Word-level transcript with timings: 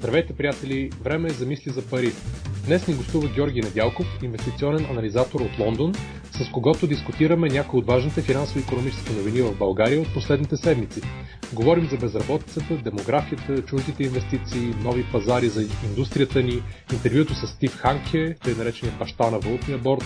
Здравейте, 0.00 0.32
приятели! 0.32 0.90
Време 1.02 1.28
е 1.28 1.32
за 1.32 1.46
мисли 1.46 1.72
за 1.72 1.82
пари. 1.82 2.12
Днес 2.66 2.88
ни 2.88 2.94
гостува 2.94 3.28
Георги 3.28 3.60
Недялков, 3.60 4.06
инвестиционен 4.22 4.86
анализатор 4.90 5.40
от 5.40 5.58
Лондон, 5.58 5.94
с 6.32 6.50
когото 6.52 6.86
дискутираме 6.86 7.48
някои 7.48 7.78
от 7.78 7.86
важните 7.86 8.22
финансово-економически 8.22 9.12
новини 9.12 9.40
в 9.40 9.58
България 9.58 10.00
от 10.00 10.14
последните 10.14 10.56
седмици. 10.56 11.00
Говорим 11.52 11.88
за 11.88 11.96
безработицата, 11.96 12.76
демографията, 12.76 13.62
чуждите 13.62 14.02
инвестиции, 14.02 14.74
нови 14.84 15.04
пазари 15.12 15.48
за 15.48 15.66
индустрията 15.84 16.42
ни, 16.42 16.62
интервюто 16.92 17.34
с 17.34 17.46
Стив 17.46 17.76
Ханке, 17.76 18.34
тъй 18.44 18.54
наречения 18.54 18.94
баща 18.98 19.30
на 19.30 19.38
валутния 19.38 19.78
борт, 19.78 20.04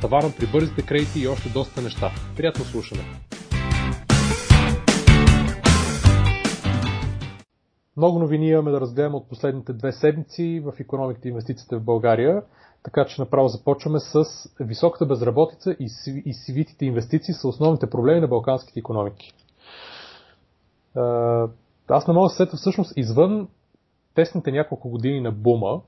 тавана 0.00 0.32
при 0.38 0.46
бързите 0.46 0.82
кредити 0.82 1.20
и 1.20 1.28
още 1.28 1.48
доста 1.48 1.82
неща. 1.82 2.10
Приятно 2.36 2.64
слушане! 2.64 3.02
Много 7.96 8.18
новини 8.18 8.48
имаме 8.48 8.70
да 8.70 8.80
разгледаме 8.80 9.16
от 9.16 9.28
последните 9.28 9.72
две 9.72 9.92
седмици 9.92 10.62
в 10.64 10.80
економиката 10.80 11.28
и 11.28 11.30
инвестициите 11.30 11.76
в 11.76 11.84
България, 11.84 12.42
така 12.82 13.04
че 13.06 13.22
направо 13.22 13.48
започваме 13.48 14.00
с 14.00 14.24
високата 14.60 15.06
безработица 15.06 15.76
и 16.26 16.32
свитите 16.34 16.86
инвестиции 16.86 17.34
са 17.34 17.48
основните 17.48 17.90
проблеми 17.90 18.20
на 18.20 18.28
балканските 18.28 18.80
економики. 18.80 19.32
Аз 21.88 22.08
не 22.08 22.14
мога 22.14 22.28
да 22.28 22.34
сета 22.34 22.56
всъщност 22.56 22.92
извън 22.96 23.48
тесните 24.14 24.52
няколко 24.52 24.88
години 24.88 25.20
на 25.20 25.32
бума, 25.32 25.80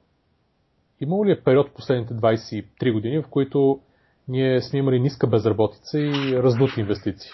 имало 1.00 1.26
ли 1.26 1.30
е 1.32 1.42
период 1.42 1.74
последните 1.74 2.14
23 2.14 2.92
години, 2.92 3.22
в 3.22 3.28
които 3.28 3.80
ние 4.28 4.62
сме 4.62 4.78
имали 4.78 5.00
ниска 5.00 5.26
безработица 5.26 5.98
и 5.98 6.42
раздути 6.42 6.80
инвестиции? 6.80 7.30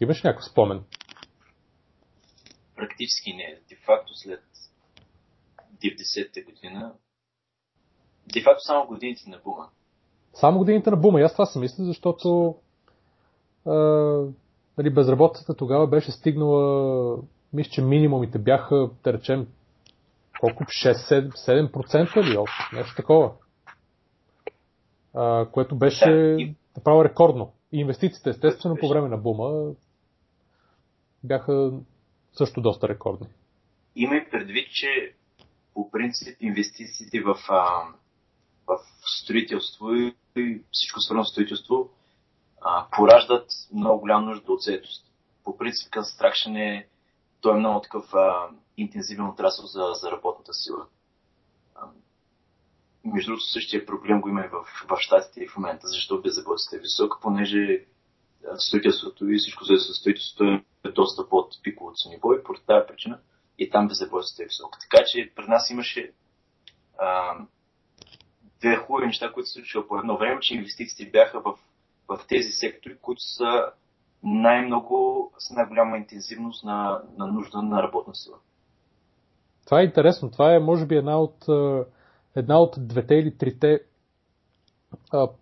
Имаш 0.00 0.22
някакъв 0.22 0.44
спомен? 0.44 0.80
Практически 2.76 3.32
не. 3.32 3.60
Де-факто 3.68 4.14
след 4.14 4.42
90-та 5.84 6.42
година, 6.42 6.94
де-факто 8.32 8.60
само 8.66 8.86
годините 8.86 9.30
на 9.30 9.38
бума. 9.44 9.68
Само 10.34 10.58
годините 10.58 10.90
на 10.90 10.96
бума. 10.96 11.20
И 11.20 11.22
аз 11.22 11.32
това 11.32 11.46
си 11.46 11.58
мисля, 11.58 11.84
защото 11.84 12.56
а, 13.66 13.72
нали, 14.78 14.90
безработицата 14.90 15.56
тогава 15.56 15.86
беше 15.86 16.12
стигнала, 16.12 17.18
мисля, 17.52 17.70
че 17.70 17.82
минимумите 17.82 18.38
бяха, 18.38 18.90
да 19.04 19.12
речем, 19.12 19.48
колко? 20.40 20.64
6-7% 20.64 22.24
ли? 22.24 22.38
Нещо 22.76 22.96
такова. 22.96 23.32
А, 25.14 25.46
което 25.46 25.76
беше 25.76 26.10
да, 26.10 26.54
направо 26.76 27.04
рекордно. 27.04 27.52
И 27.72 27.80
инвестициите, 27.80 28.30
естествено, 28.30 28.76
по 28.80 28.88
време 28.88 29.08
на 29.08 29.16
бума 29.16 29.72
бяха 31.24 31.72
също 32.38 32.60
доста 32.60 32.88
рекордни. 32.88 33.26
Има 33.94 34.16
и 34.16 34.30
предвид, 34.30 34.68
че 34.72 35.14
по 35.74 35.90
принцип 35.90 36.36
инвестициите 36.40 37.20
в, 37.20 37.34
в 38.66 38.78
строителство 39.22 39.94
и 40.36 40.62
всичко 40.72 41.00
свързано 41.00 41.24
строителство 41.24 41.90
а, 42.60 42.86
пораждат 42.90 43.50
много 43.72 44.00
голяма 44.00 44.26
нужда 44.26 44.52
от 44.52 44.60
заетост. 44.60 45.06
По 45.44 45.56
принцип 45.58 45.92
Construction 45.92 46.58
е, 46.58 46.88
той 47.40 47.56
е 47.56 47.58
много 47.58 47.80
такъв 47.80 48.14
а, 48.14 48.48
интензивен 48.76 49.26
отрасъл 49.26 49.66
за, 49.66 49.90
за 50.02 50.10
работната 50.10 50.54
сила. 50.54 50.86
А, 51.74 51.80
между 53.04 53.30
другото, 53.30 53.44
същия 53.44 53.86
проблем 53.86 54.20
го 54.20 54.28
има 54.28 54.40
и 54.40 54.48
в, 54.48 54.86
в 54.88 55.00
щатите 55.00 55.40
и 55.40 55.48
в 55.48 55.56
момента, 55.56 55.86
защо 55.86 56.22
безработицата 56.22 56.76
е 56.76 56.78
висока, 56.78 57.18
понеже 57.22 57.84
строителството 58.58 59.30
и 59.30 59.38
всичко 59.38 59.64
за 59.64 59.78
строителството 59.78 60.44
е 60.44 60.64
доста 60.92 61.28
под 61.28 61.52
пиковото 61.62 62.08
ниво 62.08 62.32
и 62.32 62.42
по 62.42 62.54
тази 62.66 62.86
причина 62.88 63.18
и 63.58 63.70
там 63.70 63.88
безработицата 63.88 64.42
е 64.42 64.46
висока. 64.46 64.78
Така 64.80 65.04
че 65.06 65.32
при 65.36 65.44
нас 65.48 65.70
имаше 65.70 66.12
а, 66.98 67.34
две 68.60 68.76
хубави 68.76 69.06
неща, 69.06 69.32
които 69.32 69.48
се 69.48 69.52
случиха 69.52 69.88
по 69.88 69.98
едно 69.98 70.18
време, 70.18 70.40
че 70.40 70.54
инвестициите 70.54 71.10
бяха 71.10 71.40
в, 71.40 71.54
в 72.08 72.20
тези 72.28 72.52
сектори, 72.52 72.96
които 72.98 73.22
са 73.22 73.64
най-много 74.22 75.32
с 75.38 75.50
най-голяма 75.50 75.96
интензивност 75.96 76.64
на, 76.64 77.02
на 77.18 77.26
нужда 77.26 77.62
на 77.62 77.82
работна 77.82 78.14
сила. 78.14 78.36
Това 79.64 79.80
е 79.80 79.84
интересно. 79.84 80.30
Това 80.30 80.54
е, 80.54 80.58
може 80.58 80.86
би, 80.86 80.96
една 80.96 81.20
от, 81.20 81.44
една 82.36 82.60
от 82.60 82.74
двете 82.78 83.14
или 83.14 83.38
трите 83.38 83.80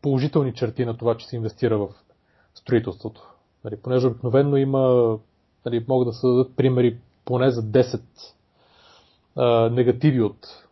положителни 0.03 0.55
черти 0.55 0.85
на 0.85 0.97
това, 0.97 1.17
че 1.17 1.27
се 1.27 1.37
инвестира 1.37 1.79
в 1.79 1.89
строителството. 2.55 3.31
Нали, 3.65 3.77
понеже 3.83 4.07
обикновено 4.07 4.57
има, 4.57 5.19
нали, 5.65 5.85
могат 5.89 6.09
да 6.09 6.13
се 6.13 6.27
дадат 6.27 6.57
примери 6.57 6.99
поне 7.25 7.51
за 7.51 7.63
10 7.63 8.01
а, 9.37 9.71
негативи 9.71 10.23
от 10.23 10.65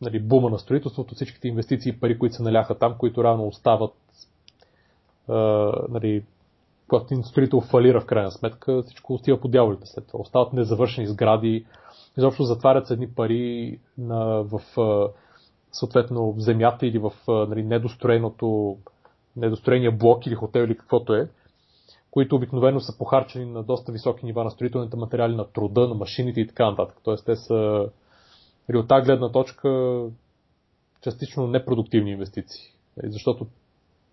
нали, 0.00 0.20
бума 0.20 0.50
на 0.50 0.58
строителството, 0.58 1.14
всичките 1.14 1.48
инвестиции 1.48 1.90
и 1.90 2.00
пари, 2.00 2.18
които 2.18 2.34
се 2.34 2.42
наляха 2.42 2.78
там, 2.78 2.94
които 2.98 3.24
рано 3.24 3.46
остават, 3.46 3.94
а, 5.28 5.34
нали, 5.88 6.24
когато 6.88 7.06
един 7.10 7.24
строител 7.24 7.60
фалира 7.60 8.00
в 8.00 8.06
крайна 8.06 8.30
сметка, 8.30 8.82
всичко 8.82 9.14
отива 9.14 9.40
по 9.40 9.48
дяволите 9.48 9.86
след 9.86 10.06
това. 10.06 10.20
Остават 10.20 10.52
незавършени 10.52 11.06
сгради, 11.06 11.66
изобщо 12.18 12.42
затварят 12.44 12.86
се 12.86 12.94
едни 12.94 13.08
пари 13.08 13.78
на, 13.98 14.42
в 14.42 14.60
съответно 15.72 16.32
в 16.32 16.40
земята 16.40 16.86
или 16.86 16.98
в 16.98 17.12
нали, 17.28 17.62
недостроеното 17.62 18.76
недостроения 19.36 19.92
блок 19.92 20.26
или 20.26 20.34
хотел 20.34 20.60
или 20.60 20.76
каквото 20.76 21.14
е, 21.14 21.28
които 22.12 22.36
обикновено 22.36 22.80
са 22.80 22.98
похарчени 22.98 23.44
на 23.44 23.62
доста 23.62 23.92
високи 23.92 24.26
нива 24.26 24.44
на 24.44 24.50
строителните 24.50 24.96
материали, 24.96 25.36
на 25.36 25.52
труда, 25.52 25.88
на 25.88 25.94
машините 25.94 26.40
и 26.40 26.46
така 26.46 26.70
нататък. 26.70 26.96
Тоест 27.02 27.26
те 27.26 27.36
са 27.36 27.88
или 28.70 28.76
от 28.76 28.88
тази 28.88 29.04
гледна 29.04 29.32
точка 29.32 30.00
частично 31.02 31.46
непродуктивни 31.46 32.10
инвестиции. 32.10 32.62
Защото 33.04 33.46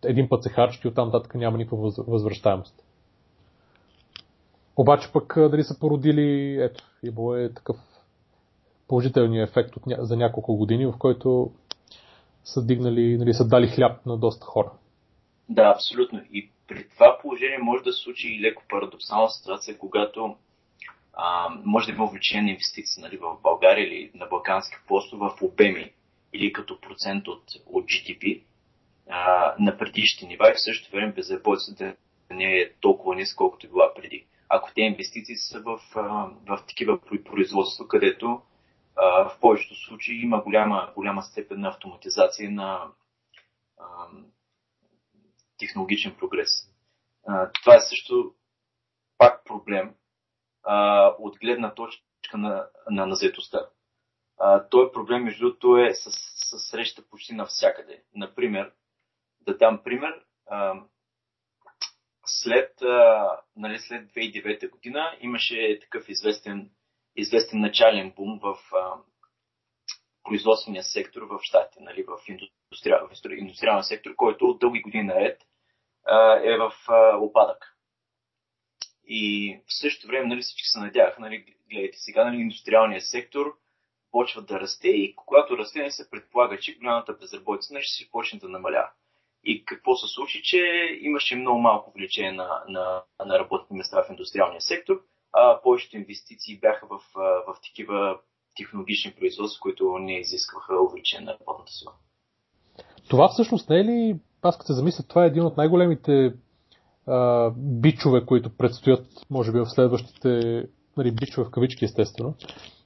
един 0.06 0.30
път 0.30 0.44
се 0.44 0.50
харчат 0.50 0.84
и 0.84 0.88
оттам 0.88 1.08
нататък 1.08 1.36
няма 1.36 1.58
никаква 1.58 1.92
възвръщаемост. 2.08 2.84
Обаче 4.78 5.12
пък 5.14 5.34
дали 5.38 5.64
са 5.64 5.80
породили, 5.80 6.58
ето, 6.62 6.84
имало 7.04 7.36
е 7.36 7.54
такъв 7.54 7.78
положителният 8.88 9.50
ефект 9.50 9.76
от, 9.76 9.84
за 9.88 10.18
няколко 10.18 10.56
години, 10.56 10.86
в 10.86 10.94
който 11.00 11.52
са 12.44 12.66
дигнали, 12.66 13.18
нали, 13.18 13.34
са 13.34 13.48
дали 13.48 13.68
хляб 13.68 14.06
на 14.06 14.18
доста 14.18 14.46
хора. 14.46 14.72
Да, 15.50 15.74
абсолютно. 15.76 16.22
И 16.32 16.52
при 16.70 16.90
това 16.90 17.18
положение 17.22 17.58
може 17.58 17.84
да 17.84 17.94
се 17.94 18.04
случи 18.04 18.28
и 18.28 18.42
леко 18.42 18.64
парадоксална 18.70 19.30
ситуация, 19.30 19.78
когато 19.78 20.36
а, 21.14 21.50
може 21.66 21.86
да 21.86 21.92
има 21.92 22.06
увеличение 22.06 22.44
на 22.44 22.50
инвестиции 22.50 23.02
нали, 23.02 23.18
в 23.18 23.38
България 23.44 23.88
или 23.88 24.12
на 24.14 24.26
Балкански 24.26 24.76
полуостров 24.88 25.20
в 25.20 25.42
обеми 25.42 25.92
или 26.34 26.54
като 26.54 26.82
процент 26.82 27.28
от, 27.28 27.44
от 27.66 27.86
GDP 27.86 28.44
а, 29.10 29.56
на 29.60 29.78
предишните 29.78 30.28
нива 30.28 30.50
и 30.50 30.54
в 30.54 30.64
същото 30.64 30.96
време 30.96 31.14
безработицата 31.14 31.96
не 32.32 32.58
е 32.58 32.74
толкова 32.74 33.16
ниска, 33.16 33.38
колкото 33.38 33.68
е 33.68 33.70
била 33.70 33.94
преди. 33.96 34.26
Ако 34.50 34.74
те 34.76 34.82
инвестиции 34.82 35.38
са 35.38 35.60
в, 35.60 35.80
а, 35.96 36.02
в 36.48 36.64
такива 36.68 37.00
производства, 37.26 37.88
където 37.88 38.42
а, 38.96 39.30
в 39.30 39.40
повечето 39.40 39.76
случаи 39.76 40.22
има 40.22 40.42
голяма, 40.44 40.92
голяма 40.96 41.24
степен 41.24 41.60
на 41.60 41.70
автоматизация 41.70 42.52
на 42.52 42.88
а, 43.80 43.86
технологичен 45.60 46.16
прогрес. 46.20 46.50
Това 47.62 47.76
е 47.76 47.82
също 47.90 48.34
пак 49.18 49.46
проблем 49.46 49.96
от 51.20 51.38
гледна 51.40 51.74
точка 51.74 52.38
на, 52.38 52.68
на, 52.90 53.06
на 53.06 53.16
заетостта. 53.16 53.70
Той 54.72 54.92
проблем, 54.92 55.24
между 55.24 55.46
другото, 55.46 55.78
е 55.78 55.94
с, 55.94 56.12
с 56.12 56.72
среща 56.72 57.04
почти 57.10 57.34
навсякъде. 57.34 58.04
Например, 58.16 58.72
да 59.42 59.58
дам 59.58 59.84
пример, 59.84 60.24
след, 62.26 62.82
а, 62.82 63.28
нали, 63.56 63.80
след 63.80 64.12
2009 64.12 64.70
година 64.70 65.18
имаше 65.22 65.80
такъв 65.82 66.10
известен, 66.10 66.72
известен 67.16 67.60
начален 67.60 68.14
бум 68.16 68.40
в 68.44 68.58
производствения 70.24 70.84
сектор 70.84 71.22
в 71.22 71.40
щатите, 71.44 71.84
нали, 71.84 72.04
в, 72.04 72.18
индустриал, 73.32 73.82
в 73.82 73.88
сектор, 73.88 74.16
който 74.16 74.46
от 74.46 74.60
дълги 74.60 74.82
години 74.82 75.04
наред 75.04 75.42
е 76.44 76.58
в 76.58 76.74
опадък. 77.22 77.76
И 79.08 79.56
в 79.68 79.80
същото 79.80 80.08
време 80.08 80.28
нали, 80.28 80.42
всички 80.42 80.68
се 80.68 80.80
надяваха, 80.80 81.22
нали, 81.22 81.46
гледайте 81.72 81.98
сега, 81.98 82.26
нали, 82.26 82.42
индустриалният 82.42 83.04
сектор 83.04 83.58
почва 84.12 84.42
да 84.42 84.60
расте 84.60 84.88
и 84.88 85.16
когато 85.16 85.58
расте 85.58 85.80
не 85.80 85.92
се 85.92 86.10
предполага, 86.10 86.60
че 86.60 86.78
голямата 86.78 87.14
безработица 87.14 87.74
нали, 87.74 87.84
ще 87.84 88.04
се 88.04 88.12
почне 88.12 88.40
да 88.40 88.50
намалява. 88.50 88.90
И 89.44 89.66
какво 89.66 89.96
се 89.96 90.08
случи, 90.08 90.42
че 90.44 90.60
имаше 91.02 91.36
много 91.36 91.60
малко 91.60 91.90
увеличение 91.90 92.32
на, 92.32 92.64
на, 92.68 93.04
на 93.26 93.40
работни 93.40 93.78
места 93.78 94.04
в 94.04 94.10
индустриалния 94.10 94.62
сектор, 94.62 95.02
а 95.34 95.62
повечето 95.62 95.98
инвестиции 95.98 96.60
бяха 96.60 96.88
в, 96.88 97.00
в 97.48 97.56
такива 97.64 98.20
технологични 98.58 99.12
производства, 99.12 99.62
които 99.62 99.98
не 100.00 100.20
изискваха 100.20 100.82
увеличение 100.82 101.26
на 101.26 101.38
работната 101.40 101.72
сила. 101.72 101.94
Това 103.10 103.30
всъщност 103.30 103.70
не 103.70 103.80
е 103.80 103.84
ли 103.84 104.20
аз 104.42 104.58
като 104.58 104.68
се 104.68 104.74
замисля, 104.74 105.04
това 105.04 105.24
е 105.24 105.28
един 105.28 105.46
от 105.46 105.58
най-големите 105.58 106.34
а, 107.08 107.52
бичове, 107.58 108.26
които 108.26 108.50
предстоят, 108.58 109.08
може 109.30 109.52
би, 109.52 109.60
в 109.60 109.70
следващите, 109.70 110.64
нали, 110.98 111.12
бичове 111.12 111.48
в 111.48 111.52
кавички, 111.52 111.86
естествено, 111.86 112.34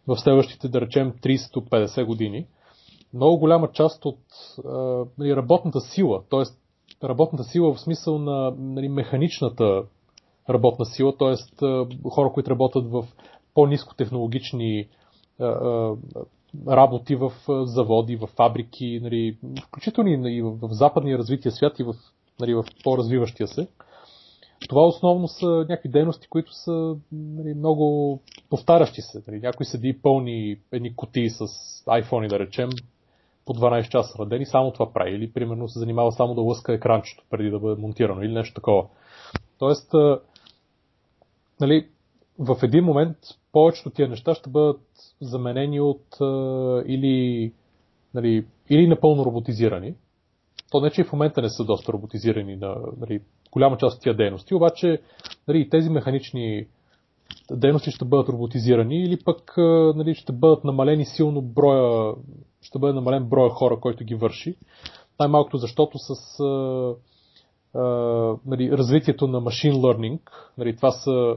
в 0.08 0.18
следващите, 0.18 0.68
да 0.68 0.82
речем, 0.82 1.14
30-50 1.24 2.06
години, 2.06 2.48
много 3.14 3.38
голяма 3.38 3.72
част 3.72 4.06
от 4.06 4.20
а, 4.66 5.06
нали, 5.18 5.36
работната 5.36 5.82
сила, 5.82 6.24
т.е. 6.30 6.44
работната 7.08 7.44
сила 7.44 7.74
в 7.74 7.80
смисъл 7.80 8.20
на 8.20 8.54
нали, 8.58 8.90
механичната 8.90 9.84
работна 10.50 10.86
сила, 10.86 11.18
т.е. 11.18 11.36
хора, 12.10 12.32
които 12.34 12.52
работят 12.52 12.92
в 12.92 13.06
по-низкотехнологични 13.54 14.88
работи 16.68 17.16
в 17.16 17.32
заводи, 17.66 18.16
в 18.16 18.28
фабрики, 18.28 19.00
нали, 19.04 19.38
включително 19.68 20.28
и 20.28 20.42
в, 20.42 20.52
в 20.62 20.70
западния 20.72 21.18
развития 21.18 21.52
свят 21.52 21.80
и 21.80 21.84
в, 21.84 21.94
нали, 22.40 22.54
в 22.54 22.66
по-развиващия 22.84 23.48
се. 23.48 23.68
Това 24.70 24.88
основно 24.88 25.28
са 25.28 25.48
някакви 25.48 25.90
дейности, 25.90 26.28
които 26.28 26.54
са 26.54 26.96
нали, 27.12 27.54
много 27.54 28.20
повтарящи 28.50 29.02
се. 29.02 29.24
Нали. 29.28 29.40
Някой 29.40 29.66
седи 29.66 30.02
пълни 30.02 30.58
едни 30.72 30.96
кутии 30.96 31.30
с 31.30 31.48
iPhone, 31.86 32.30
да 32.30 32.40
речем, 32.40 32.70
по 33.46 33.54
12 33.54 33.90
часа 33.90 34.16
на 34.20 34.26
ден 34.26 34.42
и 34.42 34.46
само 34.46 34.72
това 34.72 34.94
прави. 34.94 35.16
Или, 35.16 35.34
примерно, 35.34 35.70
се 35.70 35.80
занимава 35.80 36.12
само 36.12 36.36
да 36.36 36.42
лъска 36.42 36.74
екранчето 36.74 37.24
преди 37.30 37.50
да 37.50 37.60
бъде 37.60 37.82
монтирано 37.82 38.22
или 38.22 38.34
нещо 38.34 38.54
такова. 38.54 38.86
Тоест, 39.60 39.94
нали, 41.62 41.88
в 42.40 42.58
един 42.64 42.84
момент 42.84 43.18
повечето 43.54 43.90
тия 43.90 44.08
неща 44.08 44.34
ще 44.34 44.50
бъдат 44.50 44.82
заменени 45.22 45.82
от 45.82 46.22
а, 46.22 46.26
или, 46.86 47.52
нали, 48.14 48.46
или 48.70 48.88
напълно 48.88 49.26
роботизирани. 49.26 49.96
То 50.72 50.82
не, 50.82 50.92
че 50.92 51.02
и 51.02 51.04
в 51.04 51.14
момента 51.14 51.42
не 51.42 51.50
са 51.50 51.66
доста 51.66 51.94
роботизирани 51.94 52.56
на 52.56 52.76
нали, 52.98 53.22
голяма 53.52 53.78
част 53.78 53.96
от 53.96 54.02
тия 54.02 54.16
дейности, 54.16 54.56
обаче 54.56 55.02
нали, 55.48 55.70
тези 55.70 55.90
механични 55.90 56.68
дейности 57.52 57.92
ще 57.92 58.06
бъдат 58.06 58.30
роботизирани 58.30 59.04
или 59.04 59.18
пък 59.26 59.54
нали, 59.96 60.16
ще 60.16 60.34
бъдат 60.34 60.64
намалени 60.64 61.06
силно 61.06 61.42
броя, 61.42 62.14
ще 62.62 62.80
бъде 62.80 62.94
намален 62.94 63.30
броя 63.30 63.50
хора, 63.50 63.80
който 63.80 64.04
ги 64.04 64.16
върши. 64.16 64.56
Най-малкото 65.20 65.58
защото 65.58 65.98
с 65.98 66.40
а, 66.40 66.94
а, 67.74 67.82
нали, 68.46 68.72
развитието 68.72 69.28
на 69.28 69.42
machine 69.42 69.74
learning, 69.74 70.20
нали, 70.58 70.76
това 70.76 70.92
са 70.92 71.36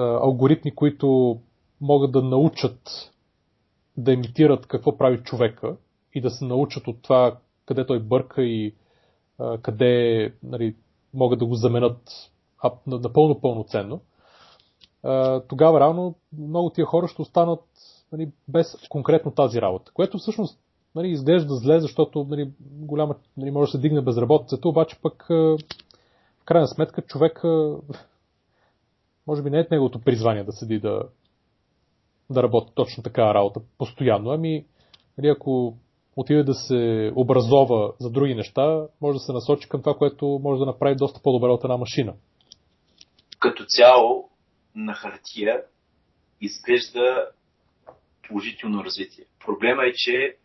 алгоритми, 0.00 0.74
които 0.74 1.38
могат 1.80 2.12
да 2.12 2.22
научат 2.22 3.10
да 3.96 4.12
имитират 4.12 4.66
какво 4.66 4.98
прави 4.98 5.22
човека 5.22 5.76
и 6.14 6.20
да 6.20 6.30
се 6.30 6.44
научат 6.44 6.86
от 6.86 7.02
това 7.02 7.38
къде 7.66 7.86
той 7.86 8.00
бърка 8.00 8.42
и 8.42 8.74
а, 9.38 9.58
къде 9.58 10.34
нали, 10.42 10.76
могат 11.14 11.38
да 11.38 11.46
го 11.46 11.54
заменят 11.54 12.30
напълно 12.86 13.40
пълноценно, 13.40 14.00
а, 15.02 15.40
тогава 15.40 15.80
реално 15.80 16.14
много 16.38 16.70
тия 16.70 16.86
хора 16.86 17.08
ще 17.08 17.22
останат 17.22 17.64
нали, 18.12 18.30
без 18.48 18.76
конкретно 18.88 19.30
тази 19.30 19.60
работа, 19.60 19.92
което 19.94 20.18
всъщност 20.18 20.58
нали, 20.94 21.08
изглежда 21.08 21.54
зле, 21.54 21.80
защото 21.80 22.26
нали, 22.30 22.50
голяма 22.60 23.14
нали, 23.36 23.50
може 23.50 23.68
да 23.68 23.72
се 23.72 23.82
дигне 23.82 24.00
безработицата, 24.00 24.68
обаче 24.68 24.98
пък 25.02 25.26
в 25.28 26.44
крайна 26.44 26.68
сметка 26.68 27.02
човек 27.02 27.42
може 29.26 29.42
би 29.42 29.50
не 29.50 29.60
е 29.60 29.66
неговото 29.70 30.00
призвание 30.00 30.44
да 30.44 30.52
седи 30.52 30.78
да, 30.78 31.02
да 32.30 32.42
работи 32.42 32.72
точно 32.74 33.02
такава 33.02 33.34
работа 33.34 33.60
постоянно, 33.78 34.30
ами 34.30 34.66
нали, 35.18 35.28
ако 35.28 35.76
отиде 36.16 36.42
да 36.42 36.54
се 36.54 37.12
образова 37.16 37.92
за 38.00 38.10
други 38.10 38.34
неща, 38.34 38.86
може 39.00 39.16
да 39.16 39.20
се 39.20 39.32
насочи 39.32 39.68
към 39.68 39.82
това, 39.82 39.94
което 39.94 40.40
може 40.42 40.58
да 40.58 40.66
направи 40.66 40.96
доста 40.96 41.20
по-добре 41.22 41.48
от 41.48 41.64
една 41.64 41.76
машина. 41.76 42.14
Като 43.38 43.64
цяло 43.64 44.30
на 44.74 44.94
хартия 44.94 45.62
изглежда 46.40 47.28
положително 48.28 48.84
развитие. 48.84 49.24
Проблема 49.46 49.86
е, 49.86 49.92
че 49.92 50.36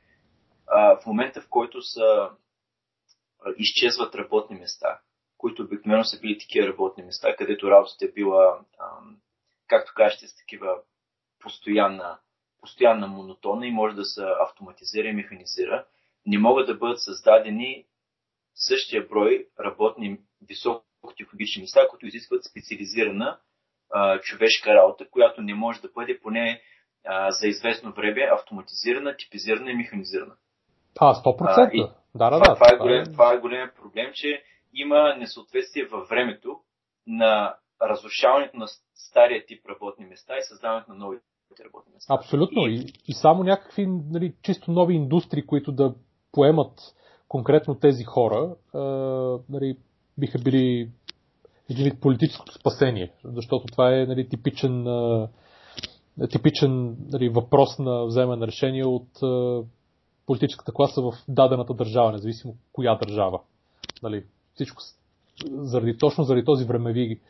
а, 0.68 1.00
в 1.00 1.06
момента, 1.06 1.42
в 1.42 1.50
който 1.50 1.82
са 1.82 2.02
а, 2.02 2.30
изчезват 3.58 4.16
работни 4.16 4.56
места, 4.56 5.00
които 5.40 5.64
обикновено 5.64 6.04
са 6.04 6.20
били 6.20 6.38
такива 6.38 6.68
работни 6.68 7.04
места, 7.04 7.36
където 7.36 7.72
работата 7.72 8.06
е 8.06 8.12
била, 8.12 8.60
както 9.68 9.94
кажете, 9.96 10.28
с 10.28 10.38
такива 10.38 10.76
постоянна, 11.40 12.20
постоянна 12.62 13.08
монотонна 13.08 13.68
и 13.68 13.72
може 13.72 13.96
да 13.96 14.06
се 14.06 14.26
автоматизира 14.40 15.08
и 15.08 15.14
механизира, 15.14 15.86
не 16.26 16.38
могат 16.38 16.68
да 16.68 16.76
бъдат 16.76 17.02
създадени 17.02 17.86
същия 18.56 19.08
брой 19.08 19.48
работни 19.60 20.20
високотехнологични 20.48 21.62
места, 21.62 21.88
които 21.90 22.06
изискват 22.06 22.44
специализирана 22.44 23.40
а, 23.92 24.20
човешка 24.20 24.74
работа, 24.74 25.10
която 25.10 25.42
не 25.42 25.54
може 25.54 25.82
да 25.82 25.90
бъде 25.96 26.20
поне 26.20 26.62
а, 27.06 27.32
за 27.32 27.48
известно 27.48 27.94
време 27.94 28.30
автоматизирана, 28.32 29.16
типизирана 29.18 29.72
и 29.72 29.76
механизирана. 29.76 30.36
А, 31.00 31.14
100%. 31.14 31.36
А, 31.42 31.70
и, 31.74 31.88
да, 32.16 32.30
да, 32.30 32.42
това, 32.42 32.48
да. 32.48 32.56
Това, 32.56 32.68
е 32.74 32.78
голем, 32.78 33.02
е... 33.02 33.12
това 33.12 33.34
е 33.34 33.38
голям 33.38 33.72
проблем, 33.82 34.12
че 34.14 34.44
има 34.74 35.16
несъответствие 35.16 35.86
във 35.86 36.10
времето 36.10 36.60
на 37.08 37.56
разрушаването 37.82 38.58
на 38.58 38.68
стария 38.94 39.46
тип 39.46 39.66
работни 39.70 40.06
места 40.06 40.38
и 40.38 40.44
създаването 40.44 40.92
на 40.92 40.98
нови 40.98 41.18
работни 41.66 41.94
места. 41.94 42.14
Абсолютно. 42.14 42.68
И, 42.68 42.94
и 43.08 43.14
само 43.14 43.44
някакви 43.44 43.86
нали, 43.88 44.34
чисто 44.42 44.72
нови 44.72 44.94
индустрии, 44.94 45.46
които 45.46 45.72
да 45.72 45.96
поемат 46.32 46.80
конкретно 47.28 47.76
тези 47.76 48.04
хора, 48.04 48.56
а, 48.74 48.80
нали, 49.50 49.78
биха 50.18 50.40
били 50.40 50.92
един 51.70 51.84
вид 51.84 52.02
политическото 52.02 52.54
спасение, 52.54 53.14
защото 53.24 53.66
това 53.72 53.96
е 53.96 54.06
нали, 54.06 54.30
типичен, 54.30 54.88
а, 54.88 55.30
типичен 56.32 56.98
нали, 57.12 57.30
въпрос 57.30 57.80
на 57.80 58.06
вземане 58.06 58.40
на 58.40 58.48
решение 58.48 58.86
от 58.86 59.24
а, 59.24 59.64
политическата 60.26 60.72
класа 60.72 61.02
в 61.02 61.14
дадената 61.28 61.74
държава, 61.74 62.12
независимо 62.12 62.56
коя 62.72 62.96
държава. 62.96 63.42
Нали, 64.04 64.26
всичко 64.60 64.84
заради, 65.52 65.98
точно 65.98 66.24
заради 66.24 66.46
този 66.46 66.66
времеви 66.66 67.22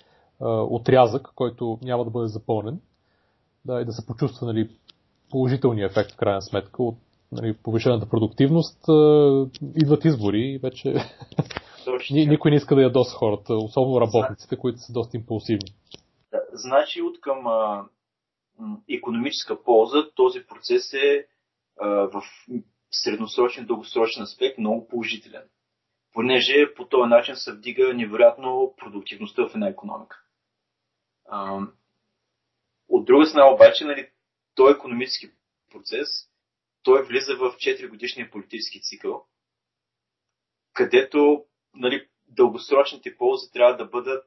а, 0.41 0.49
отрязък, 0.49 1.27
който 1.35 1.79
няма 1.81 2.03
да 2.05 2.09
бъде 2.09 2.27
запълнен, 2.27 2.81
да, 3.65 3.81
и 3.81 3.85
да 3.85 3.91
се 3.91 4.05
почувства 4.05 4.47
нали, 4.47 4.69
положителния 5.29 5.85
ефект 5.85 6.11
в 6.11 6.17
крайна 6.17 6.41
сметка 6.41 6.83
от 6.83 6.97
нали, 7.31 7.53
повишената 7.63 8.09
продуктивност, 8.09 8.89
а, 8.89 9.47
идват 9.75 10.05
избори 10.05 10.39
и 10.39 10.57
вече 10.57 10.95
никой 12.11 12.51
не 12.51 12.57
иска 12.57 12.75
да 12.75 12.81
ядоса 12.81 13.15
хората, 13.15 13.55
особено 13.55 14.01
работниците, 14.01 14.57
които 14.57 14.79
са 14.79 14.93
доста 14.93 15.17
импулсивни. 15.17 15.73
Да, 16.31 16.39
значи 16.53 17.01
от 17.01 17.21
към 17.21 17.47
а, 17.47 17.85
економическа 18.89 19.63
полза 19.63 20.09
този 20.15 20.39
процес 20.47 20.93
е 20.93 21.25
а, 21.81 21.87
в 21.87 22.21
средносрочен, 22.91 23.65
дългосрочен 23.65 24.23
аспект 24.23 24.57
много 24.57 24.87
положителен 24.87 25.43
понеже 26.19 26.73
по 26.75 26.87
този 26.87 27.09
начин 27.09 27.35
се 27.35 27.51
вдига 27.51 27.93
невероятно 27.93 28.73
продуктивността 28.77 29.47
в 29.47 29.55
една 29.55 29.67
економика. 29.67 30.23
От 32.89 33.05
друга 33.05 33.25
страна 33.25 33.53
обаче, 33.53 33.85
нали, 33.85 34.09
този 34.55 34.71
економически 34.71 35.31
процес, 35.71 36.07
той 36.83 37.03
влиза 37.03 37.35
в 37.35 37.39
4 37.39 37.89
годишния 37.89 38.31
политически 38.31 38.81
цикъл, 38.81 39.25
където 40.73 41.45
нали, 41.75 42.07
дългосрочните 42.27 43.17
ползи 43.17 43.51
трябва 43.51 43.77
да 43.77 43.85
бъдат 43.85 44.25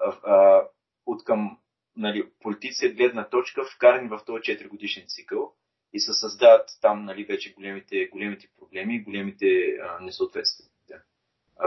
а, 0.00 0.08
а, 0.08 0.68
от 1.06 1.24
към 1.24 1.58
нали, 1.96 2.30
политици 2.40 2.94
гледна 2.94 3.28
точка 3.28 3.64
вкарани 3.64 4.08
в 4.08 4.20
този 4.26 4.42
4 4.42 4.68
годишен 4.68 5.04
цикъл 5.06 5.54
и 5.92 6.00
се 6.00 6.12
създават 6.12 6.68
там 6.80 7.04
нали, 7.04 7.24
вече 7.24 7.54
големите, 7.54 8.08
големите 8.12 8.48
проблеми, 8.58 9.02
големите 9.02 9.76
а, 9.82 10.00
несъответствия 10.00 10.71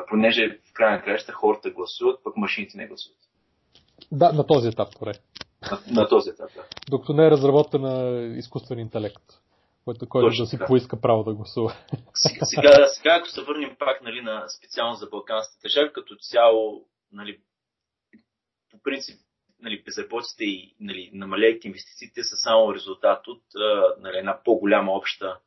понеже 0.09 0.59
в 0.69 0.73
крайна 0.73 1.03
краща 1.03 1.31
хората 1.31 1.69
гласуват, 1.69 2.23
пък 2.23 2.37
машините 2.37 2.77
не 2.77 2.87
гласуват. 2.87 3.19
Да, 4.11 4.33
на 4.33 4.47
този 4.47 4.67
етап, 4.67 4.87
поне. 4.99 5.13
На, 5.71 6.01
на 6.01 6.07
този 6.07 6.29
етап, 6.29 6.49
да. 6.55 6.63
Докато 6.89 7.13
не 7.13 7.27
е 7.27 7.31
разработен 7.31 7.83
изкуствен 8.37 8.79
интелект, 8.79 9.23
който, 9.85 10.09
който 10.09 10.37
да 10.37 10.45
си 10.45 10.57
така. 10.57 10.67
поиска 10.67 11.01
право 11.01 11.23
да 11.23 11.33
гласува. 11.33 11.73
Сега, 12.13 12.45
сега, 12.45 12.87
сега, 12.87 13.15
ако 13.15 13.27
се 13.27 13.41
върнем 13.41 13.75
пак 13.79 14.01
нали, 14.01 14.21
на 14.21 14.49
специално 14.49 14.95
за 14.95 15.07
балканските 15.07 15.61
държави, 15.63 15.93
като 15.93 16.15
цяло, 16.15 16.85
нали, 17.11 17.39
по 18.71 18.81
принцип, 18.83 19.19
нали, 19.61 19.83
безработиците 19.83 20.43
и 20.43 20.75
нали, 20.79 21.11
намаляйки 21.13 21.67
инвестициите 21.67 22.23
са 22.23 22.35
само 22.35 22.73
резултат 22.73 23.27
от 23.27 23.43
нали, 23.99 24.17
една 24.17 24.39
по-голяма 24.43 24.91
обща, 24.91 25.39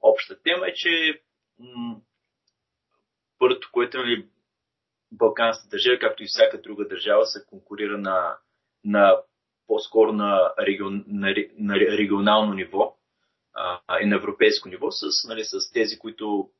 обща 0.00 0.42
тема, 0.42 0.66
е, 0.68 0.74
че 0.74 1.22
м- 1.58 2.00
Първото, 3.42 3.68
което 3.72 3.98
нали, 3.98 4.26
Балканската 5.12 5.68
държава, 5.70 5.98
както 5.98 6.22
и 6.22 6.26
всяка 6.26 6.60
друга 6.60 6.88
държава, 6.88 7.26
се 7.26 7.46
конкурира 7.46 7.98
на, 7.98 8.36
на 8.84 9.16
по-скоро 9.66 10.12
на, 10.12 10.54
регион, 10.60 11.04
на, 11.06 11.34
на 11.58 11.76
регионално 11.76 12.54
ниво 12.54 12.96
а, 13.54 14.00
и 14.00 14.06
на 14.06 14.16
европейско 14.16 14.68
ниво 14.68 14.90
с, 14.90 15.28
нали, 15.28 15.44
с 15.44 15.72
тези, 15.72 15.98
които 15.98 16.50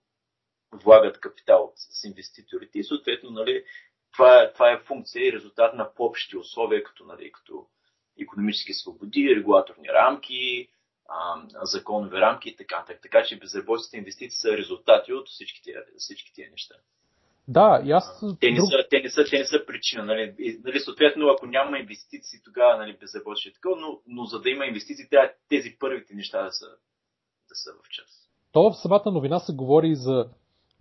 влагат 0.72 1.20
капитал 1.20 1.72
с 1.76 2.04
инвеститорите. 2.04 2.78
И 2.78 2.84
съответно 2.84 3.30
нали, 3.30 3.64
това, 4.12 4.42
е, 4.42 4.52
това 4.52 4.72
е 4.72 4.78
функция 4.78 5.28
и 5.28 5.32
резултат 5.32 5.74
на 5.74 5.94
по-общи 5.94 6.36
условия, 6.36 6.84
като, 6.84 7.04
нали, 7.04 7.32
като 7.32 7.66
економически 8.20 8.74
свободи, 8.74 9.34
регулаторни 9.36 9.88
рамки, 9.88 10.68
а, 11.08 11.42
законови 11.62 12.16
рамки 12.16 12.48
и 12.48 12.56
така 12.56 12.78
нататък. 12.78 13.02
Така 13.02 13.22
че 13.24 13.38
безработицата 13.38 13.96
инвестиции 13.96 14.38
са 14.38 14.56
резултати 14.56 15.12
от 15.12 15.28
всички 15.28 15.62
тия, 15.62 15.82
всички 15.98 16.32
тия 16.34 16.50
неща. 16.50 16.74
Да, 17.48 17.82
и 17.84 17.92
аз... 17.92 18.20
Те 18.40 18.50
не, 18.50 18.60
са, 18.60 18.86
те 18.90 19.00
не, 19.02 19.10
са, 19.10 19.24
те 19.30 19.38
не 19.38 19.44
са 19.44 19.66
причина. 19.66 20.04
Нали? 20.04 20.34
И, 20.38 20.60
нали, 20.64 20.80
съответно, 20.80 21.28
ако 21.28 21.46
няма 21.46 21.78
инвестиции, 21.78 22.38
тогава 22.44 22.78
нали, 22.78 22.96
безработица 23.00 23.48
е 23.48 23.52
такова, 23.52 23.80
но, 23.80 23.98
но 24.06 24.24
за 24.24 24.40
да 24.40 24.50
има 24.50 24.66
инвестиции, 24.66 25.08
трябва 25.10 25.30
тези 25.48 25.76
първите 25.80 26.14
неща 26.14 26.42
да 26.42 26.52
са, 26.52 26.66
да 27.48 27.54
са 27.54 27.70
в 27.84 27.88
час. 27.88 28.28
То 28.52 28.70
в 28.70 28.76
самата 28.76 29.10
новина 29.12 29.38
се 29.38 29.52
говори 29.52 29.94
за 29.94 30.28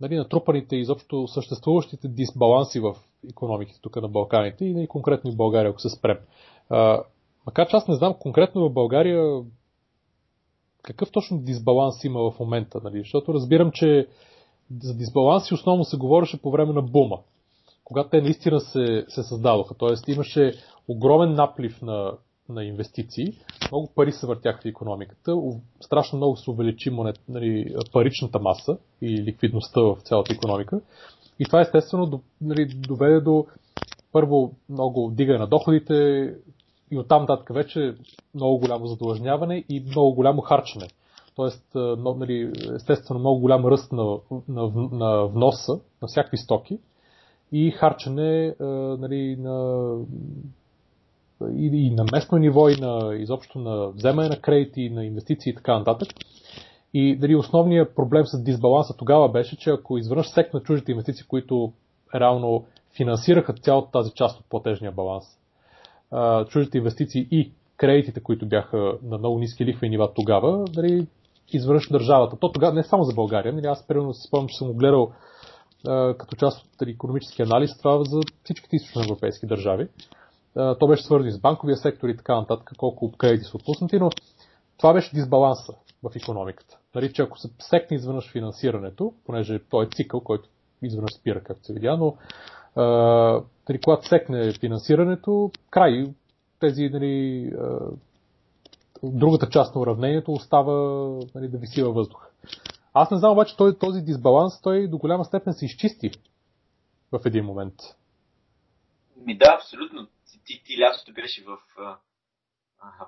нали, 0.00 0.16
натрупаните 0.16 0.76
изобщо 0.76 1.28
съществуващите 1.28 2.08
дисбаланси 2.08 2.80
в 2.80 2.94
економиките 3.30 3.80
тук 3.82 3.96
на 3.96 4.08
Балканите 4.08 4.64
и 4.64 4.74
нали, 4.74 4.86
конкретно 4.86 5.30
и 5.30 5.34
в 5.34 5.36
България, 5.36 5.70
ако 5.70 5.80
се 5.80 5.90
спрем. 5.90 6.18
А, 6.70 7.02
макар 7.46 7.68
че 7.68 7.76
аз 7.76 7.88
не 7.88 7.94
знам 7.94 8.14
конкретно 8.20 8.68
в 8.68 8.72
България 8.72 9.42
какъв 10.82 11.10
точно 11.10 11.38
дисбаланс 11.38 12.04
има 12.04 12.30
в 12.30 12.40
момента, 12.40 12.80
нали? 12.84 12.98
защото 12.98 13.34
разбирам, 13.34 13.70
че 13.74 14.06
за 14.82 14.94
дисбаланси 14.94 15.54
основно 15.54 15.84
се 15.84 15.96
говореше 15.96 16.42
по 16.42 16.50
време 16.50 16.72
на 16.72 16.82
бума, 16.82 17.18
когато 17.84 18.10
те 18.10 18.20
наистина 18.20 18.60
се, 18.60 19.04
се 19.08 19.22
създадоха. 19.22 19.74
Тоест 19.74 20.08
имаше 20.08 20.52
огромен 20.88 21.34
наплив 21.34 21.82
на, 21.82 22.12
на 22.48 22.64
инвестиции, 22.64 23.26
много 23.70 23.88
пари 23.94 24.12
се 24.12 24.26
въртяха 24.26 24.62
в 24.62 24.66
економиката, 24.66 25.36
страшно 25.80 26.16
много 26.16 26.36
се 26.36 26.50
увеличи 26.50 26.90
монет, 26.90 27.20
нали, 27.28 27.74
паричната 27.92 28.38
маса 28.38 28.78
и 29.02 29.22
ликвидността 29.22 29.80
в 29.80 29.96
цялата 30.04 30.32
економика. 30.34 30.80
И 31.38 31.44
това 31.44 31.60
естествено 31.60 32.20
нали, 32.40 32.66
доведе 32.66 33.20
до 33.20 33.46
първо 34.12 34.52
много 34.68 35.10
дигане 35.10 35.38
на 35.38 35.46
доходите 35.46 36.26
и 36.92 36.98
оттам 36.98 37.22
нататък 37.22 37.54
вече 37.54 37.94
много 38.34 38.58
голямо 38.58 38.86
задлъжняване 38.86 39.64
и 39.68 39.80
много 39.80 40.14
голямо 40.14 40.40
харчене. 40.40 40.88
Тоест, 41.36 41.64
нали, 41.74 42.52
естествено, 42.74 43.20
много 43.20 43.40
голям 43.40 43.66
ръст 43.66 43.92
на, 43.92 44.18
на, 44.48 44.72
на 44.92 45.26
вноса 45.26 45.80
на 46.02 46.08
всякакви 46.08 46.36
стоки 46.36 46.78
и 47.52 47.70
харчене 47.70 48.54
нали, 48.98 49.36
на, 49.36 49.96
и, 51.56 51.66
и 51.66 51.90
на 51.90 52.04
местно 52.12 52.38
ниво, 52.38 52.68
и 52.68 52.76
на, 52.80 53.14
изобщо 53.14 53.58
на 53.58 53.88
вземане 53.88 54.28
на 54.28 54.40
кредити, 54.40 54.90
на 54.90 55.04
инвестиции 55.04 55.50
и 55.50 55.54
така 55.54 55.78
нататък. 55.78 56.08
И 56.94 57.16
дали 57.16 57.36
основният 57.36 57.94
проблем 57.96 58.26
с 58.26 58.42
дисбаланса 58.42 58.96
тогава 58.96 59.28
беше, 59.28 59.56
че 59.56 59.70
ако 59.70 59.98
изведнъж 59.98 60.28
секна 60.28 60.60
чуждите 60.60 60.92
инвестиции, 60.92 61.26
които 61.28 61.72
реално 62.14 62.64
финансираха 62.96 63.52
цялата 63.52 63.90
тази 63.90 64.10
част 64.14 64.40
от 64.40 64.46
платежния 64.48 64.92
баланс, 64.92 65.24
чуждите 66.48 66.78
инвестиции 66.78 67.28
и 67.30 67.52
кредитите, 67.76 68.20
които 68.20 68.48
бяха 68.48 68.98
на 69.02 69.18
много 69.18 69.38
ниски 69.38 69.64
лихвени 69.64 69.90
нива 69.90 70.14
тогава, 70.14 70.64
дали 70.64 71.06
изведнъж 71.52 71.88
държавата. 71.88 72.36
То 72.40 72.52
тогава 72.52 72.74
не 72.74 72.82
само 72.82 73.04
за 73.04 73.14
България, 73.14 73.52
нали, 73.52 73.66
аз 73.66 73.86
примерно 73.86 74.14
си 74.14 74.28
спомням, 74.28 74.48
че 74.48 74.56
съм 74.58 74.68
го 74.68 74.74
гледал 74.74 75.12
като 76.18 76.36
част 76.36 76.64
от 76.64 76.88
економически 76.88 77.42
анализ, 77.42 77.78
това 77.78 78.04
за 78.04 78.20
всичките 78.44 78.76
източноевропейски 78.76 79.46
държави. 79.46 79.88
А, 80.56 80.78
то 80.78 80.86
беше 80.86 81.04
свързано 81.04 81.30
с 81.30 81.40
банковия 81.40 81.76
сектор 81.76 82.08
и 82.08 82.16
така 82.16 82.36
нататък, 82.36 82.70
колко 82.76 83.12
кредити 83.12 83.44
са 83.44 83.56
отпуснати, 83.56 83.98
но 83.98 84.10
това 84.78 84.92
беше 84.92 85.14
дисбаланса 85.14 85.72
в 86.02 86.16
економиката. 86.16 86.78
Нали, 86.94 87.12
че 87.12 87.22
ако 87.22 87.38
се 87.38 87.48
секне 87.58 87.96
изведнъж 87.96 88.32
финансирането, 88.32 89.12
понеже 89.26 89.58
то 89.70 89.82
е 89.82 89.88
цикъл, 89.94 90.20
който 90.20 90.48
изведнъж 90.82 91.10
спира, 91.20 91.42
както 91.42 91.64
се 91.64 91.72
видя, 91.72 91.96
но 91.96 92.16
нали, 92.76 93.80
когато 93.84 94.08
секне 94.08 94.52
финансирането, 94.60 95.50
край 95.70 96.06
тези 96.60 96.88
нали, 96.88 97.50
другата 99.02 99.48
част 99.50 99.74
на 99.74 99.80
уравнението 99.80 100.32
остава 100.32 100.72
нали, 101.34 101.48
да 101.48 101.58
виси 101.58 101.82
във 101.82 101.94
въздуха. 101.94 102.28
Аз 102.94 103.10
не 103.10 103.18
знам 103.18 103.32
обаче 103.32 103.56
той, 103.56 103.78
този 103.78 104.00
дисбаланс, 104.00 104.62
той 104.62 104.88
до 104.88 104.98
голяма 104.98 105.24
степен 105.24 105.52
се 105.52 105.64
изчисти 105.64 106.10
в 107.12 107.20
един 107.26 107.44
момент. 107.44 107.74
Ми 109.16 109.38
да, 109.38 109.54
абсолютно. 109.54 110.06
Ти, 110.06 110.40
ти, 110.44 110.62
ти 110.64 110.80
лятото 110.80 111.12
беше 111.12 111.44
в, 111.44 111.58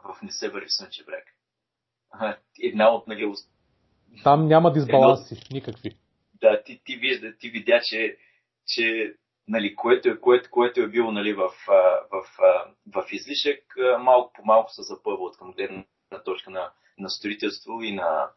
в 0.04 0.23
Не 0.23 0.49
в 0.49 0.64
Слънчев 0.68 1.06
бряг. 1.06 1.25
Една 2.62 2.90
от, 2.90 3.06
нали, 3.06 3.33
Там 4.25 4.47
няма 4.47 4.73
дисбаланси, 4.73 5.35
Едно... 5.35 5.44
никакви. 5.52 5.97
Да, 6.40 6.62
ти, 6.66 6.80
ти 6.85 6.97
вижда, 6.97 7.37
ти 7.40 7.50
видя, 7.50 7.80
че, 7.85 8.16
че 8.66 9.14
нали, 9.49 9.75
което, 9.75 10.21
което, 10.21 10.51
което 10.51 10.81
е 10.81 10.89
било 10.89 11.13
нали, 11.13 11.33
в, 11.35 11.51
в, 12.11 12.27
в, 12.95 13.07
излишък, 13.13 13.61
малко 14.01 14.33
по 14.33 14.45
малко 14.45 14.71
се 14.71 14.83
запъва 14.83 15.25
от 15.25 15.39
към 15.39 15.53
гледна 15.53 15.85
точка 16.25 16.51
на, 16.51 16.73
на 16.99 17.11
строителство 17.11 17.83
и 17.83 17.93
на 17.93 18.31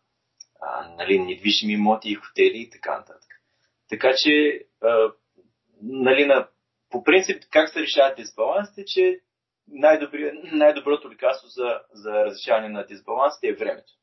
нали, 0.98 1.20
недвижими 1.20 1.74
имоти 1.74 2.10
и 2.10 2.16
хотели 2.16 2.58
и 2.58 2.70
така 2.70 2.98
нататък. 2.98 3.30
Така 3.90 4.14
че, 4.24 4.66
нали, 5.82 6.26
на, 6.26 6.48
по 6.90 7.04
принцип, 7.04 7.44
как 7.52 7.70
се 7.70 7.82
решават 7.82 8.18
дисбалансите, 8.18 8.86
че 8.86 9.20
най-доброто 10.54 11.12
лекарство 11.12 11.48
за, 11.48 11.82
за 11.94 12.26
разрешаване 12.26 12.70
на 12.70 12.86
дисбалансите 12.86 13.48
е 13.48 13.56
времето. 13.56 13.94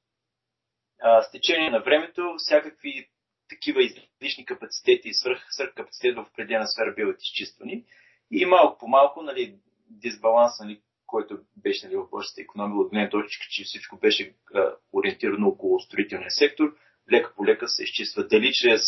А, 1.03 1.23
с 1.23 1.31
течение 1.31 1.71
на 1.71 1.81
времето 1.81 2.35
всякакви 2.39 3.09
такива 3.49 3.83
излишни 3.83 4.45
капацитети 4.47 5.09
и 5.09 5.15
свръх, 5.15 5.47
свръхкапацитет 5.51 6.17
в 6.17 6.27
определена 6.31 6.67
сфера 6.67 6.95
биват 6.95 7.23
изчиствани. 7.23 7.85
И 8.31 8.47
малко 8.47 8.79
по 8.79 8.89
малко, 8.89 9.23
нали, 9.23 9.57
дисбаланс, 9.91 10.53
нали, 10.61 10.81
който 11.07 11.39
беше 11.57 11.87
нали, 11.87 11.97
в 11.97 12.09
българската 12.11 12.43
економика 12.43 12.79
от 12.79 12.91
гледна 12.91 13.11
точка, 13.11 13.47
че 13.51 13.65
всичко 13.65 13.99
беше 13.99 14.35
а, 14.55 14.75
ориентирано 14.93 15.49
около 15.49 15.81
строителния 15.81 16.31
сектор, 16.31 16.77
лека 17.13 17.35
по 17.37 17.47
лека 17.47 17.69
се 17.69 17.83
изчиства. 17.83 18.27
Дали 18.27 18.53
чрез, 18.53 18.83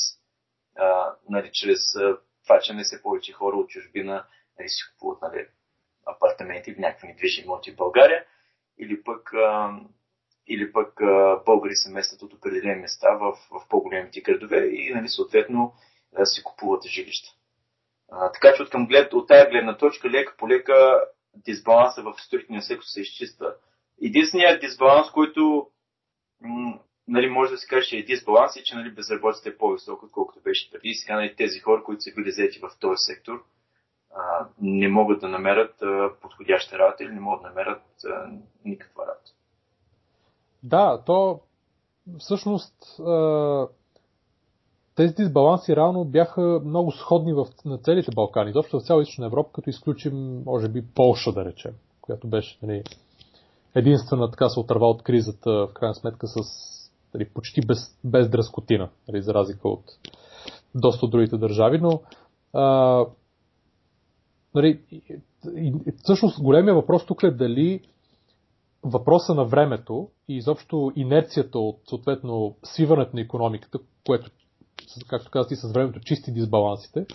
а, 0.77 1.15
нали, 1.29 1.51
чрез 1.53 1.97
а, 1.97 2.19
това, 2.43 2.61
че 2.61 2.75
не 2.75 2.85
се 2.85 3.03
повече 3.03 3.33
хора 3.33 3.57
от 3.57 3.69
чужбина 3.69 4.27
нали, 4.59 4.69
си 4.69 4.83
купуват 4.93 5.23
нали, 5.23 5.47
апартаменти 6.07 6.75
в 6.75 6.79
някакви 6.79 7.09
недвижими 7.09 7.45
имоти 7.45 7.73
в 7.73 7.77
България, 7.77 8.25
или 8.79 9.03
пък 9.03 9.33
а, 9.35 9.81
или 10.49 10.73
пък 10.73 11.01
българи 11.47 11.75
се 11.75 11.91
местят 11.91 12.23
от 12.23 12.33
определени 12.33 12.81
места 12.81 13.15
в, 13.15 13.33
в 13.51 13.69
по-големите 13.69 14.21
градове 14.21 14.67
и 14.67 14.95
нали, 14.95 15.09
съответно 15.09 15.73
си 16.25 16.43
купуват 16.43 16.85
жилища. 16.85 17.29
А, 18.13 18.33
така 18.33 18.55
че 18.57 18.63
от, 18.63 18.71
към 18.71 18.87
глед, 18.87 19.13
от 19.13 19.29
тая 19.29 19.51
гледна 19.51 19.77
точка 19.77 20.11
лека 20.11 20.35
по 20.39 20.49
лека 20.49 21.01
дисбаланса 21.35 22.03
в 22.03 22.15
строителния 22.19 22.63
сектор 22.63 22.85
се 22.85 23.01
изчиства. 23.01 23.55
Единственият 24.03 24.61
дисбаланс, 24.61 25.11
който 25.11 25.71
нали, 27.09 27.31
може 27.31 27.51
да 27.51 27.59
се 27.59 27.67
каже, 27.67 27.89
че 27.89 27.97
е 27.97 28.03
дисбаланс 28.03 28.57
и 28.57 28.65
че 28.65 28.75
нали, 28.75 28.95
безработицата 28.95 29.49
е 29.49 29.57
по-висока, 29.57 30.07
отколкото 30.07 30.41
беше 30.41 30.71
преди. 30.71 30.95
Сега 30.95 31.15
нали, 31.15 31.37
тези 31.37 31.61
хора, 31.61 31.83
които 31.85 32.01
са 32.01 32.11
били 32.17 32.31
заети 32.31 32.59
в 32.59 32.71
този 32.81 32.97
сектор, 32.97 33.45
а, 34.15 34.49
не 34.61 34.89
могат 34.89 35.21
да 35.21 35.29
намерят 35.29 35.83
а, 35.83 36.11
подходяща 36.21 36.79
работа 36.79 37.05
или 37.05 37.13
не 37.13 37.21
могат 37.21 37.43
да 37.43 37.49
намерят 37.49 37.83
а, 38.05 38.31
никаква 38.65 39.03
работа. 39.03 39.31
Да, 40.63 41.03
то 41.07 41.41
всъщност 42.19 42.75
тези 44.97 45.15
дисбаланси 45.15 45.77
реално 45.77 46.05
бяха 46.05 46.61
много 46.65 46.93
сходни 46.93 47.33
в, 47.33 47.47
на 47.65 47.79
целите 47.79 48.11
Балкани, 48.15 48.51
изобщо 48.51 48.81
в 48.81 48.87
цяла 48.87 49.03
Източна 49.03 49.27
Европа, 49.27 49.51
като 49.53 49.71
изключим, 49.71 50.43
може 50.47 50.69
би, 50.69 50.85
Полша, 50.95 51.33
да 51.33 51.45
речем, 51.45 51.73
която 52.01 52.29
беше 52.29 52.59
нали, 52.63 52.83
единствена 53.75 54.31
така 54.31 54.49
се 54.49 54.61
отърва 54.61 54.87
от 54.87 55.03
кризата, 55.03 55.51
в 55.51 55.73
крайна 55.75 55.95
сметка 55.95 56.27
с 56.27 56.37
нали, 57.15 57.29
почти 57.29 57.61
без, 57.67 57.99
без 58.05 58.31
дръскотина, 58.31 58.89
нали, 59.09 59.23
за 59.23 59.35
разлика 59.35 59.69
от 59.69 59.85
доста 60.75 61.07
от 61.07 61.13
другите 61.13 61.37
държави, 61.37 61.79
но 61.79 62.01
а, 62.53 63.05
нали, 64.55 64.81
всъщност 66.03 66.43
големия 66.43 66.75
въпрос 66.75 67.07
тук 67.07 67.23
е 67.23 67.31
дали 67.31 67.81
въпроса 68.83 69.35
на 69.35 69.45
времето 69.45 70.09
и 70.29 70.37
изобщо 70.37 70.93
инерцията 70.97 71.59
от 71.59 71.81
съответно 71.89 72.57
свиването 72.63 73.17
на 73.17 73.23
економиката, 73.23 73.79
което, 74.07 74.31
както 75.09 75.31
казах 75.31 75.51
и 75.51 75.57
с 75.57 75.73
времето, 75.73 76.01
чисти 76.01 76.33
дисбалансите, 76.33 77.07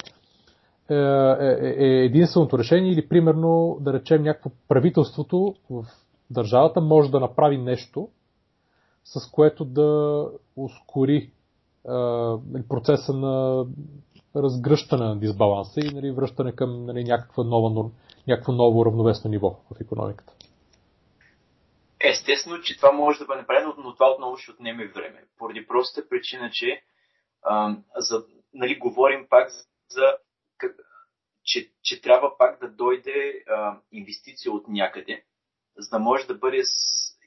е, 0.89 0.95
е, 0.95 1.57
е, 1.61 1.85
е 1.85 2.05
единственото 2.05 2.59
решение 2.59 2.91
или 2.91 3.07
примерно 3.07 3.77
да 3.81 3.93
речем 3.93 4.23
някакво 4.23 4.49
правителството 4.67 5.55
в 5.69 5.85
държавата 6.29 6.81
може 6.81 7.11
да 7.11 7.19
направи 7.19 7.57
нещо, 7.57 8.09
с 9.03 9.31
което 9.31 9.65
да 9.65 10.27
ускори 10.55 11.15
е, 11.17 11.31
процеса 12.69 13.13
на 13.13 13.65
разгръщане 14.35 15.05
на 15.05 15.19
дисбаланса 15.19 15.79
и 15.79 15.93
нали, 15.93 16.11
връщане 16.11 16.51
към 16.51 16.85
нали, 16.85 17.03
някаква 17.03 17.43
нова, 17.43 17.89
някакво 18.27 18.51
ново 18.51 18.85
равновесно 18.85 19.29
ниво 19.29 19.59
в 19.71 19.81
економиката. 19.81 20.33
Естествено, 22.03 22.61
че 22.61 22.77
това 22.77 22.91
може 22.91 23.19
да 23.19 23.25
бъде 23.25 23.41
направено, 23.41 23.75
но 23.77 23.93
това 23.93 24.11
отново 24.11 24.37
ще 24.37 24.51
отнеме 24.51 24.87
време. 24.87 25.23
Поради 25.37 25.67
простата 25.67 26.09
причина, 26.09 26.49
че 26.51 26.83
а, 27.41 27.75
за, 27.95 28.25
нали, 28.53 28.75
говорим 28.75 29.27
пак 29.29 29.49
за 29.89 30.17
че, 31.43 31.71
че 31.83 32.01
трябва 32.01 32.37
пак 32.37 32.59
да 32.59 32.69
дойде 32.69 33.43
а, 33.47 33.77
инвестиция 33.91 34.51
от 34.51 34.67
някъде, 34.67 35.23
за 35.77 35.89
да 35.89 35.99
може 35.99 36.27
да 36.27 36.35
бъде 36.35 36.63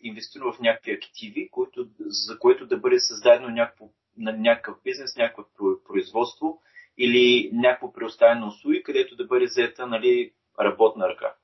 инвестирано 0.03 0.53
в 0.53 0.61
някакви 0.61 0.93
активи, 0.93 1.49
които, 1.51 1.89
за 2.01 2.39
което 2.39 2.67
да 2.67 2.77
бъде 2.77 3.01
създадено 3.01 3.49
някакво, 3.49 3.89
на 4.17 4.33
някакъв 4.33 4.83
бизнес, 4.85 5.17
някакво 5.17 5.45
производство 5.85 6.63
или 6.99 7.51
някакво 7.53 7.93
предоставяне 7.93 8.47
услуги, 8.47 8.83
където 8.83 9.17
да 9.17 9.27
бъде 9.27 9.47
заета 9.47 9.87
нали, 9.87 10.33
работна 10.61 11.09
ръка. 11.09 11.35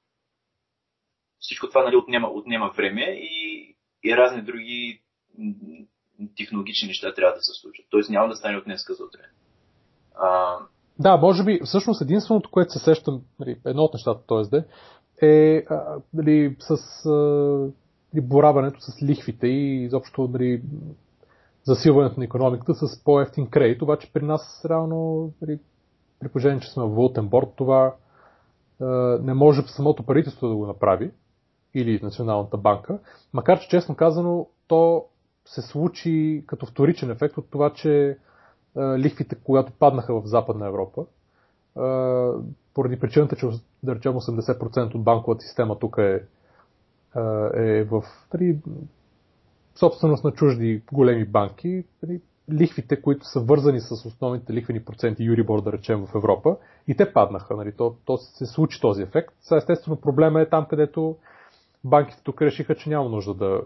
Всичко 1.40 1.68
това 1.68 1.82
нали, 1.82 1.96
отнема, 1.96 2.28
отнема 2.28 2.72
време 2.76 3.02
и, 3.02 3.66
и 4.04 4.16
разни 4.16 4.42
други 4.42 5.02
технологични 6.36 6.88
неща 6.88 7.14
трябва 7.14 7.36
да 7.36 7.42
се 7.42 7.60
случат. 7.60 7.86
Тоест 7.90 8.10
няма 8.10 8.28
да 8.28 8.36
стане 8.36 8.56
от 8.56 8.64
днес 8.64 8.86
за 8.88 9.04
утре. 9.04 9.20
А... 10.14 10.56
Да, 10.98 11.16
може 11.16 11.44
би, 11.44 11.60
всъщност 11.64 12.02
единственото, 12.02 12.50
което 12.50 12.72
се 12.72 12.78
сещам, 12.78 13.22
нали, 13.40 13.56
едно 13.66 13.82
от 13.82 13.94
нещата, 13.94 14.26
т.е. 14.26 14.42
да, 14.42 14.64
е 15.22 15.64
нали, 16.14 16.56
с 16.58 17.06
а, 17.06 18.20
бораването 18.22 18.80
с 18.80 19.02
лихвите 19.02 19.46
и 19.46 19.84
изобщо 19.84 20.28
нали, 20.32 20.62
засилването 21.64 22.20
на 22.20 22.24
економиката 22.24 22.74
с 22.74 23.04
по-ефтин 23.04 23.50
кредит. 23.50 23.82
Обаче 23.82 24.12
при 24.12 24.22
нас 24.22 24.66
реално, 24.70 25.32
нали, 25.42 25.58
при 26.20 26.28
положение, 26.28 26.60
че 26.60 26.70
сме 26.70 26.84
в 26.84 26.88
валутен 26.88 27.28
борт, 27.28 27.48
това 27.56 27.94
а, 28.80 28.86
не 29.22 29.34
може 29.34 29.62
самото 29.62 30.02
правителство 30.02 30.48
да 30.48 30.54
го 30.54 30.66
направи 30.66 31.10
или 31.74 32.00
Националната 32.02 32.56
банка. 32.56 32.98
Макар 33.32 33.60
че, 33.60 33.68
честно 33.68 33.94
казано, 33.94 34.46
то 34.66 35.04
се 35.44 35.62
случи 35.62 36.44
като 36.46 36.66
вторичен 36.66 37.10
ефект 37.10 37.38
от 37.38 37.50
това, 37.50 37.72
че 37.72 38.18
лихвите, 38.76 39.36
когато 39.44 39.72
паднаха 39.72 40.20
в 40.20 40.26
Западна 40.26 40.66
Европа, 40.66 41.04
поради 42.74 43.00
причината, 43.00 43.36
че 43.36 43.46
да 43.82 43.94
речем 43.94 44.12
80% 44.12 44.94
от 44.94 45.02
банковата 45.02 45.42
система 45.42 45.78
тук 45.78 45.98
е, 45.98 46.22
е 47.54 47.84
в 47.84 48.02
нали, 48.34 48.58
собственост 49.74 50.24
на 50.24 50.32
чужди 50.32 50.82
големи 50.92 51.24
банки, 51.24 51.84
нали, 52.02 52.20
лихвите, 52.52 53.02
които 53.02 53.26
са 53.26 53.40
вързани 53.40 53.80
с 53.80 53.90
основните 53.90 54.52
лихвени 54.52 54.84
проценти 54.84 55.24
Юрибор, 55.24 55.62
да 55.62 55.72
речем, 55.72 56.06
в 56.06 56.14
Европа, 56.14 56.56
и 56.88 56.96
те 56.96 57.12
паднаха. 57.12 57.56
Нали, 57.56 57.72
то, 57.72 57.96
то 58.04 58.16
се 58.16 58.46
случи 58.46 58.80
този 58.80 59.02
ефект. 59.02 59.34
Сега, 59.40 59.58
естествено, 59.58 60.00
проблема 60.00 60.40
е 60.40 60.48
там, 60.48 60.66
където 60.70 61.16
банките 61.84 62.22
тук 62.22 62.42
решиха, 62.42 62.74
че 62.74 62.88
няма 62.88 63.08
нужда 63.08 63.34
да. 63.34 63.60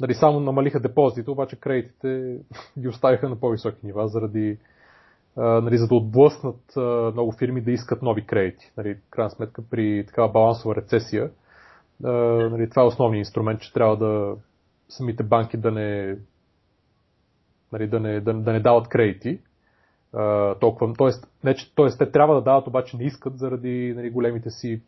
Нали, 0.00 0.14
само 0.14 0.40
намалиха 0.40 0.80
депозитите, 0.80 1.30
обаче 1.30 1.56
кредитите 1.56 2.38
ги 2.78 2.88
оставиха 2.88 3.28
на 3.28 3.40
по-високи 3.40 3.86
нива 3.86 4.08
заради 4.08 4.58
нали, 5.36 5.78
за 5.78 5.88
да 5.88 5.94
отблъснат 5.94 6.76
много 7.12 7.32
фирми 7.32 7.60
да 7.60 7.70
искат 7.70 8.02
нови 8.02 8.26
кредити. 8.26 8.72
Нали, 8.76 8.98
крайна 9.10 9.30
сметка 9.30 9.62
при 9.70 10.04
такава 10.06 10.28
балансова 10.28 10.76
рецесия 10.76 11.30
нали, 12.00 12.70
това 12.70 12.82
е 12.82 12.86
основният 12.86 13.26
инструмент, 13.26 13.60
че 13.60 13.72
трябва 13.72 13.96
да 13.96 14.36
самите 14.88 15.22
банки 15.22 15.56
да 15.56 15.70
не, 15.70 16.16
нали, 17.72 17.86
да 17.86 18.00
не, 18.00 18.20
да, 18.20 18.34
да 18.34 18.52
не 18.52 18.60
дават 18.60 18.88
кредити. 18.88 19.38
толкова, 20.60 20.94
тоест, 20.98 21.28
не, 21.44 21.54
че, 21.54 21.74
тоест, 21.74 21.98
те 21.98 22.10
трябва 22.10 22.34
да 22.34 22.42
дават, 22.42 22.66
обаче 22.66 22.96
не 22.96 23.04
искат 23.04 23.38
заради 23.38 23.94
нали, 23.96 24.10
големите 24.10 24.50
си 24.50 24.82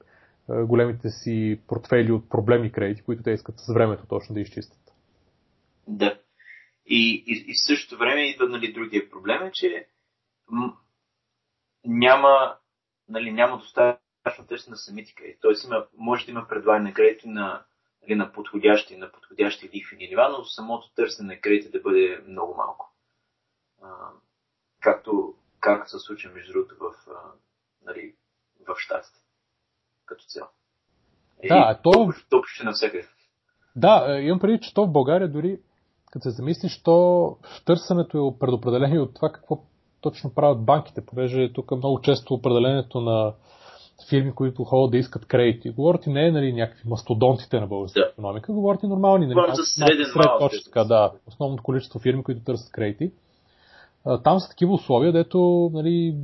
големите 0.49 1.11
си 1.11 1.61
портфели 1.69 2.13
от 2.13 2.29
проблемни 2.29 2.73
кредити, 2.73 3.03
които 3.03 3.23
те 3.23 3.31
искат 3.31 3.55
с 3.59 3.75
времето 3.75 4.07
точно 4.09 4.35
да 4.35 4.41
изчистят. 4.41 4.79
Да. 5.89 6.19
И, 6.87 7.25
и, 7.27 7.45
и 7.51 7.55
в 7.55 7.67
същото 7.67 7.99
време 7.99 8.21
идва 8.21 8.49
нали, 8.49 8.73
другия 8.73 9.11
проблем 9.11 9.43
е, 9.43 9.51
че 9.53 9.89
няма, 11.85 12.57
нали, 13.09 13.33
няма 13.33 13.59
достатъчно 13.59 14.47
търсене 14.49 14.71
на 14.71 14.77
самите 14.77 15.15
кредити. 15.15 15.39
Тоест 15.41 15.65
има, 15.65 15.87
може 15.97 16.25
да 16.25 16.31
има 16.31 16.49
предлагане 16.49 16.89
на 16.89 16.95
кредити 16.95 17.29
на, 17.29 17.65
нали, 18.03 18.15
на 18.15 18.33
подходящи, 18.33 18.97
на 18.97 19.13
подходящи 19.13 19.71
лихвени 19.75 20.09
нива, 20.09 20.29
но 20.39 20.45
самото 20.45 20.95
търсене 20.95 21.35
на 21.35 21.41
кредити 21.41 21.71
да 21.71 21.81
бъде 21.81 22.25
много 22.29 22.55
малко. 22.55 22.93
А, 23.83 23.89
както, 24.81 25.35
както 25.61 25.91
се 25.91 25.99
случва 25.99 26.31
между 26.33 26.53
другото 26.53 26.77
в, 26.81 26.95
нали, 27.85 28.15
в 28.69 28.75
щатите 28.79 29.26
като 30.07 30.25
цяло. 30.25 30.49
Да, 31.49 31.79
то... 31.83 31.91
То 32.31 32.43
ще 32.47 32.65
навсякъде. 32.65 33.05
Да, 33.77 34.07
е, 34.09 34.21
имам 34.23 34.39
преди, 34.39 34.61
че 34.61 34.75
то 34.75 34.87
в 34.87 34.93
България 34.93 35.29
дори, 35.29 35.59
като 36.11 36.23
се 36.23 36.31
замислиш, 36.31 36.83
то 36.83 37.37
търсенето 37.65 38.35
е 38.35 38.39
предопределение 38.39 39.01
от 39.01 39.15
това 39.15 39.33
какво 39.33 39.59
точно 40.01 40.35
правят 40.35 40.65
банките, 40.65 41.07
понеже 41.07 41.53
тук 41.53 41.71
много 41.71 42.01
често 42.01 42.35
определението 42.35 43.01
на 43.01 43.33
фирми, 44.09 44.35
които 44.35 44.65
ходят 44.65 44.91
да 44.91 44.99
искат 44.99 45.27
кредити. 45.27 45.71
Говорите 45.71 46.11
не 46.11 46.27
е 46.27 46.33
нали, 46.33 46.53
някакви 46.53 46.89
мастодонтите 46.89 47.61
на 47.61 47.67
българската 47.67 48.07
да. 48.07 48.13
економика, 48.13 48.53
говорите 48.53 48.87
нормални. 48.87 49.27
Нали, 49.27 49.53
за 49.55 49.63
среден 49.65 50.07
сред, 50.13 50.27
точно 50.39 50.61
така, 50.65 50.85
да. 50.85 51.13
Основното 51.27 51.63
количество 51.63 51.99
фирми, 51.99 52.23
които 52.23 52.45
търсят 52.45 52.73
кредити. 52.73 53.13
Там 54.25 54.41
са 54.41 54.49
такива 54.49 54.75
условия, 54.75 55.13
дето 55.13 55.71
нали, 55.73 56.17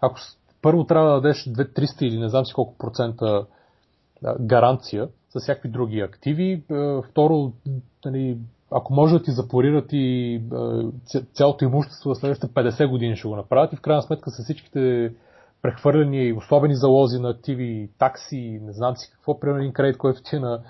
ако 0.00 0.20
първо 0.62 0.84
трябва 0.84 1.08
да 1.08 1.20
дадеш 1.20 1.44
2-300 1.44 2.02
или 2.02 2.18
не 2.18 2.28
знам 2.28 2.46
си 2.46 2.54
колко 2.54 2.78
процента 2.78 3.46
гаранция 4.40 5.08
за 5.30 5.40
всякакви 5.40 5.68
други 5.68 6.00
активи. 6.00 6.62
Второ, 7.10 7.52
нали, 8.04 8.38
ако 8.70 8.94
може 8.94 9.18
да 9.18 9.22
ти 9.22 9.30
запорират 9.30 9.88
и 9.92 10.42
цялото 11.34 11.64
имущество 11.64 12.14
за 12.14 12.20
следващите 12.20 12.54
50 12.54 12.90
години 12.90 13.16
ще 13.16 13.28
го 13.28 13.36
направят. 13.36 13.72
И 13.72 13.76
в 13.76 13.80
крайна 13.80 14.02
сметка 14.02 14.30
с 14.30 14.42
всичките 14.44 15.12
прехвърляни 15.62 16.24
и 16.24 16.32
особени 16.32 16.74
залози 16.74 17.18
на 17.18 17.30
активи, 17.30 17.90
такси, 17.98 18.60
не 18.62 18.72
знам 18.72 18.96
си 18.96 19.10
какво, 19.12 19.40
примерно 19.40 19.60
един 19.60 19.72
кредит, 19.72 19.98
който 19.98 20.22
ти 20.22 20.36
е 20.36 20.40
на, 20.40 20.62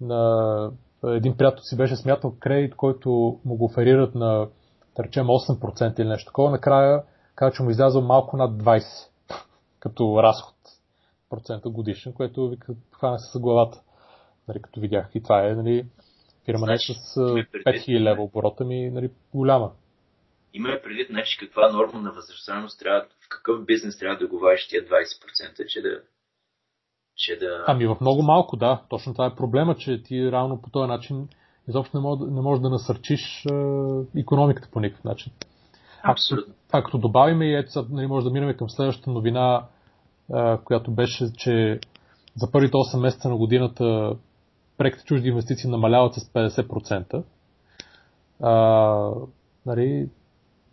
на 0.00 0.70
един 1.06 1.36
приятел 1.36 1.62
си 1.62 1.76
беше 1.76 1.96
смятал 1.96 2.34
кредит, 2.40 2.74
който 2.74 3.38
му 3.44 3.56
го 3.56 3.64
оферират 3.64 4.14
на, 4.14 4.46
да 4.96 5.04
речем, 5.04 5.26
8% 5.26 6.00
или 6.00 6.08
нещо 6.08 6.26
такова, 6.26 6.50
накрая 6.50 7.02
каза, 7.34 7.52
че 7.52 7.62
му 7.62 7.70
излязъл 7.70 8.02
малко 8.02 8.36
над 8.36 8.62
20% 8.62 9.08
като 9.84 10.22
разход 10.22 10.56
процента 11.30 11.68
годишен, 11.68 12.12
което 12.12 12.48
вика, 12.48 12.74
хвана 12.92 13.18
с 13.18 13.38
главата, 13.38 13.82
нали, 14.48 14.62
като 14.62 14.80
видях. 14.80 15.10
И 15.14 15.22
това 15.22 15.46
е, 15.46 15.54
нали, 15.54 15.86
Фирма 16.44 16.66
не 16.66 16.78
с 16.78 16.92
5000 17.14 18.00
лева 18.00 18.22
оборота 18.22 18.64
ми 18.64 18.90
нали, 18.90 19.10
голяма. 19.34 19.72
Има 20.52 20.68
предвид 20.84 21.08
значи, 21.08 21.38
каква 21.38 21.72
норма 21.72 22.00
на 22.00 22.12
възвръщаемост 22.12 22.80
трябва, 22.80 23.00
в 23.00 23.28
какъв 23.28 23.64
бизнес 23.64 23.98
трябва 23.98 24.18
да 24.18 24.28
говориш 24.28 24.68
тия 24.68 24.82
20%, 24.82 25.66
че 25.66 25.82
да, 25.82 26.00
че 27.16 27.36
да... 27.36 27.64
Ами 27.66 27.86
в 27.86 27.96
много 28.00 28.22
малко, 28.22 28.56
да. 28.56 28.82
Точно 28.88 29.12
това 29.12 29.26
е 29.26 29.34
проблема, 29.34 29.76
че 29.76 30.02
ти 30.02 30.32
реално 30.32 30.62
по 30.62 30.70
този 30.70 30.88
начин 30.88 31.28
изобщо 31.68 31.96
не, 31.96 32.02
мож, 32.02 32.18
не 32.20 32.40
можеш 32.40 32.62
да 32.62 32.70
насърчиш 32.70 33.44
е, 33.44 34.20
економиката 34.20 34.68
по 34.72 34.80
никакъв 34.80 35.04
начин. 35.04 35.32
Абсолютно. 36.04 36.54
А, 36.72 36.82
като 36.82 36.98
добавим 36.98 37.42
и 37.42 37.54
ето, 37.54 37.86
нали, 37.90 38.06
може 38.06 38.24
да 38.24 38.32
минем 38.32 38.56
към 38.56 38.70
следващата 38.70 39.10
новина, 39.10 39.66
е, 40.34 40.56
която 40.64 40.90
беше, 40.90 41.32
че 41.36 41.80
за 42.36 42.52
първите 42.52 42.76
8 42.76 43.00
месеца 43.00 43.28
на 43.28 43.36
годината 43.36 44.16
преките 44.78 45.04
чужди 45.04 45.28
инвестиции 45.28 45.70
намаляват 45.70 46.14
с 46.14 46.32
50%, 46.32 47.22
а, 48.40 49.10
нали, 49.66 50.08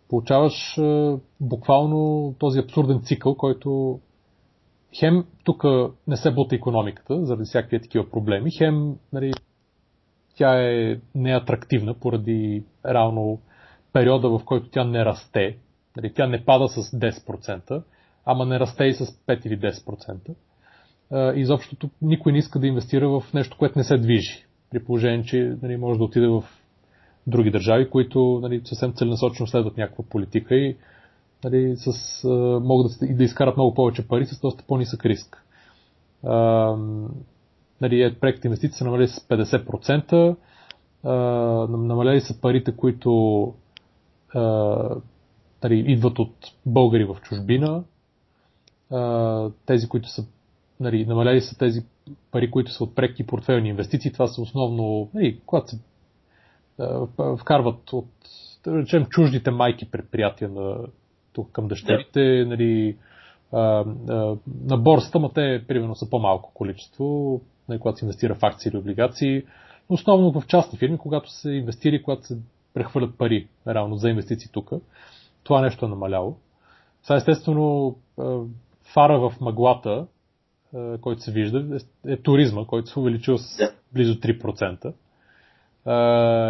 получаваш 0.08 0.78
а, 0.78 1.18
буквално 1.40 2.34
този 2.38 2.58
абсурден 2.58 3.00
цикъл, 3.02 3.34
който 3.34 4.00
хем 4.98 5.24
тук 5.44 5.64
не 6.06 6.16
се 6.16 6.30
бута 6.30 6.54
економиката 6.54 7.26
заради 7.26 7.44
всякакви 7.44 7.80
такива 7.80 8.10
проблеми, 8.10 8.50
хем 8.58 8.96
нали, 9.12 9.32
тя 10.36 10.62
е 10.62 11.00
неатрактивна 11.14 11.94
поради 11.94 12.64
реално 12.86 13.38
периода, 13.92 14.28
в 14.28 14.44
който 14.44 14.68
тя 14.70 14.84
не 14.84 15.04
расте. 15.04 15.56
Нали, 15.96 16.12
тя 16.14 16.26
не 16.26 16.44
пада 16.44 16.68
с 16.68 16.82
10%, 16.82 17.82
ама 18.24 18.46
не 18.46 18.60
расте 18.60 18.84
и 18.84 18.94
с 18.94 19.06
5 19.06 19.46
или 19.46 19.60
10% 19.60 20.34
изобщо 21.34 21.90
никой 22.02 22.32
не 22.32 22.38
иска 22.38 22.58
да 22.58 22.66
инвестира 22.66 23.08
в 23.08 23.32
нещо, 23.34 23.56
което 23.58 23.78
не 23.78 23.84
се 23.84 23.98
движи. 23.98 24.46
При 24.70 24.84
положение, 24.84 25.24
че 25.24 25.56
нали, 25.62 25.76
може 25.76 25.98
да 25.98 26.04
отиде 26.04 26.26
в 26.26 26.44
други 27.26 27.50
държави, 27.50 27.90
които 27.90 28.38
нали, 28.42 28.60
съвсем 28.64 28.92
целенасочено 28.92 29.46
следват 29.46 29.76
някаква 29.76 30.04
политика 30.10 30.54
и 30.54 30.76
нали, 31.44 31.76
с, 31.76 32.24
а, 32.24 32.28
могат 32.60 32.92
да, 33.00 33.14
да 33.14 33.24
изкарат 33.24 33.56
много 33.56 33.74
повече 33.74 34.08
пари 34.08 34.26
с 34.26 34.40
доста 34.40 34.64
по-нисък 34.66 35.06
риск. 35.06 35.44
А, 36.24 36.36
нали, 37.80 38.02
е, 38.02 38.14
проект 38.20 38.44
инвестиции 38.44 38.78
са 38.78 38.84
намалели 38.84 39.08
с 39.08 39.28
50%, 39.28 40.36
а, 41.04 41.12
намалели 41.68 42.20
са 42.20 42.40
парите, 42.40 42.76
които 42.76 43.54
нали, 45.64 45.84
идват 45.86 46.18
от 46.18 46.34
българи 46.66 47.04
в 47.04 47.16
чужбина, 47.22 47.84
а, 48.90 49.50
тези, 49.66 49.88
които 49.88 50.08
са 50.08 50.24
нали, 50.80 51.06
намаляли 51.06 51.40
са 51.40 51.58
тези 51.58 51.80
пари, 52.30 52.50
които 52.50 52.72
са 52.72 52.84
от 52.84 52.94
преки 52.94 53.26
портфелни 53.26 53.68
инвестиции. 53.68 54.12
Това 54.12 54.26
са 54.26 54.42
основно, 54.42 55.10
нали, 55.14 55.40
когато 55.46 55.68
се 55.68 55.78
а, 56.78 57.06
вкарват 57.36 57.92
от, 57.92 58.08
да 58.64 58.78
речем, 58.78 59.06
чуждите 59.06 59.50
майки 59.50 59.90
предприятия 59.90 60.48
на, 60.48 60.76
тук 61.32 61.52
към 61.52 61.68
дъщерите, 61.68 62.38
да. 62.38 62.46
нали, 62.46 62.96
а, 63.52 63.84
а, 64.08 64.36
на 64.64 64.76
борста, 64.76 65.20
но 65.20 65.28
те 65.28 65.64
примерно 65.68 65.94
са 65.94 66.10
по-малко 66.10 66.50
количество, 66.54 67.40
нали, 67.68 67.78
когато 67.78 67.98
се 67.98 68.04
инвестира 68.04 68.34
в 68.34 68.42
акции 68.42 68.68
или 68.68 68.76
облигации, 68.76 69.42
основно 69.88 70.40
в 70.40 70.46
частни 70.46 70.78
фирми, 70.78 70.98
когато 70.98 71.30
се 71.30 71.50
инвестира, 71.50 72.02
когато 72.02 72.26
се 72.26 72.38
прехвърлят 72.74 73.18
пари 73.18 73.48
реално 73.66 73.96
за 73.96 74.08
инвестиции 74.08 74.50
тук. 74.52 74.70
Това 75.44 75.60
нещо 75.60 75.86
е 75.86 75.88
намаляло. 75.88 76.38
Сега 77.02 77.16
естествено 77.16 77.96
фара 78.94 79.18
в 79.18 79.40
мъглата, 79.40 80.06
който 81.00 81.22
се 81.22 81.32
вижда, 81.32 81.78
е, 82.06 82.12
е 82.12 82.16
туризма, 82.16 82.66
който 82.66 82.90
се 82.90 82.98
увеличил 82.98 83.38
с 83.38 83.72
близо 83.92 84.14
3%. 84.14 84.94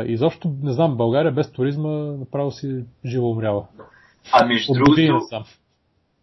И 0.08 0.12
изобщо, 0.12 0.56
не 0.62 0.72
знам, 0.72 0.96
България 0.96 1.32
без 1.32 1.52
туризма 1.52 1.90
направо 1.90 2.50
си 2.50 2.84
живо 3.04 3.30
умряла. 3.30 3.68
А 4.32 4.46
между, 4.46 4.72
другото, 4.72 5.28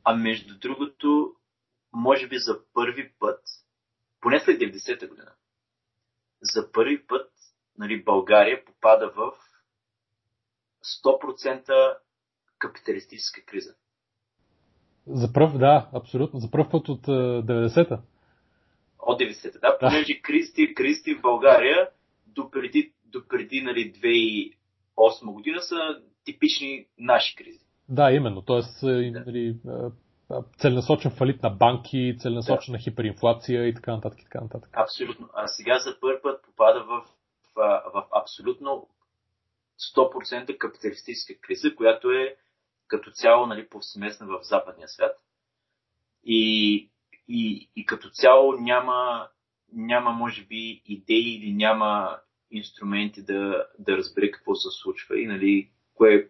а 0.04 0.16
между 0.16 0.60
другото, 0.60 1.32
може 1.94 2.28
би 2.28 2.38
за 2.38 2.60
първи 2.74 3.12
път, 3.20 3.40
поне 4.22 4.40
след 4.40 4.62
90-та 4.62 5.08
година, 5.08 5.32
за 6.42 6.72
първи 6.72 7.08
път 7.08 7.32
нали, 7.78 8.04
България 8.04 8.66
попада 8.66 9.12
в 9.16 9.32
100% 11.06 11.98
капиталистическа 12.60 13.42
криза. 13.46 13.76
За 15.08 15.34
пръв, 15.34 15.58
да, 15.58 15.90
абсолютно. 15.94 16.40
За 16.40 16.52
пръв 16.52 16.70
път 16.72 16.90
от 16.90 17.08
90-та. 17.08 18.02
От 19.00 19.22
90-та, 19.22 19.60
да. 19.60 19.78
Понеже 19.80 20.22
кризите, 20.22 20.74
кризите 20.74 21.16
в 21.16 21.22
България 21.22 21.90
допреди, 22.28 22.94
допреди 23.06 23.62
нали, 23.62 23.94
2008 24.98 25.34
година 25.34 25.62
са 25.62 25.76
типични 26.26 26.86
наши 26.98 27.36
кризи. 27.36 27.60
Да, 27.90 28.12
именно. 28.12 28.42
Тоест, 28.42 28.82
да. 28.82 29.24
нали, 29.26 29.56
целенасочен 30.58 31.12
фалит 31.12 31.44
на 31.44 31.50
банки, 31.50 32.16
целенасочена 32.20 32.78
да. 32.78 32.84
хиперинфлация 32.84 33.68
и 33.68 33.74
така 33.74 33.96
нататък. 33.96 34.20
И 34.22 34.24
така 34.24 34.42
нататък. 34.42 34.70
Абсолютно. 34.74 35.30
А 35.34 35.48
сега 35.48 35.80
за 35.80 36.00
първи 36.00 36.22
път 36.24 36.44
попада 36.46 36.84
в, 36.84 37.06
в, 37.56 37.82
в 37.94 38.06
абсолютно 38.22 38.88
100% 39.96 40.58
капиталистическа 40.58 41.34
криза, 41.42 41.76
която 41.76 42.12
е 42.12 42.36
като 42.88 43.12
цяло 43.12 43.48
нали, 43.48 43.70
повсеместна 43.70 44.28
в 44.28 44.40
западния 44.42 44.88
свят. 44.88 45.16
И, 46.24 46.90
и, 47.28 47.70
и 47.76 47.86
като 47.86 48.10
цяло 48.10 48.54
няма, 48.54 49.30
няма, 49.74 50.12
може 50.12 50.46
би, 50.46 50.82
идеи 50.86 51.36
или 51.36 51.54
няма 51.54 52.20
инструменти 52.52 53.24
да, 53.24 53.68
да 53.80 53.98
разбере 53.98 54.32
какво 54.32 54.56
се 54.56 54.68
случва 54.82 55.22
и 55.22 55.28
нали, 55.28 55.72
кое, 55.94 56.30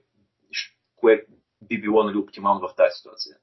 кое 0.95 1.25
би 1.61 1.81
било 1.81 2.03
нали, 2.03 2.17
оптимално 2.17 2.67
в 2.67 2.75
тази 2.75 2.97
ситуация. 2.97 3.35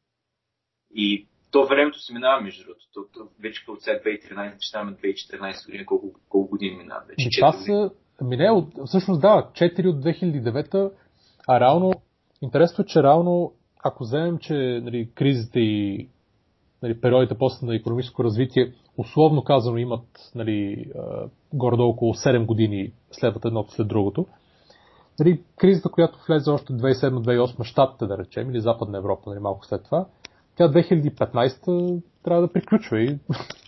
И 0.94 1.28
то 1.50 1.66
времето 1.66 1.98
се 1.98 2.12
минава, 2.12 2.40
между 2.40 2.64
другото. 2.64 2.84
То, 2.92 3.04
то 3.12 3.28
вече 3.40 3.64
от 3.68 3.82
сега 3.82 4.00
2013, 4.00 4.56
ще 4.60 4.76
2014 4.76 5.66
година, 5.66 5.86
колко, 5.86 6.20
колко 6.28 6.50
години 6.50 6.76
минава 6.76 7.04
вече? 7.08 7.40
Това 7.40 7.52
са, 7.52 7.90
ами 8.20 8.36
не, 8.36 8.50
от, 8.50 8.68
всъщност 8.86 9.20
да, 9.20 9.50
4 9.52 9.88
от 9.88 10.04
2009, 10.04 10.92
а 11.48 11.60
реално, 11.60 11.92
интересно 12.42 12.82
е, 12.82 12.86
че 12.86 13.02
реално, 13.02 13.52
ако 13.84 14.04
вземем, 14.04 14.38
че 14.38 14.54
нали, 14.84 15.10
кризите 15.14 15.60
и 15.60 16.08
нали, 16.82 17.00
периодите 17.00 17.38
после 17.38 17.66
на 17.66 17.76
економическо 17.76 18.24
развитие, 18.24 18.72
условно 18.98 19.44
казано, 19.44 19.76
имат 19.76 20.06
нали, 20.34 20.90
горе 21.52 21.82
около 21.82 22.14
7 22.14 22.46
години 22.46 22.92
следват 23.10 23.44
едното 23.44 23.72
след 23.72 23.88
другото, 23.88 24.26
нали, 25.20 25.42
кризата, 25.56 25.88
която 25.88 26.18
влезе 26.28 26.50
още 26.50 26.72
2007-2008 26.72 27.64
щатите, 27.64 28.06
да 28.06 28.18
речем, 28.18 28.50
или 28.50 28.60
Западна 28.60 28.98
Европа, 28.98 29.30
нали, 29.30 29.40
малко 29.40 29.66
след 29.66 29.84
това, 29.84 30.06
тя 30.56 30.72
2015 30.72 32.02
трябва 32.24 32.42
да 32.42 32.52
приключва 32.52 33.00
и 33.00 33.18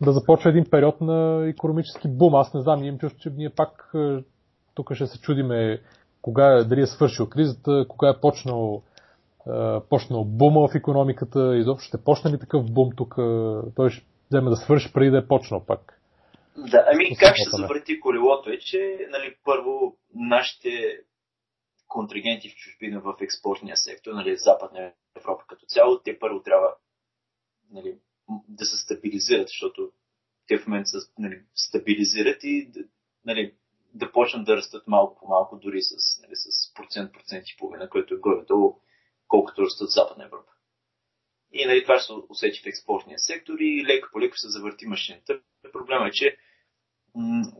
да 0.00 0.12
започва 0.12 0.50
един 0.50 0.64
период 0.70 1.00
на 1.00 1.48
економически 1.48 2.08
бум. 2.08 2.34
Аз 2.34 2.54
не 2.54 2.60
знам, 2.60 2.84
имам 2.84 2.98
чувство, 2.98 3.20
че 3.20 3.30
ние 3.30 3.50
пак 3.50 3.90
е, 3.94 4.18
тук 4.74 4.94
ще 4.94 5.06
се 5.06 5.20
чудиме 5.20 5.80
кога 6.22 6.58
е, 6.58 6.64
дали 6.64 6.80
е 6.80 6.86
свършил 6.86 7.28
кризата, 7.28 7.86
кога 7.88 8.08
е 8.08 8.20
почнал, 8.20 8.82
е, 9.46 9.80
почнал 9.90 10.24
бума 10.24 10.68
в 10.68 10.74
економиката, 10.74 11.56
изобщо 11.56 11.88
ще 11.88 12.04
почне 12.04 12.30
ли 12.30 12.38
такъв 12.38 12.72
бум 12.72 12.90
тук, 12.96 13.14
той 13.76 13.90
ще 13.90 14.06
вземе 14.30 14.50
да 14.50 14.56
свърши 14.56 14.92
преди 14.92 15.10
да 15.10 15.18
е 15.18 15.26
почнал 15.26 15.64
пак. 15.66 16.00
Да, 16.56 16.84
ами 16.94 17.16
как 17.16 17.36
ще 17.36 17.56
завърти 17.56 18.00
колелото 18.00 18.50
е, 18.50 18.58
че 18.58 18.98
нали, 19.10 19.34
първо 19.44 19.96
нашите 20.14 20.70
контрагенти 21.88 22.48
в 22.48 22.54
чужбина 22.54 23.00
в 23.00 23.14
експортния 23.20 23.76
сектор, 23.76 24.12
нали, 24.12 24.36
Западна 24.36 24.92
Европа 25.16 25.44
като 25.48 25.66
цяло, 25.66 25.98
те 25.98 26.18
първо 26.18 26.42
трябва 26.42 26.68
нали, 27.72 27.98
да 28.48 28.64
се 28.64 28.76
стабилизират, 28.76 29.48
защото 29.48 29.92
те 30.46 30.58
в 30.58 30.66
момента 30.66 30.88
се 30.88 31.12
нали, 31.18 31.42
стабилизират 31.54 32.44
и 32.44 32.70
нали, 33.24 33.54
да 33.94 34.12
почнат 34.12 34.46
да 34.46 34.56
растат 34.56 34.86
малко 34.86 35.20
по 35.20 35.28
малко, 35.28 35.56
дори 35.56 35.82
с, 35.82 36.20
нали, 36.22 36.32
с 36.34 36.74
процент, 36.74 37.12
процент 37.12 37.48
и 37.48 37.56
половина, 37.58 37.90
което 37.90 38.14
е 38.14 38.18
горе-долу, 38.18 38.80
колкото 39.28 39.62
растат 39.62 39.90
Западна 39.90 40.24
Европа. 40.24 40.52
И 41.52 41.66
нали, 41.66 41.82
това 41.82 41.98
ще 41.98 42.06
се 42.06 42.12
усети 42.28 42.60
в 42.62 42.66
експортния 42.66 43.18
сектор 43.18 43.58
и 43.58 43.84
леко 43.84 44.08
по 44.12 44.20
леко 44.20 44.36
се 44.36 44.48
завърти 44.48 44.86
машината. 44.86 45.40
Проблема 45.72 46.08
е, 46.08 46.10
че 46.10 46.36
м- 47.14 47.52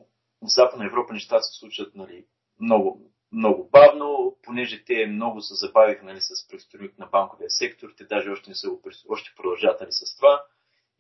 в 0.43 0.47
Западна 0.47 0.87
Европа 0.87 1.13
нещата 1.13 1.43
се 1.43 1.59
случват 1.59 1.95
нали, 1.95 2.27
много, 2.61 3.11
много 3.33 3.69
бавно, 3.73 4.37
понеже 4.43 4.85
те 4.85 5.07
много 5.07 5.41
се 5.41 5.55
забавиха 5.55 6.05
нали, 6.05 6.21
с 6.21 6.49
преструктурирането 6.49 7.01
на 7.01 7.07
банковия 7.07 7.51
сектор, 7.51 7.89
те 7.97 8.05
даже 8.05 8.31
още 8.31 8.51
не 8.51 8.55
са 8.55 8.69
още 9.09 9.33
продължат 9.37 9.81
нали, 9.81 9.93
с 9.93 10.17
това 10.17 10.45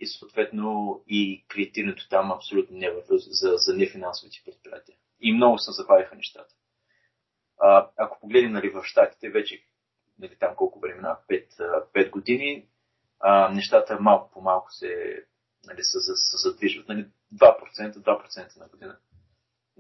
и 0.01 0.07
съответно 0.07 1.03
и 1.09 1.45
кредитирането 1.49 2.09
там 2.09 2.33
абсолютно 2.33 2.77
не 2.77 2.91
върви 2.91 3.07
за, 3.19 3.53
за 3.57 3.77
нефинансовите 3.77 4.43
предприятия. 4.45 4.97
И 5.21 5.33
много 5.33 5.59
се 5.59 5.73
забавиха 5.73 6.17
нещата. 6.17 6.55
А, 7.59 7.91
ако 7.97 8.21
погледнем 8.21 8.53
нали, 8.53 8.71
в 8.71 8.85
Штатите, 8.85 9.31
вече 9.31 9.65
нали, 10.19 10.37
там 10.39 10.55
колко 10.57 10.81
времена, 10.81 11.19
5, 11.31 11.91
5 11.95 12.11
години, 12.11 12.67
а, 13.21 13.49
нещата 13.49 14.01
малко 14.01 14.31
по 14.31 14.41
малко 14.41 14.73
се, 14.73 15.25
нали, 15.67 15.83
се, 15.83 15.99
се 16.01 16.49
задвижват. 16.49 16.89
Нали, 16.89 17.07
2%, 17.35 17.93
2% 17.93 18.61
на 18.61 18.69
година 18.69 18.99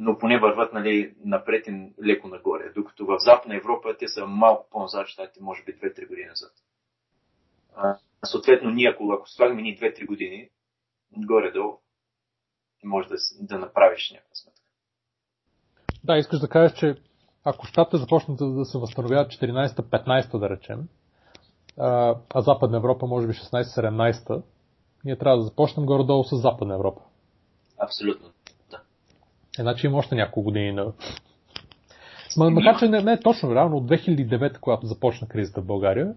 но 0.00 0.18
поне 0.18 0.40
върват 0.40 0.72
нали, 0.72 1.14
напред 1.24 1.66
и 1.66 1.92
леко 2.06 2.28
нагоре. 2.28 2.72
Докато 2.74 3.06
в 3.06 3.18
Западна 3.18 3.56
Европа 3.56 3.96
те 3.98 4.08
са 4.08 4.26
малко 4.26 4.70
по-назад, 4.70 5.06
щатите 5.06 5.42
може 5.42 5.64
би 5.64 5.78
2-3 5.78 6.08
години 6.08 6.28
назад. 6.28 6.52
А, 7.76 7.98
съответно, 8.24 8.70
ние 8.70 8.88
ако, 8.88 9.12
ако 9.12 9.28
слагаме 9.28 9.62
ни 9.62 9.78
2-3 9.78 10.06
години, 10.06 10.48
горе-долу, 11.16 11.78
може 12.84 13.08
да, 13.08 13.16
да 13.40 13.58
направиш 13.58 14.10
някаква 14.10 14.34
сметка. 14.34 14.60
Да, 16.04 16.16
искаш 16.16 16.40
да 16.40 16.48
кажеш, 16.48 16.78
че 16.78 16.96
ако 17.44 17.66
щатите 17.66 17.96
започнат 17.96 18.38
да 18.38 18.64
се 18.64 18.78
възстановяват 18.78 19.32
14-15, 19.32 20.38
да 20.38 20.50
речем, 20.50 20.88
а, 21.78 22.16
а 22.34 22.40
Западна 22.40 22.76
Европа 22.76 23.06
може 23.06 23.26
би 23.26 23.32
16-17, 23.32 24.42
ние 25.04 25.18
трябва 25.18 25.38
да 25.38 25.44
започнем 25.44 25.86
горе-долу 25.86 26.24
с 26.24 26.36
Западна 26.36 26.74
Европа. 26.74 27.00
Абсолютно. 27.78 28.28
Е, 29.58 29.62
значи 29.62 29.86
има 29.86 29.98
още 29.98 30.14
няколко 30.14 30.42
години 30.42 30.72
на... 30.72 30.92
Ма, 32.36 32.50
макар, 32.50 32.78
че 32.78 32.88
не, 32.88 33.02
не 33.02 33.12
е 33.12 33.20
точно, 33.20 33.54
реално 33.54 33.76
от 33.76 33.84
2009, 33.84 34.60
когато 34.60 34.86
започна 34.86 35.28
кризата 35.28 35.60
в 35.60 35.66
България, 35.66 36.14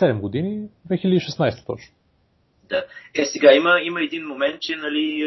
7 0.00 0.20
години, 0.20 0.68
2016 0.90 1.66
точно. 1.66 1.94
Да. 2.68 2.86
Е, 3.14 3.24
сега 3.24 3.52
има, 3.52 3.80
има 3.82 4.02
един 4.02 4.26
момент, 4.26 4.60
че 4.60 4.76
нали, 4.76 5.24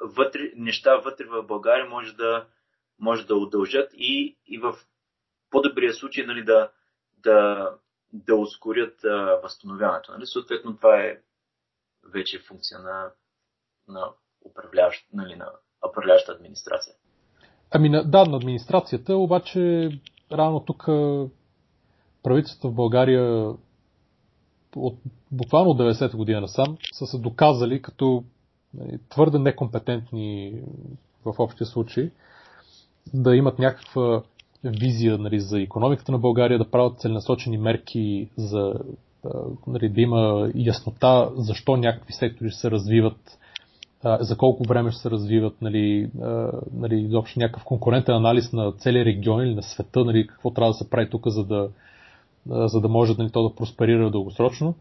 вътре, 0.00 0.40
неща 0.56 0.96
вътре 0.96 1.24
в 1.24 1.42
България 1.42 1.86
може 1.88 2.12
да, 2.12 2.46
може 2.98 3.26
да 3.26 3.36
удължат 3.36 3.90
и, 3.94 4.36
и 4.46 4.58
в 4.58 4.74
по-добрия 5.50 5.94
случай 5.94 6.26
нали, 6.26 6.44
да, 6.44 6.70
да, 7.18 7.70
да 8.12 8.34
ускорят 8.34 9.04
а, 9.04 9.40
възстановяването. 9.42 10.12
Нали? 10.12 10.26
Съответно, 10.26 10.76
това 10.76 11.00
е 11.00 11.18
вече 12.12 12.38
функция 12.48 12.78
на, 12.78 13.10
на 13.88 14.10
управляващ, 14.50 15.06
нали, 15.12 15.36
на 15.36 15.50
управляваща 15.90 16.32
администрация. 16.32 16.94
Ами 17.70 17.90
да, 17.90 18.24
на 18.24 18.36
администрацията, 18.36 19.16
обаче 19.16 19.90
рано 20.32 20.64
тук 20.64 20.84
правителството 22.26 22.70
в 22.70 22.74
България 22.74 23.54
от 24.76 24.98
буквално 25.32 25.74
90-та 25.74 26.16
година 26.16 26.40
насам 26.40 26.76
са 26.92 27.06
се 27.06 27.18
доказали 27.18 27.82
като 27.82 28.24
нали, 28.74 28.98
твърде 29.08 29.38
некомпетентни 29.38 30.52
в 31.24 31.34
общия 31.38 31.66
случай 31.66 32.10
да 33.14 33.36
имат 33.36 33.58
някаква 33.58 34.22
визия 34.64 35.18
нали, 35.18 35.40
за 35.40 35.60
економиката 35.60 36.12
на 36.12 36.18
България, 36.18 36.58
да 36.58 36.70
правят 36.70 37.00
целенасочени 37.00 37.58
мерки 37.58 38.28
за 38.36 38.74
нали, 39.66 39.88
да 39.88 40.00
има 40.00 40.50
яснота 40.54 41.30
защо 41.36 41.76
някакви 41.76 42.12
сектори 42.12 42.50
се 42.50 42.70
развиват 42.70 43.38
за 44.20 44.36
колко 44.36 44.68
време 44.68 44.90
ще 44.90 45.00
се 45.00 45.10
развиват, 45.10 45.62
нали, 45.62 46.10
нали, 46.72 47.00
изобщо 47.00 47.38
някакъв 47.38 47.64
конкурентен 47.64 48.14
анализ 48.14 48.52
на 48.52 48.72
целия 48.72 49.04
регион 49.04 49.46
или 49.46 49.54
на 49.54 49.62
света, 49.62 50.04
нали, 50.04 50.26
какво 50.26 50.50
трябва 50.50 50.70
да 50.70 50.76
се 50.76 50.90
прави 50.90 51.10
тук, 51.10 51.28
за 51.28 51.44
да, 51.44 51.68
за 52.48 52.80
да 52.80 52.88
може 52.88 53.14
нали, 53.18 53.30
то 53.30 53.48
да 53.48 53.54
просперира 53.54 54.10
дългосрочно. 54.10 54.74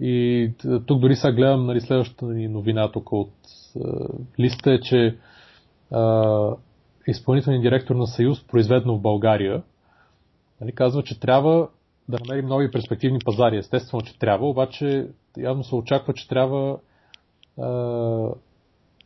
И 0.00 0.50
тук 0.86 1.00
дори 1.00 1.16
сега 1.16 1.32
гледам 1.32 1.66
нали, 1.66 1.80
следващата 1.80 2.24
ни 2.24 2.48
новина 2.48 2.92
тук 2.92 3.12
от 3.12 3.32
е, 3.76 3.80
листа 4.40 4.72
е, 4.72 4.80
че 4.80 4.98
е, 5.06 5.16
изпълнителният 7.06 7.62
директор 7.62 7.94
на 7.94 8.06
Съюз, 8.06 8.46
произведено 8.46 8.96
в 8.96 9.00
България, 9.00 9.62
нали, 10.60 10.72
казва, 10.72 11.02
че 11.02 11.20
трябва 11.20 11.68
да 12.08 12.18
намерим 12.26 12.48
нови 12.48 12.70
перспективни 12.70 13.18
пазари. 13.24 13.56
Естествено, 13.56 14.02
че 14.02 14.18
трябва, 14.18 14.48
обаче 14.48 15.08
явно 15.38 15.64
се 15.64 15.74
очаква, 15.74 16.14
че 16.14 16.28
трябва 16.28 16.78
е, 17.58 17.62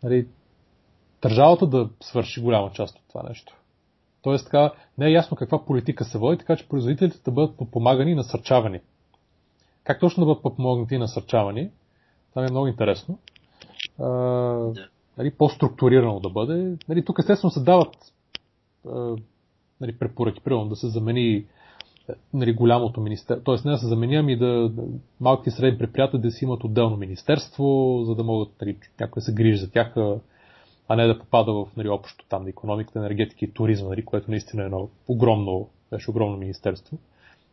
нали, 0.02 0.26
държавата 1.22 1.66
да 1.66 1.88
свърши 2.02 2.40
голяма 2.40 2.70
част 2.70 2.96
от 2.96 3.02
това 3.08 3.22
нещо. 3.28 3.56
Тоест 4.24 4.44
така, 4.44 4.72
не 4.98 5.06
е 5.06 5.12
ясно 5.12 5.36
каква 5.36 5.64
политика 5.64 6.04
се 6.04 6.18
води, 6.18 6.38
така 6.38 6.56
че 6.56 6.68
производителите 6.68 7.18
да 7.24 7.30
бъдат 7.30 7.56
подпомагани 7.56 8.10
и 8.10 8.14
насърчавани. 8.14 8.80
Как 9.84 10.00
точно 10.00 10.20
да 10.20 10.26
бъдат 10.26 10.42
подпомогнати 10.42 10.94
и 10.94 10.98
насърчавани? 10.98 11.70
Това 12.30 12.46
е 12.46 12.50
много 12.50 12.66
интересно. 12.66 13.18
А, 13.98 14.08
нали, 15.18 15.30
по-структурирано 15.30 16.20
да 16.20 16.30
бъде. 16.30 16.76
Нали, 16.88 17.04
тук 17.04 17.18
естествено 17.18 17.50
се 17.50 17.60
дават 17.60 17.96
а, 18.88 19.16
нали, 19.80 19.98
препоръки, 19.98 20.40
примерно 20.40 20.68
да 20.68 20.76
се 20.76 20.88
замени 20.88 21.46
нали, 22.34 22.54
голямото 22.54 23.00
министерство, 23.00 23.44
т.е. 23.44 23.68
не 23.68 23.72
да 23.72 23.78
се 23.78 23.86
замени, 23.86 24.16
ами 24.16 24.36
да, 24.36 24.68
да 24.68 24.82
малките 25.20 25.50
и 25.50 25.52
средни 25.52 25.78
предприятия 25.78 26.20
да 26.20 26.30
си 26.30 26.44
имат 26.44 26.64
отделно 26.64 26.96
министерство, 26.96 28.00
за 28.04 28.14
да 28.14 28.24
могат 28.24 28.48
нали, 28.60 28.76
някой 29.00 29.20
да 29.20 29.24
се 29.24 29.34
грижи 29.34 29.56
за 29.56 29.70
тях, 29.70 29.94
а 30.88 30.96
не 30.96 31.06
да 31.06 31.18
попада 31.18 31.52
в 31.52 31.66
нали, 31.76 31.88
общо 31.88 32.24
там 32.28 32.42
на 32.42 32.48
економиката, 32.48 32.98
енергетика 32.98 33.44
и 33.44 33.52
туризма, 33.52 33.88
нали, 33.88 34.04
което 34.04 34.30
наистина 34.30 34.62
е 34.62 34.66
едно 34.66 34.88
огромно, 35.08 35.68
беше 35.90 36.10
огромно 36.10 36.36
министерство, 36.36 36.98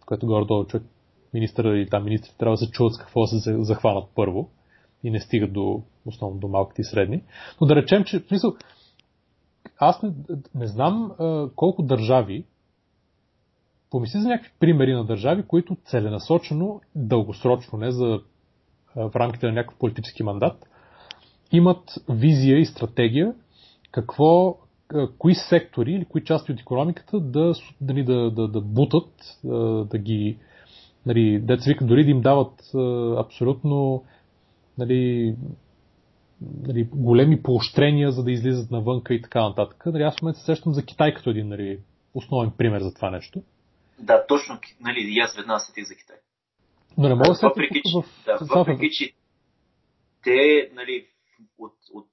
което 0.05 0.27
горе-долу 0.27 0.65
човек, 0.65 0.87
министъра 1.33 1.77
или 1.77 1.89
там 1.89 2.03
министрите 2.03 2.37
трябва 2.37 2.53
да 2.53 2.65
се 2.65 2.71
чуват 2.71 2.93
с 2.93 2.97
какво 2.97 3.27
се 3.27 3.63
захванат 3.63 4.09
първо 4.15 4.49
и 5.03 5.11
не 5.11 5.19
стигат 5.19 5.53
до, 5.53 5.83
основно 6.05 6.39
до 6.39 6.47
малките 6.47 6.81
и 6.81 6.85
средни. 6.85 7.23
Но 7.61 7.67
да 7.67 7.75
речем, 7.75 8.03
че 8.03 8.19
в 8.19 8.27
смисъл, 8.27 8.55
аз 9.79 10.03
не, 10.03 10.11
не 10.55 10.67
знам 10.67 11.11
а, 11.19 11.49
колко 11.55 11.83
държави, 11.83 12.45
помисли 13.89 14.19
за 14.19 14.27
някакви 14.27 14.51
примери 14.59 14.93
на 14.93 15.05
държави, 15.05 15.43
които 15.47 15.77
целенасочено, 15.85 16.81
дългосрочно, 16.95 17.79
не 17.79 17.91
за 17.91 18.21
а, 18.95 19.09
в 19.09 19.15
рамките 19.15 19.45
на 19.45 19.51
някакъв 19.51 19.79
политически 19.79 20.23
мандат, 20.23 20.70
имат 21.51 21.83
визия 22.09 22.59
и 22.59 22.65
стратегия 22.65 23.33
какво, 23.91 24.57
кои 25.17 25.35
сектори 25.35 25.91
или 25.91 26.05
кои 26.05 26.23
части 26.23 26.51
от 26.51 26.59
економиката 26.59 27.19
да, 27.19 27.53
да, 27.81 28.03
да, 28.03 28.31
да, 28.31 28.47
да 28.47 28.61
бутат, 28.61 29.39
да 29.89 29.97
ги, 29.97 30.37
нали, 31.05 31.39
деца 31.39 31.63
вика, 31.67 31.85
дори 31.85 32.03
да 32.03 32.11
им 32.11 32.21
дават 32.21 32.61
абсолютно 33.17 34.03
нали, 34.77 35.35
нали, 36.67 36.87
големи 36.93 37.43
поощрения, 37.43 38.11
за 38.11 38.23
да 38.23 38.31
излизат 38.31 38.71
навънка 38.71 39.13
и 39.13 39.21
така 39.21 39.43
нататък. 39.43 39.85
Нали, 39.85 40.03
аз 40.03 40.19
в 40.19 40.21
момента 40.21 40.39
се 40.39 40.45
сещам 40.45 40.73
за 40.73 40.85
Китай 40.85 41.13
като 41.13 41.29
един 41.29 41.47
нали, 41.47 41.79
основен 42.13 42.51
пример 42.57 42.81
за 42.81 42.93
това 42.93 43.09
нещо. 43.09 43.41
Да, 43.99 44.25
точно, 44.27 44.59
нали, 44.81 44.99
и 44.99 45.19
аз 45.19 45.35
веднага 45.35 45.59
сетих 45.59 45.83
за 45.87 45.95
Китай. 45.95 46.15
Но 46.97 47.07
не 47.07 47.15
мога 47.15 47.27
да 47.27 47.35
се 47.35 47.45
въпреки, 47.45 47.81
в... 47.95 48.05
да, 48.25 48.55
въпреки, 48.55 48.89
че 48.91 49.11
те, 50.23 50.69
нали, 50.73 51.05
от, 51.57 51.77
от 51.93 52.09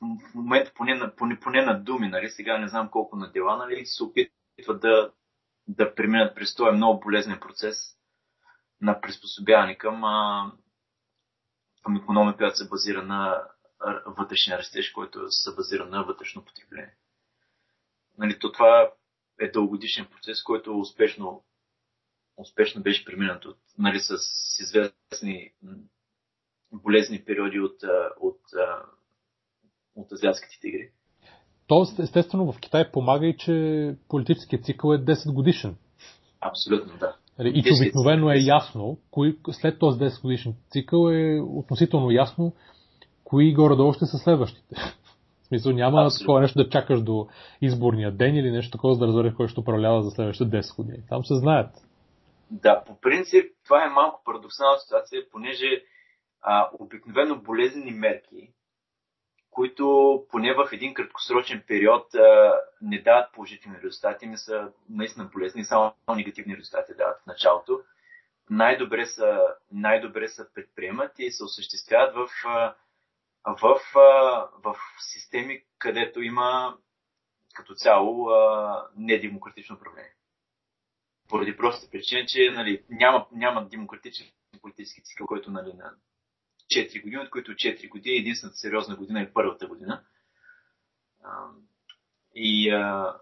в 0.00 0.34
момента 0.34 0.72
поне 0.74 0.94
на, 0.94 1.16
поне, 1.16 1.40
поне 1.40 1.62
на 1.62 1.84
думи, 1.84 2.08
нали, 2.08 2.30
сега 2.30 2.58
не 2.58 2.68
знам 2.68 2.90
колко 2.90 3.16
на 3.16 3.32
дела, 3.32 3.56
нали, 3.56 3.86
се 3.86 4.02
опитват 4.04 4.80
да, 4.80 5.12
да 5.68 5.94
преминат 5.94 6.34
през 6.34 6.54
този 6.54 6.76
много 6.76 7.00
полезен 7.00 7.40
процес 7.40 7.76
на 8.80 9.00
приспособяване 9.00 9.78
към, 9.78 10.04
а, 10.04 10.52
към 11.82 11.96
економика, 11.96 12.36
която 12.36 12.56
се 12.56 12.68
базира 12.68 13.02
на 13.02 13.48
вътрешния 14.06 14.58
растеж, 14.58 14.90
който 14.90 15.30
се 15.30 15.54
базира 15.54 15.86
на 15.86 16.02
вътрешно 16.02 16.44
потребление. 16.44 16.96
Нали, 18.18 18.38
то 18.38 18.52
това 18.52 18.90
е 19.40 19.50
дългогодишен 19.50 20.06
процес, 20.06 20.42
който 20.42 20.80
успешно, 20.80 21.44
успешно 22.36 22.82
беше 22.82 23.04
преминат 23.04 23.44
от, 23.44 23.58
нали, 23.78 24.00
с 24.00 24.18
известни 24.60 25.52
болезни 26.72 27.24
периоди 27.24 27.60
от, 27.60 27.76
от, 28.20 28.40
от 29.96 30.12
азиатските 30.12 30.58
тигри. 30.60 30.90
Тоест, 31.66 31.98
естествено, 31.98 32.52
в 32.52 32.60
Китай 32.60 32.90
помага 32.90 33.26
и, 33.26 33.36
че 33.36 33.94
политическият 34.08 34.64
цикъл 34.64 34.92
е 34.92 34.98
10 34.98 35.34
годишен. 35.34 35.76
Абсолютно, 36.40 36.98
да. 36.98 37.16
Нали, 37.38 37.52
и 37.54 37.62
че 37.62 37.72
обикновено 37.80 38.30
е 38.30 38.38
ясно, 38.38 38.98
кои, 39.10 39.36
след 39.50 39.78
този 39.78 39.98
10 39.98 40.22
годишен 40.22 40.54
цикъл 40.70 41.08
е 41.10 41.40
относително 41.40 42.10
ясно, 42.10 42.52
кои 43.24 43.54
горе-долу 43.54 43.92
ще 43.92 44.06
са 44.06 44.18
следващите. 44.18 44.74
В 45.42 45.46
смисъл 45.46 45.72
няма 45.72 46.04
Абсолютно. 46.04 46.24
такова 46.24 46.40
нещо 46.40 46.58
да 46.58 46.68
чакаш 46.68 47.02
до 47.02 47.28
изборния 47.60 48.12
ден 48.12 48.36
или 48.36 48.50
нещо 48.50 48.70
такова, 48.70 48.94
за 48.94 49.00
да 49.00 49.06
разбереш 49.06 49.34
кой 49.34 49.48
ще 49.48 49.60
управлява 49.60 50.02
за 50.02 50.10
следващите 50.10 50.50
10 50.50 50.76
години. 50.76 51.02
Там 51.08 51.24
се 51.24 51.34
знаят. 51.34 51.70
Да, 52.50 52.84
по 52.86 53.00
принцип 53.00 53.44
това 53.64 53.84
е 53.84 53.90
малко 53.90 54.22
парадоксална 54.24 54.78
ситуация, 54.78 55.22
понеже 55.32 55.82
а, 56.42 56.70
обикновено 56.72 57.36
болезнени 57.36 57.90
мерки, 57.90 58.52
които 59.50 60.26
поне 60.30 60.54
в 60.54 60.68
един 60.72 60.94
краткосрочен 60.94 61.64
период 61.66 62.14
а, 62.14 62.60
не 62.82 63.02
дават 63.02 63.32
положителни 63.32 63.78
резултати, 63.82 64.26
не 64.26 64.38
са 64.38 64.72
наистина 64.88 65.24
болезни, 65.32 65.64
само 65.64 65.94
негативни 66.16 66.56
резултати 66.56 66.94
дават 66.94 67.20
в 67.22 67.26
началото. 67.26 67.80
Най-добре 68.50 69.06
са, 69.06 69.40
най-добре 69.72 70.28
са 70.28 70.48
предприемат 70.54 71.12
и 71.18 71.30
се 71.30 71.44
осъществяват 71.44 72.14
в, 72.14 72.28
в, 73.46 73.80
в, 73.94 74.34
в 74.64 74.76
системи, 74.98 75.64
където 75.78 76.22
има 76.22 76.76
като 77.54 77.74
цяло 77.74 78.30
недемократично 78.96 79.76
управление. 79.76 80.14
Поради 81.28 81.56
простата 81.56 81.90
причина, 81.90 82.26
че 82.26 82.50
нали, 82.50 82.84
няма, 82.90 83.26
няма 83.32 83.68
демократичен 83.68 84.26
политически 84.62 85.02
цикъл, 85.02 85.26
който 85.26 85.50
нали, 85.50 85.72
на 85.72 85.94
4 86.70 87.02
години, 87.02 87.22
от 87.22 87.30
които 87.30 87.52
4 87.52 87.88
години 87.88 88.16
единствената 88.16 88.56
сериозна 88.56 88.96
година 88.96 89.20
е 89.20 89.32
първата 89.32 89.66
година. 89.66 90.02
И 92.34 92.70
а, 92.70 93.14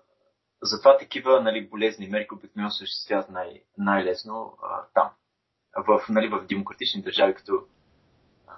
затова 0.62 0.98
такива 0.98 1.40
нали, 1.40 1.68
болезни 1.68 2.08
мерки 2.08 2.34
обикновено 2.34 2.70
се 2.70 2.84
осъществяват 2.84 3.30
най- 3.30 3.62
най-лесно 3.78 4.56
а, 4.62 4.82
там. 4.94 5.10
В, 5.86 6.00
нали, 6.08 6.28
в 6.28 6.46
демократични 6.48 7.02
държави, 7.02 7.34
като 7.34 7.52
а, 8.46 8.52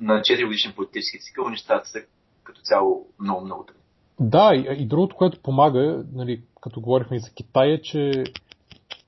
на 0.00 0.20
4 0.20 0.46
годишен 0.46 0.72
политически 0.76 1.20
цикъл, 1.20 1.48
нещата 1.48 1.88
са 1.88 1.98
като 2.42 2.60
цяло 2.60 3.08
много, 3.18 3.44
много 3.44 3.64
трудни. 3.64 3.82
Да, 4.20 4.54
и, 4.54 4.82
и 4.82 4.86
другото, 4.86 5.16
което 5.16 5.42
помага, 5.42 6.04
нали, 6.12 6.42
като 6.60 6.80
говорихме 6.80 7.16
и 7.16 7.20
за 7.20 7.30
Китай, 7.30 7.72
е, 7.72 7.82
че 7.82 8.24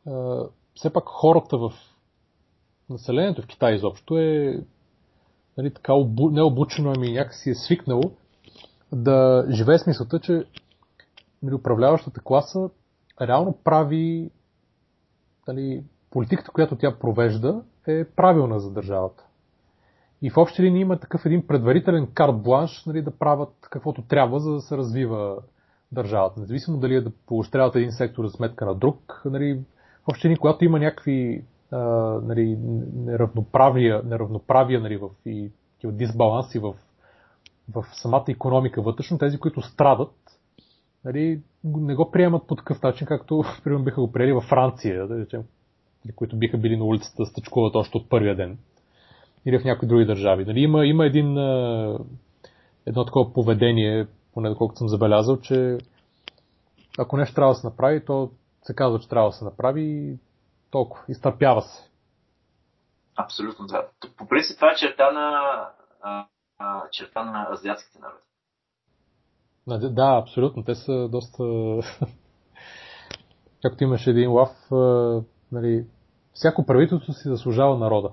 а, 0.07 0.45
все 0.75 0.93
пак 0.93 1.05
хората 1.07 1.59
в 1.59 1.73
населението 2.91 3.43
в 3.43 3.47
Китай 3.47 3.75
изобщо 3.75 4.19
е 4.19 4.61
нали, 5.59 5.71
така 5.75 5.93
обу, 5.93 6.31
не 6.31 6.41
ами 6.97 7.13
някакси 7.13 7.51
е 7.51 7.55
свикнало 7.55 8.03
да 8.93 9.47
живее 9.51 9.79
с 9.79 9.87
мисълта, 9.87 10.21
че 10.21 10.45
нали, 11.43 11.55
управляващата 11.55 12.21
класа 12.25 12.71
реално 13.21 13.59
прави 13.65 14.31
нали, 15.49 15.85
политиката, 16.11 16.51
която 16.51 16.77
тя 16.77 16.99
провежда, 16.99 17.63
е 17.87 18.05
правилна 18.05 18.61
за 18.61 18.71
държавата. 18.71 19.25
И 20.23 20.31
в 20.31 20.37
общи 20.37 20.63
линии 20.63 20.83
има 20.83 20.99
такъв 20.99 21.27
един 21.27 21.47
предварителен 21.47 22.09
карт 22.15 22.43
бланш 22.43 22.85
нали, 22.87 23.03
да 23.03 23.19
правят 23.19 23.55
каквото 23.71 24.03
трябва, 24.03 24.41
за 24.41 24.53
да 24.53 24.61
се 24.61 24.77
развива 24.77 25.37
държавата. 25.93 26.41
Независимо 26.41 26.79
дали 26.79 26.95
е 26.95 27.01
да 27.01 27.11
поощряват 27.27 27.77
един 27.77 27.93
сектор 27.93 28.27
за 28.27 28.31
сметка 28.31 28.67
на 28.67 28.75
друг. 28.75 29.23
Нали, 29.25 29.61
в 30.05 30.09
общи 30.09 30.27
линии, 30.29 30.39
когато 30.39 30.65
има 30.65 30.79
някакви 30.79 31.45
нали, 32.23 32.59
неравноправия, 32.95 34.03
неравноправия 34.05 34.81
нали, 34.81 34.97
в, 34.97 35.09
и 35.27 35.51
дисбаланси 35.85 36.59
в, 36.59 36.75
в 37.75 37.85
самата 37.93 38.25
економика 38.29 38.83
вътрешно, 38.83 39.19
тези, 39.19 39.39
които 39.39 39.63
страдат, 39.63 40.15
нали, 41.05 41.41
не 41.65 41.95
го 41.95 42.11
приемат 42.11 42.47
по 42.47 42.57
такъв 42.57 42.83
начин, 42.83 43.07
както 43.07 43.45
примерно 43.65 43.85
биха 43.85 44.01
го 44.01 44.13
приели 44.13 44.33
във 44.33 44.45
Франция, 44.45 45.09
да 45.09 45.19
речем, 45.19 45.43
които 46.15 46.37
биха 46.37 46.59
били 46.59 46.77
на 46.77 46.85
улицата 46.85 47.23
да 47.23 47.27
стъчкуват 47.27 47.77
още 47.77 47.99
от 47.99 48.09
първия 48.09 48.37
ден. 48.37 48.59
Или 49.47 49.59
в 49.59 49.65
някои 49.65 49.89
други 49.89 50.05
държави. 50.05 50.45
Нали, 50.45 50.61
има, 50.61 50.87
има 50.87 51.07
един, 51.07 51.39
едно 52.87 53.05
такова 53.05 53.33
поведение, 53.33 54.07
поне 54.35 54.49
доколкото 54.49 54.79
съм 54.79 54.89
забелязал, 54.89 55.37
че 55.37 55.79
ако 56.99 57.17
нещо 57.17 57.35
трябва 57.35 57.53
да 57.53 57.59
се 57.59 57.67
направи, 57.67 58.05
то 58.05 58.31
се 58.63 58.75
казва, 58.75 58.99
че 58.99 59.09
трябва 59.09 59.29
да 59.29 59.37
се 59.37 59.45
направи 59.45 60.17
толкова. 60.71 61.05
Изтърпява 61.09 61.63
се. 61.63 61.91
Абсолютно, 63.17 63.67
да. 63.67 63.89
По 64.17 64.29
принцип 64.29 64.57
това 64.57 64.73
е 64.73 64.77
черта 64.77 65.11
на, 65.11 65.41
а, 66.03 66.27
а, 66.59 66.91
черта 66.91 67.25
на 67.25 67.49
азиатските 67.53 67.99
народи. 67.99 69.95
Да, 69.95 70.19
абсолютно. 70.23 70.65
Те 70.65 70.75
са 70.75 71.09
доста... 71.09 71.43
Както 73.63 73.85
имаше 73.85 74.11
един 74.11 74.33
лав, 74.33 74.51
нали, 75.53 75.87
всяко 76.33 76.67
правителство 76.67 77.13
си 77.13 77.29
заслужава 77.29 77.79
народа. 77.79 78.11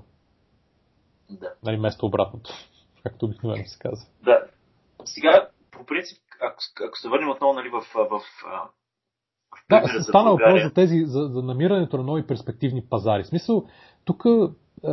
Да. 1.30 1.54
Нали, 1.64 1.78
вместо 1.78 2.06
обратното, 2.06 2.52
както 3.04 3.26
обикновено 3.26 3.66
се 3.66 3.80
казва. 3.80 4.08
Да. 4.24 4.46
Сега, 5.06 5.50
по 5.72 5.86
принцип, 5.86 6.24
ако, 6.42 6.58
ако 6.88 6.98
се 6.98 7.10
върнем 7.10 7.30
отново 7.30 7.54
нали, 7.54 7.70
в, 7.70 7.82
в, 7.82 8.10
в 8.10 8.22
да, 9.70 9.84
стана 10.04 10.32
въпрос 10.32 10.64
за, 10.64 10.74
тези, 10.74 11.06
за, 11.06 11.28
за 11.28 11.42
намирането 11.42 11.98
на 11.98 12.04
нови 12.04 12.28
перспективни 12.28 12.82
пазари. 12.90 13.24
В 13.24 13.28
смисъл, 13.28 13.64
тук 14.06 14.24
е, 14.26 14.90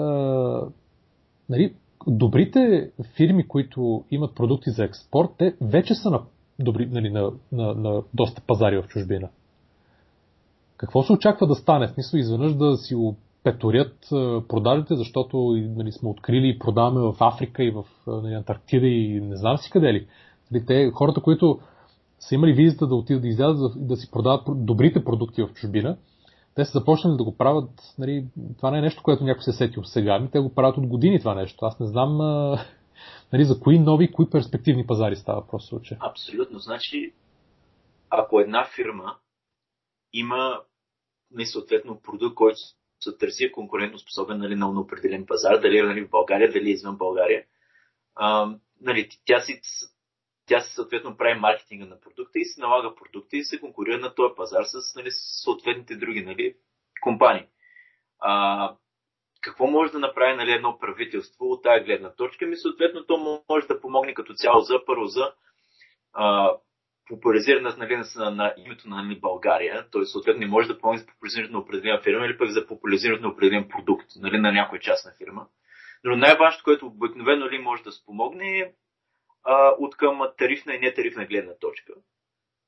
нали, 1.49 1.75
добрите 2.07 2.91
фирми, 3.17 3.49
които 3.49 4.05
имат 4.11 4.35
продукти 4.35 4.71
за 4.71 4.85
експорт, 4.85 5.29
те 5.39 5.55
вече 5.61 5.95
са 5.95 6.11
на, 6.11 6.21
добри, 6.59 6.87
нали, 6.87 7.11
на, 7.11 7.31
на, 7.53 7.75
на 7.75 8.03
доста 8.15 8.43
пазари 8.47 8.83
в 8.83 8.89
чужбина. 8.89 9.29
Какво 10.77 11.03
се 11.03 11.13
очаква 11.13 11.47
да 11.47 11.55
стане? 11.55 11.87
В 11.87 11.91
смисъл, 11.91 12.19
изведнъж 12.19 12.55
да 12.55 12.77
си 12.77 12.95
опеторят 12.95 13.97
продажите, 14.49 14.95
защото 14.97 15.39
нали, 15.77 15.93
сме 15.93 16.09
открили 16.09 16.49
и 16.49 16.59
продаваме 16.59 17.01
в 17.01 17.17
Африка 17.21 17.65
и 17.65 17.71
в 17.71 17.85
нали, 18.07 18.35
Антарктида 18.35 18.87
и 18.87 19.21
не 19.21 19.37
знам 19.37 19.59
си 19.59 19.71
къде 19.71 19.93
ли. 19.93 20.07
Нали, 20.51 20.67
те, 20.67 20.91
хората, 20.91 21.21
които 21.21 21.59
са 22.21 22.35
имали 22.35 22.53
визита 22.53 22.87
да 22.87 22.95
отидат 22.95 23.23
да 23.23 23.29
излязат 23.29 23.89
да 23.89 23.97
си 23.97 24.11
продават 24.11 24.67
добрите 24.67 25.05
продукти 25.05 25.43
в 25.43 25.53
чужбина, 25.55 25.99
те 26.55 26.65
са 26.65 26.79
започнали 26.79 27.17
да 27.17 27.25
го 27.25 27.37
правят, 27.37 27.71
нали, 27.99 28.27
това 28.57 28.71
не 28.71 28.79
е 28.79 28.83
нещо, 28.83 29.03
което 29.03 29.25
някой 29.25 29.43
се 29.43 29.51
е 29.51 29.53
сетил 29.53 29.85
сега, 29.85 30.17
ами 30.21 30.31
те 30.31 30.39
го 30.39 30.55
правят 30.55 30.77
от 30.77 30.87
години 30.87 31.19
това 31.19 31.35
нещо. 31.35 31.65
Аз 31.65 31.81
не 31.81 31.87
знам 31.87 32.17
нали, 33.33 33.45
за 33.45 33.61
кои 33.61 33.79
нови, 33.79 34.13
кои 34.13 34.31
перспективни 34.31 34.87
пазари 34.87 35.17
става 35.17 35.47
просто 35.47 35.69
случай. 35.69 35.97
Абсолютно. 36.01 36.59
Значи, 36.59 37.15
ако 38.11 38.41
една 38.41 38.69
фирма 38.77 39.17
има 40.13 40.61
нали, 41.31 41.47
съответно 41.47 42.01
продукт, 42.03 42.35
който 42.35 42.59
се 43.01 43.17
търси 43.19 43.45
е 43.45 43.53
конкурентно 43.53 43.99
способен 43.99 44.39
нали, 44.39 44.55
на 44.55 44.81
определен 44.81 45.27
пазар, 45.27 45.61
дали 45.61 45.83
нали, 45.83 46.05
в 46.07 46.11
България, 46.11 46.53
дали 46.53 46.69
е 46.69 46.73
извън 46.73 46.97
България, 46.97 47.45
а, 48.15 48.55
нали, 48.81 49.09
тя 49.25 49.41
си 49.41 49.61
тя 50.51 50.61
съответно 50.61 51.17
прави 51.17 51.41
маркетинга 51.41 51.87
на 51.87 52.01
продукта 52.01 52.39
и 52.39 52.45
се 52.45 52.61
налага 52.61 52.95
продукта 52.95 53.37
и 53.37 53.45
се 53.45 53.61
конкурира 53.61 53.99
на 53.99 54.15
този 54.15 54.35
пазар 54.37 54.65
с 54.65 54.95
нали, 54.97 55.09
съответните 55.45 55.97
други 55.97 56.25
нали, 56.25 56.55
компании. 57.01 57.47
А, 58.21 58.75
какво 59.41 59.67
може 59.67 59.93
да 59.93 59.99
направи 59.99 60.37
нали, 60.37 60.53
едно 60.53 60.79
правителство 60.79 61.45
от 61.51 61.63
тази 61.63 61.85
гледна 61.85 62.15
точка? 62.15 62.47
Ми 62.47 62.57
съответно 62.57 63.07
то 63.07 63.43
може 63.49 63.67
да 63.67 63.81
помогне 63.81 64.15
като 64.15 64.35
цяло 64.35 64.61
за 64.61 64.85
първо 64.87 65.05
за 65.05 65.33
а, 66.13 66.57
популяризиране 67.09 67.71
нали, 67.79 67.97
на, 68.17 68.31
на 68.31 68.55
името 68.57 68.89
на 68.89 69.03
нали, 69.03 69.21
България, 69.21 69.87
т.е. 69.93 70.05
съответно 70.05 70.41
не 70.41 70.47
може 70.47 70.69
да 70.69 70.79
помогне 70.79 70.99
за 71.01 71.07
популяризирането 71.07 71.53
на 71.53 71.63
определена 71.63 72.01
фирма 72.03 72.27
или 72.27 72.39
пък 72.39 72.51
за 72.51 72.67
популяризирането 72.67 73.27
на 73.27 73.33
определен 73.33 73.69
продукт 73.69 74.07
нали, 74.17 74.39
на 74.39 74.53
някоя 74.53 74.81
частна 74.81 75.13
фирма. 75.19 75.47
Но 76.05 76.17
най-важното, 76.17 76.65
което 76.65 76.87
обикновено 76.87 77.51
ли 77.51 77.59
може 77.59 77.83
да 77.83 77.93
спомогне 77.93 78.59
е 78.59 78.73
от 79.79 79.97
към 79.97 80.21
тарифна 80.39 80.75
и 80.75 80.79
нетарифна 80.79 81.27
гледна 81.27 81.55
точка. 81.55 81.93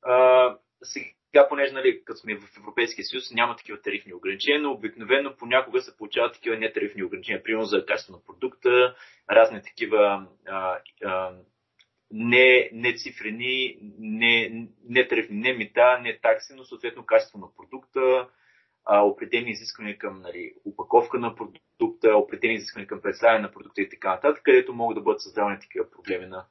А, 0.02 0.56
сега, 0.82 1.48
понеже 1.48 1.72
нали, 1.72 2.04
като 2.04 2.20
сме 2.20 2.36
в 2.36 2.58
Европейския 2.58 3.04
съюз, 3.04 3.32
няма 3.32 3.56
такива 3.56 3.80
тарифни 3.80 4.14
ограничения, 4.14 4.60
но 4.60 4.72
обикновено 4.72 5.36
понякога 5.36 5.82
се 5.82 5.96
получават 5.96 6.34
такива 6.34 6.56
нетарифни 6.56 7.04
ограничения, 7.04 7.42
примерно 7.42 7.64
за 7.64 7.86
качество 7.86 8.12
на 8.12 8.24
продукта, 8.24 8.94
разни 9.30 9.62
такива 9.62 10.26
а, 10.46 10.78
а, 11.04 11.32
не, 12.10 12.70
не 12.72 12.94
цифрени, 12.94 13.78
не, 13.98 14.66
не 14.88 15.08
тарифни, 15.08 15.36
не 15.36 15.52
мита, 15.52 15.98
не 15.98 16.18
такси, 16.18 16.54
но 16.56 16.64
съответно 16.64 17.06
качество 17.06 17.38
на 17.38 17.54
продукта, 17.56 18.28
а, 18.84 19.00
определени 19.00 19.50
изисквания 19.50 19.98
към 19.98 20.20
нали, 20.20 20.52
упаковка 20.64 21.18
на 21.18 21.34
продукта, 21.34 22.16
определени 22.16 22.56
изисквания 22.56 22.86
към 22.88 23.00
представяне 23.00 23.40
на 23.40 23.52
продукта 23.52 23.82
и 23.82 23.88
така 23.88 24.08
нататък, 24.08 24.42
където 24.44 24.74
могат 24.74 24.94
да 24.96 25.02
бъдат 25.02 25.20
създавани 25.20 25.60
такива 25.60 25.90
проблеми 25.90 26.26
на, 26.26 26.46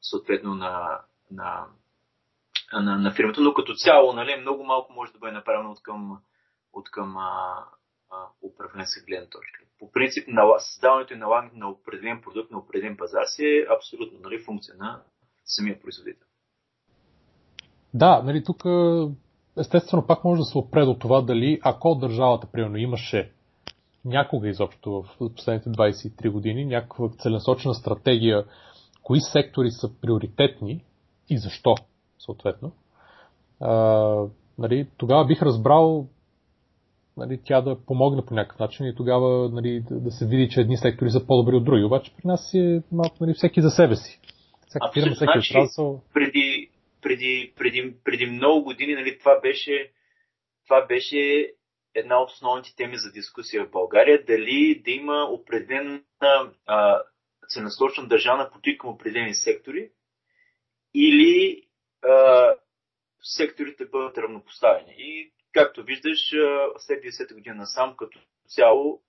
съответно 0.00 0.54
на, 0.54 1.00
на, 1.30 1.66
на, 2.72 2.98
на 2.98 3.14
фирмата, 3.14 3.40
но 3.40 3.54
като 3.54 3.74
цяло 3.74 4.12
нали, 4.12 4.40
много 4.40 4.64
малко 4.64 4.92
може 4.92 5.12
да 5.12 5.18
бъде 5.18 5.32
направено 5.32 5.70
от 5.70 5.82
към, 5.82 6.18
от 6.72 6.90
към 6.90 7.16
а, 7.16 7.64
а, 8.10 8.16
управленска 8.42 9.04
гледна 9.06 9.26
точка. 9.26 9.60
По 9.78 9.92
принцип, 9.92 10.28
създаването 10.58 11.14
и 11.14 11.16
налагането 11.16 11.58
на 11.58 11.70
определен 11.70 12.20
продукт 12.22 12.50
на 12.50 12.58
определен 12.58 12.96
пазар 12.96 13.24
си 13.26 13.44
е 13.44 13.66
абсолютно 13.76 14.18
нали, 14.22 14.38
функция 14.38 14.74
на 14.78 15.02
самия 15.44 15.80
производител. 15.80 16.26
Да, 17.94 18.22
нали, 18.22 18.44
тук 18.44 18.62
естествено 19.58 20.06
пак 20.06 20.24
може 20.24 20.38
да 20.38 20.44
се 20.44 20.58
опре 20.58 20.84
до 20.84 20.94
това 20.94 21.20
дали 21.20 21.60
ако 21.62 21.94
държавата, 21.94 22.46
примерно, 22.52 22.76
имаше 22.76 23.32
някога 24.04 24.48
изобщо 24.48 24.90
в 25.02 25.16
последните 25.36 25.70
23 25.70 26.30
години 26.30 26.64
някаква 26.64 27.08
целенасочена 27.08 27.74
стратегия 27.74 28.44
кои 29.02 29.20
сектори 29.20 29.70
са 29.70 30.00
приоритетни 30.00 30.84
и 31.30 31.38
защо, 31.38 31.74
съответно, 32.18 32.72
а, 33.60 34.26
нали, 34.58 34.88
тогава 34.96 35.26
бих 35.26 35.42
разбрал 35.42 36.08
нали, 37.16 37.40
тя 37.44 37.60
да 37.60 37.84
помогне 37.86 38.26
по 38.26 38.34
някакъв 38.34 38.58
начин 38.58 38.86
и 38.86 38.94
тогава 38.94 39.48
нали, 39.48 39.80
да, 39.80 40.00
да 40.00 40.10
се 40.10 40.26
види, 40.26 40.48
че 40.48 40.60
едни 40.60 40.76
сектори 40.76 41.10
са 41.10 41.26
по-добри 41.26 41.56
от 41.56 41.64
други. 41.64 41.84
Обаче 41.84 42.12
при 42.16 42.28
нас 42.28 42.54
е 42.54 42.82
малко 42.92 43.16
нали, 43.20 43.34
всеки 43.34 43.62
за 43.62 43.70
себе 43.70 43.96
си. 43.96 44.20
Всяка 44.68 44.90
фирма, 44.94 45.14
всеки 45.14 45.32
значи, 45.32 45.52
отрасъл. 45.58 46.02
Преди, 46.14 46.70
преди, 47.02 47.52
преди, 47.56 47.94
преди 48.04 48.26
много 48.26 48.64
години 48.64 48.94
нали, 48.94 49.18
това, 49.18 49.40
беше, 49.40 49.90
това 50.64 50.86
беше 50.86 51.50
една 51.94 52.22
от 52.22 52.30
основните 52.30 52.76
теми 52.76 52.96
за 52.96 53.12
дискусия 53.12 53.66
в 53.66 53.70
България. 53.70 54.24
Дали 54.26 54.82
да 54.84 54.90
има 54.90 55.28
определена 55.30 56.00
а, 56.66 57.00
целенасочена 57.50 58.08
държавна 58.08 58.50
политика 58.50 58.78
към 58.78 58.90
определени 58.90 59.34
сектори 59.34 59.90
или 60.94 61.62
а, 62.02 62.54
секторите 63.22 63.84
бъдат 63.84 64.18
равнопоставени. 64.18 64.94
И 64.98 65.32
както 65.52 65.84
виждаш, 65.84 66.18
след 66.78 67.04
10-та 67.04 67.34
година 67.34 67.54
насам 67.54 67.96
като 67.96 68.20
цяло 68.48 69.02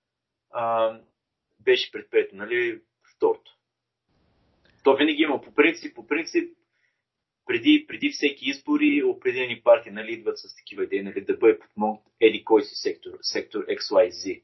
а, 0.50 0.96
беше 1.60 1.92
предприето, 1.92 2.36
нали, 2.36 2.80
второто. 3.16 3.52
То 4.84 4.96
винаги 4.96 5.22
има 5.22 5.40
по 5.40 5.54
принцип, 5.54 5.94
по 5.94 6.06
принцип, 6.06 6.56
преди, 7.46 7.84
преди 7.88 8.10
всеки 8.10 8.44
избори 8.48 9.02
определени 9.02 9.62
партии 9.62 9.92
нали, 9.92 10.12
идват 10.12 10.38
с 10.38 10.56
такива 10.56 10.84
идеи, 10.84 11.02
нали, 11.02 11.20
да 11.20 11.36
бъде 11.36 11.58
подмогнат 11.58 12.04
еди 12.20 12.44
кой 12.44 12.62
си 12.62 12.74
сектор, 12.74 13.10
сектор 13.22 13.64
XYZ. 13.66 14.42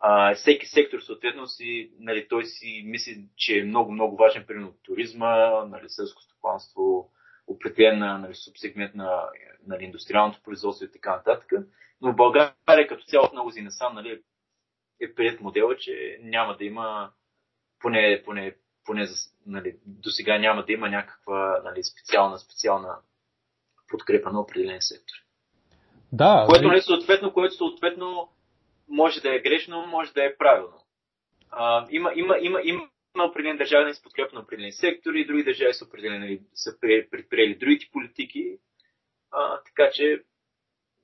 А, 0.00 0.34
всеки 0.34 0.66
сектор, 0.66 1.00
съответно, 1.00 1.46
си, 1.46 1.90
нали, 1.98 2.28
той 2.28 2.44
си 2.44 2.82
мисли, 2.86 3.24
че 3.36 3.58
е 3.58 3.64
много, 3.64 3.92
много 3.92 4.16
важен, 4.16 4.44
примерно 4.46 4.74
туризма, 4.82 5.64
нали, 5.64 5.84
селско 5.88 6.22
стопанство, 6.22 7.10
определен 7.46 7.98
нали, 7.98 8.34
субсегмент 8.34 8.94
на 8.94 9.28
нали, 9.66 9.84
индустриалното 9.84 10.42
производство 10.44 10.84
и 10.84 10.92
така 10.92 11.16
нататък. 11.16 11.52
Но 12.00 12.12
в 12.12 12.16
България 12.16 12.88
като 12.88 13.04
цяло 13.04 13.28
много 13.32 13.50
си 13.50 13.62
насам 13.62 13.94
нали, 13.94 14.22
е 15.00 15.14
прият 15.14 15.40
модела, 15.40 15.76
че 15.76 16.18
няма 16.22 16.56
да 16.56 16.64
има, 16.64 17.10
поне, 17.80 18.22
поне, 18.24 18.54
поне 18.84 19.06
нали, 19.46 19.76
до 19.86 20.10
сега 20.10 20.38
няма 20.38 20.64
да 20.64 20.72
има 20.72 20.88
някаква 20.88 21.60
нали, 21.64 21.82
специална, 21.84 22.38
специална 22.38 22.98
подкрепа 23.88 24.32
на 24.32 24.40
определен 24.40 24.78
сектор. 24.80 25.16
Да. 26.12 26.46
Което, 26.48 26.68
нали, 26.68 26.82
съответно, 26.82 27.32
което 27.32 27.54
съответно 27.54 28.28
може 28.88 29.20
да 29.20 29.34
е 29.34 29.40
грешно, 29.40 29.86
може 29.86 30.12
да 30.12 30.24
е 30.24 30.36
правилно. 30.36 30.84
А, 31.50 31.86
има, 31.90 32.12
има, 32.14 32.36
има, 32.40 32.60
има 32.62 32.88
определен 33.30 33.56
държави 33.56 33.94
се 33.94 34.02
подкрепа 34.02 34.34
на 34.34 34.40
определени 34.40 34.72
сектори, 34.72 35.26
други 35.26 35.44
държави 35.44 35.74
са, 35.74 35.84
определени, 35.84 36.40
са 36.54 36.70
предприели 37.10 37.54
другите 37.54 37.88
политики, 37.92 38.58
а, 39.30 39.60
така 39.66 39.90
че 39.92 40.22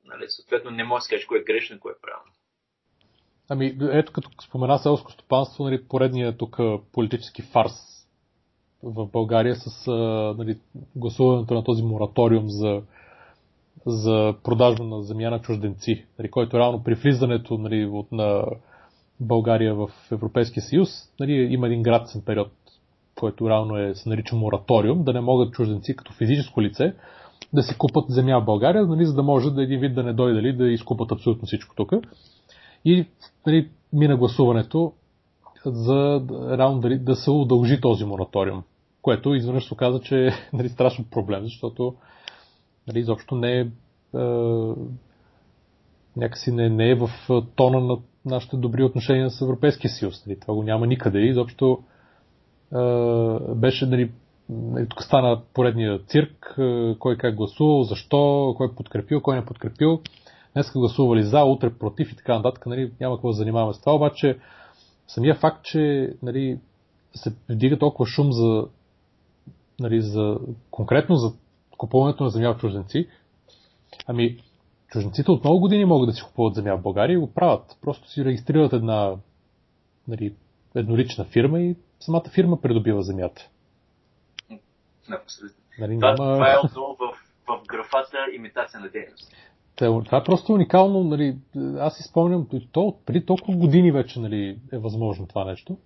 нали, 0.04 0.24
съответно 0.28 0.70
не 0.70 0.84
може 0.84 1.00
да 1.00 1.04
се 1.04 1.14
каже 1.14 1.26
кое 1.26 1.38
е 1.38 1.44
грешно 1.44 1.80
кое 1.80 1.92
е 1.92 2.00
правилно. 2.02 2.32
Ами, 3.48 3.76
ето 3.92 4.12
като 4.12 4.30
спомена 4.44 4.78
селско 4.78 5.12
стопанство, 5.12 5.64
нали, 5.64 5.84
поредния 5.88 6.36
тук 6.36 6.56
политически 6.92 7.42
фарс 7.42 7.72
в 8.82 9.06
България 9.06 9.54
с 9.56 9.86
нали, 10.38 10.58
гласуването 10.96 11.54
на 11.54 11.64
този 11.64 11.82
мораториум 11.82 12.48
за 12.48 12.82
за 13.86 14.34
продажба 14.44 14.84
на 14.84 15.02
земя 15.02 15.30
на 15.30 15.38
чужденци, 15.38 16.04
нали, 16.18 16.30
който 16.30 16.58
реално 16.58 16.82
при 16.84 16.94
влизането 16.94 17.58
нали, 17.58 17.86
от, 17.86 18.12
на 18.12 18.44
България 19.20 19.74
в 19.74 19.88
Европейския 20.12 20.62
съюз 20.62 20.88
нали, 21.20 21.32
има 21.32 21.66
един 21.66 21.82
градсен 21.82 22.22
период, 22.26 22.52
който 23.14 23.48
реално 23.48 23.78
е, 23.78 23.94
се 23.94 24.08
нарича 24.08 24.36
мораториум, 24.36 25.04
да 25.04 25.12
не 25.12 25.20
могат 25.20 25.52
чужденци 25.52 25.96
като 25.96 26.12
физическо 26.12 26.62
лице 26.62 26.94
да 27.52 27.62
си 27.62 27.78
купат 27.78 28.04
земя 28.08 28.40
в 28.40 28.44
България, 28.44 28.86
нали, 28.86 29.06
за 29.06 29.14
да 29.14 29.22
може 29.22 29.50
да 29.50 29.62
един 29.62 29.80
вид 29.80 29.94
да 29.94 30.02
не 30.02 30.12
дойде 30.12 30.42
ли, 30.42 30.56
да 30.56 30.70
изкупат 30.70 31.12
абсолютно 31.12 31.46
всичко 31.46 31.74
тук. 31.74 31.92
И 32.84 33.06
нали, 33.46 33.68
мина 33.92 34.16
гласуването 34.16 34.92
за 35.66 36.22
реално 36.58 36.80
дали, 36.80 36.98
да 36.98 37.16
се 37.16 37.30
удължи 37.30 37.80
този 37.80 38.04
мораториум, 38.04 38.62
което 39.02 39.34
изведнъж 39.34 39.68
се 39.68 39.74
оказа, 39.74 40.00
че 40.00 40.26
е 40.26 40.30
нали, 40.52 40.68
страшно 40.68 41.04
проблем, 41.10 41.44
защото 41.44 41.94
нали, 42.88 42.98
изобщо 42.98 43.34
не 43.34 43.60
е, 43.60 43.60
е 43.60 43.68
някакси 46.16 46.52
не, 46.52 46.68
не 46.68 46.90
е 46.90 46.94
в 46.94 47.10
тона 47.56 47.80
на 47.80 47.98
нашите 48.24 48.56
добри 48.56 48.84
отношения 48.84 49.30
с 49.30 49.40
Европейския 49.40 49.90
съюз. 49.90 50.26
Нали, 50.26 50.40
това 50.40 50.54
го 50.54 50.62
няма 50.62 50.86
никъде. 50.86 51.20
Изобщо 51.20 51.78
беше, 53.54 53.86
нали, 53.86 54.12
нали, 54.48 54.88
тук 54.88 55.02
стана 55.02 55.42
поредния 55.54 55.98
цирк, 55.98 56.54
кой 56.98 57.16
как 57.16 57.34
гласувал, 57.34 57.82
защо, 57.82 58.54
кой 58.56 58.74
подкрепил, 58.74 59.20
кой 59.20 59.36
не 59.36 59.44
подкрепил. 59.44 60.00
Днес 60.52 60.72
гласували 60.72 61.22
за, 61.22 61.44
утре 61.44 61.78
против 61.78 62.12
и 62.12 62.16
така 62.16 62.36
нататък. 62.36 62.66
Нали, 62.66 62.92
няма 63.00 63.16
какво 63.16 63.28
да 63.28 63.34
занимаваме 63.34 63.74
с 63.74 63.80
това, 63.80 63.94
обаче 63.94 64.38
самия 65.06 65.34
факт, 65.34 65.64
че 65.64 66.12
нали, 66.22 66.58
се 67.14 67.32
вдига 67.48 67.78
толкова 67.78 68.06
шум 68.06 68.32
за, 68.32 68.66
нали, 69.80 70.02
за 70.02 70.38
конкретно 70.70 71.16
за 71.16 71.32
купуването 71.76 72.24
на 72.24 72.30
земя 72.30 72.48
от 72.48 72.58
чужденци, 72.58 73.08
ами 74.06 74.38
чужденците 74.88 75.30
от 75.30 75.44
много 75.44 75.60
години 75.60 75.84
могат 75.84 76.08
да 76.08 76.12
си 76.12 76.22
купуват 76.22 76.54
земя 76.54 76.76
в 76.76 76.82
България 76.82 77.14
и 77.14 77.18
го 77.18 77.34
правят. 77.34 77.78
Просто 77.82 78.10
си 78.10 78.24
регистрират 78.24 78.72
една 78.72 79.16
нали, 80.08 80.34
еднолична 80.74 81.24
фирма 81.24 81.60
и 81.60 81.76
самата 82.00 82.24
фирма 82.34 82.60
придобива 82.60 83.02
земята. 83.02 83.48
Абсолютно. 85.22 85.58
Нали, 85.78 85.94
това, 85.94 86.14
няма... 86.14 86.34
това 86.34 86.52
е 86.52 86.58
отдолу 86.64 86.96
в, 86.96 87.16
в 87.46 87.66
графата 87.66 88.16
имитация 88.36 88.80
на 88.80 88.88
дейност. 88.88 89.32
Това 89.76 90.18
е 90.18 90.24
просто 90.24 90.52
уникално, 90.52 91.04
нали, 91.04 91.36
аз 91.78 91.96
си 91.96 92.02
спомням, 92.02 92.48
то 92.72 92.96
преди 93.06 93.26
толкова 93.26 93.56
години 93.56 93.92
вече 93.92 94.20
нали, 94.20 94.58
е 94.72 94.78
възможно 94.78 95.26
това 95.26 95.44
нещо. 95.44 95.76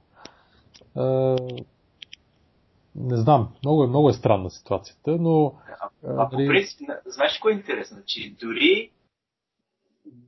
Не 3.00 3.16
знам, 3.16 3.48
много 3.64 3.84
е, 3.84 3.86
много 3.86 4.08
е 4.08 4.12
странна 4.12 4.50
ситуацията, 4.50 5.16
но... 5.20 5.54
А, 5.80 5.88
а 6.04 6.12
нали... 6.12 6.30
по 6.30 6.36
принцип, 6.36 6.80
знаеш 7.06 7.38
кое 7.38 7.52
е 7.52 7.56
интересно? 7.56 7.96
Че 8.06 8.34
дори, 8.40 8.90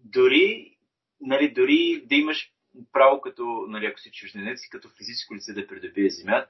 дори, 0.05 0.77
нали, 1.21 1.53
дори 1.53 2.05
да 2.07 2.14
имаш 2.14 2.53
право 2.93 3.21
като, 3.21 3.64
нали, 3.68 3.87
ако 3.87 4.01
си 4.01 4.11
чужденец 4.11 4.64
и 4.64 4.71
като 4.71 4.89
физическо 4.89 5.35
лице 5.35 5.53
да 5.53 5.66
придобие 5.66 6.11
земя, 6.11 6.47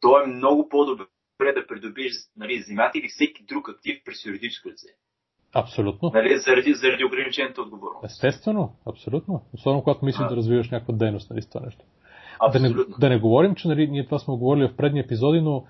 то 0.00 0.22
е 0.22 0.26
много 0.26 0.68
по-добре 0.68 1.52
да 1.54 1.66
придобиеш 1.66 2.12
нали, 2.36 2.62
земята 2.62 2.98
или 2.98 3.08
всеки 3.08 3.44
друг 3.44 3.68
актив 3.68 4.02
през 4.04 4.26
юридическо 4.26 4.68
лице. 4.68 4.86
Абсолютно. 5.54 6.10
Нали, 6.14 6.38
заради, 6.38 6.74
заради 6.74 7.04
ограничената 7.04 7.62
отговорност. 7.62 8.04
Естествено, 8.04 8.76
абсолютно. 8.86 9.42
Особено 9.54 9.82
когато 9.82 10.04
мислиш 10.04 10.28
да 10.28 10.36
развиваш 10.36 10.70
някаква 10.70 10.94
дейност 10.94 11.30
нали, 11.30 11.42
с 11.42 11.48
това 11.48 11.60
нещо. 11.60 11.84
Да 12.52 12.60
не, 12.60 12.74
да 12.98 13.08
не 13.08 13.18
говорим, 13.18 13.54
че 13.54 13.68
нали, 13.68 13.88
ние 13.88 14.04
това 14.04 14.18
сме 14.18 14.36
говорили 14.36 14.68
в 14.68 14.76
предни 14.76 15.00
епизоди, 15.00 15.40
но 15.40 15.64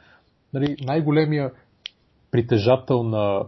нали, 0.55 0.77
най-големия 0.85 1.53
притежател 2.31 3.03
на, 3.03 3.45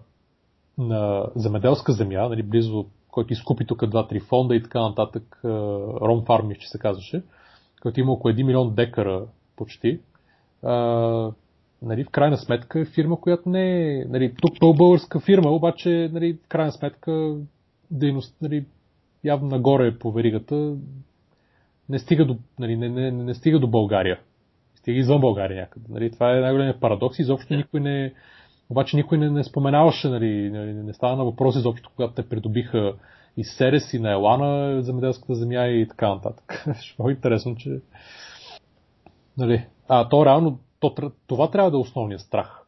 на 0.79 1.27
земеделска 1.37 1.93
земя, 1.93 2.29
нали, 2.29 2.43
близо, 2.43 2.87
който 3.11 3.33
изкупи 3.33 3.67
тук 3.67 3.81
2-3 3.81 4.23
фонда 4.23 4.57
и 4.57 4.63
така 4.63 4.81
нататък, 4.81 5.41
Ром 6.01 6.25
Фарми, 6.27 6.59
че 6.59 6.69
се 6.69 6.79
казваше, 6.79 7.23
който 7.83 8.01
има 8.01 8.13
около 8.13 8.35
1 8.35 8.43
милион 8.43 8.75
декара 8.75 9.27
почти, 9.57 10.01
нали, 11.83 12.05
в 12.05 12.11
крайна 12.11 12.37
сметка 12.37 12.81
е 12.81 12.85
фирма, 12.85 13.21
която 13.21 13.49
не 13.49 13.93
е, 13.93 14.05
нали, 14.05 14.35
тук 14.43 14.61
то 14.61 14.71
е 14.71 14.77
българска 14.77 15.21
фирма, 15.21 15.51
обаче, 15.51 16.11
нали, 16.13 16.39
в 16.45 16.49
крайна 16.49 16.73
сметка 16.73 17.37
дейност, 17.91 18.37
нали, 18.43 18.65
явно 19.25 19.49
нагоре 19.49 19.99
по 19.99 20.13
веригата 20.13 20.75
не 21.89 21.99
стига 21.99 22.25
до, 22.25 22.37
нали, 22.59 22.77
не, 22.77 22.89
не, 22.89 23.11
не 23.11 23.35
стига 23.35 23.59
до 23.59 23.67
България. 23.67 24.21
Стига 24.75 24.99
извън 24.99 25.21
България 25.21 25.61
някъде. 25.61 25.87
Нали, 25.89 26.11
това 26.11 26.37
е 26.37 26.41
най-големият 26.41 26.81
парадокс. 26.81 27.19
Изобщо 27.19 27.55
никой 27.55 27.81
не, 27.81 28.13
обаче 28.71 28.97
никой 28.97 29.19
не, 29.19 29.31
не 29.31 29.45
споменаваше, 29.45 30.09
нали, 30.09 30.51
не, 30.51 30.73
не 30.73 30.93
става 30.93 31.17
на 31.17 31.25
въпроси 31.25 31.59
изобщо, 31.59 31.91
когато 31.97 32.15
те 32.15 32.29
придобиха 32.29 32.95
и 33.37 33.45
Серес, 33.45 33.93
и 33.93 33.99
на 33.99 34.13
Елана, 34.13 34.83
земеделската 34.83 35.35
земя 35.35 35.67
и 35.67 35.89
така 35.89 36.09
нататък. 36.09 36.65
Много 36.99 37.11
интересно, 37.11 37.57
че... 37.57 37.81
Нали, 39.39 39.67
а 39.89 40.09
то 40.09 40.27
реално 40.27 40.59
то, 40.81 41.13
това 41.27 41.51
трябва 41.51 41.71
да 41.71 41.77
е 41.77 41.81
основният 41.81 42.21
страх. 42.21 42.61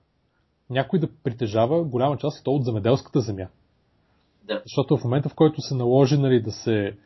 Някой 0.71 0.99
да 0.99 1.09
притежава 1.25 1.85
голяма 1.85 2.17
част 2.17 2.41
и 2.41 2.45
то 2.45 2.51
от 2.51 2.65
земеделската 2.65 3.21
земя. 3.21 3.49
Да. 4.45 4.63
Защото 4.65 4.97
в 4.97 5.05
момента, 5.05 5.29
в 5.29 5.35
който 5.35 5.61
се 5.61 5.75
наложи 5.75 6.19
нали, 6.19 6.43
да 6.43 6.53
се 6.53 6.97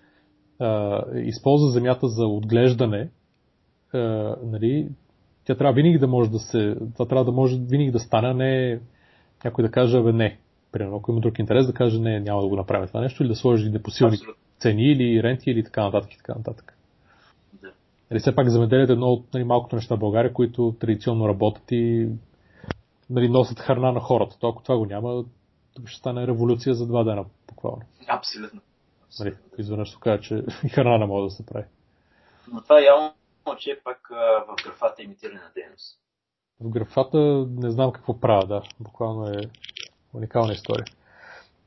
а, 0.61 1.03
използва 1.15 1.71
земята 1.71 2.09
за 2.09 2.27
отглеждане, 2.27 3.11
а, 3.93 3.99
нали, 4.43 4.89
тя 5.45 5.55
трябва 5.55 5.75
винаги 5.75 5.99
да 5.99 6.09
може 6.09 6.31
да 6.31 6.39
се. 6.39 6.77
Това 6.95 7.07
трябва 7.07 7.25
да 7.25 7.33
може 7.33 7.59
винаги 7.59 7.91
да 7.91 7.99
стане, 7.99 8.35
не 8.35 8.81
някой 9.45 9.65
да 9.65 9.71
каже, 9.71 10.03
бе, 10.03 10.13
не. 10.13 10.39
Примерно, 10.73 10.97
ако 10.97 11.11
има 11.13 11.21
друг 11.21 11.39
интерес, 11.39 11.67
да 11.67 11.73
каже, 11.73 12.01
не, 12.01 12.21
няма 12.21 12.43
да 12.43 12.49
го 12.49 12.57
направим 12.57 12.89
това 12.89 13.01
нещо, 13.01 13.23
или 13.23 13.29
да 13.29 13.37
сложи 13.37 13.71
непосилни 13.71 14.17
цени, 14.59 14.93
или 14.93 15.23
ренти, 15.23 15.51
или 15.51 15.65
така 15.65 15.85
нататък. 15.85 16.15
И 16.15 16.17
така 16.17 16.35
нататък. 16.35 16.77
Нали, 18.11 18.21
все 18.21 18.35
пак 18.35 18.49
замеделието 18.49 18.93
е 18.93 18.95
едно 18.95 19.07
от 19.07 19.35
нали, 19.35 19.45
малкото 19.45 19.77
неща 19.77 19.97
в 19.97 19.99
България, 19.99 20.33
които 20.33 20.75
традиционно 20.81 21.29
работят 21.29 21.73
и 21.73 22.09
нали, 23.11 23.29
носят 23.29 23.61
храна 23.61 23.93
на 23.93 24.01
хората. 24.01 24.37
То 24.39 24.49
ако 24.49 24.63
това 24.63 24.79
го 24.79 24.87
няма, 24.87 25.25
ще 25.87 25.99
стане 25.99 26.27
революция 26.27 26.75
за 26.75 26.87
два 26.87 27.05
дена, 27.05 27.25
буквално. 27.49 27.83
Абсолютно. 28.09 28.61
Нали, 29.19 29.35
изведнъж 29.59 29.91
се 29.91 29.97
казва, 30.01 30.21
че 30.21 30.45
и 30.65 30.69
храна 30.75 30.99
не 30.99 31.07
може 31.07 31.25
да 31.25 31.31
се 31.31 31.47
прави. 31.47 31.65
Но 32.53 32.63
това 32.63 32.79
е 32.79 32.85
явно, 32.85 33.13
че 33.59 33.71
е 33.71 33.81
пак 33.81 34.09
в 34.49 34.65
графата 34.65 35.03
имитирана 35.03 35.51
дейност. 35.55 35.99
В 36.61 36.71
графата 36.71 37.47
не 37.51 37.71
знам 37.71 37.93
какво 37.93 38.21
правя, 38.21 38.47
да. 38.47 38.63
Буквално 38.81 39.27
е 39.27 39.41
уникална 40.15 40.53
история. 40.53 40.85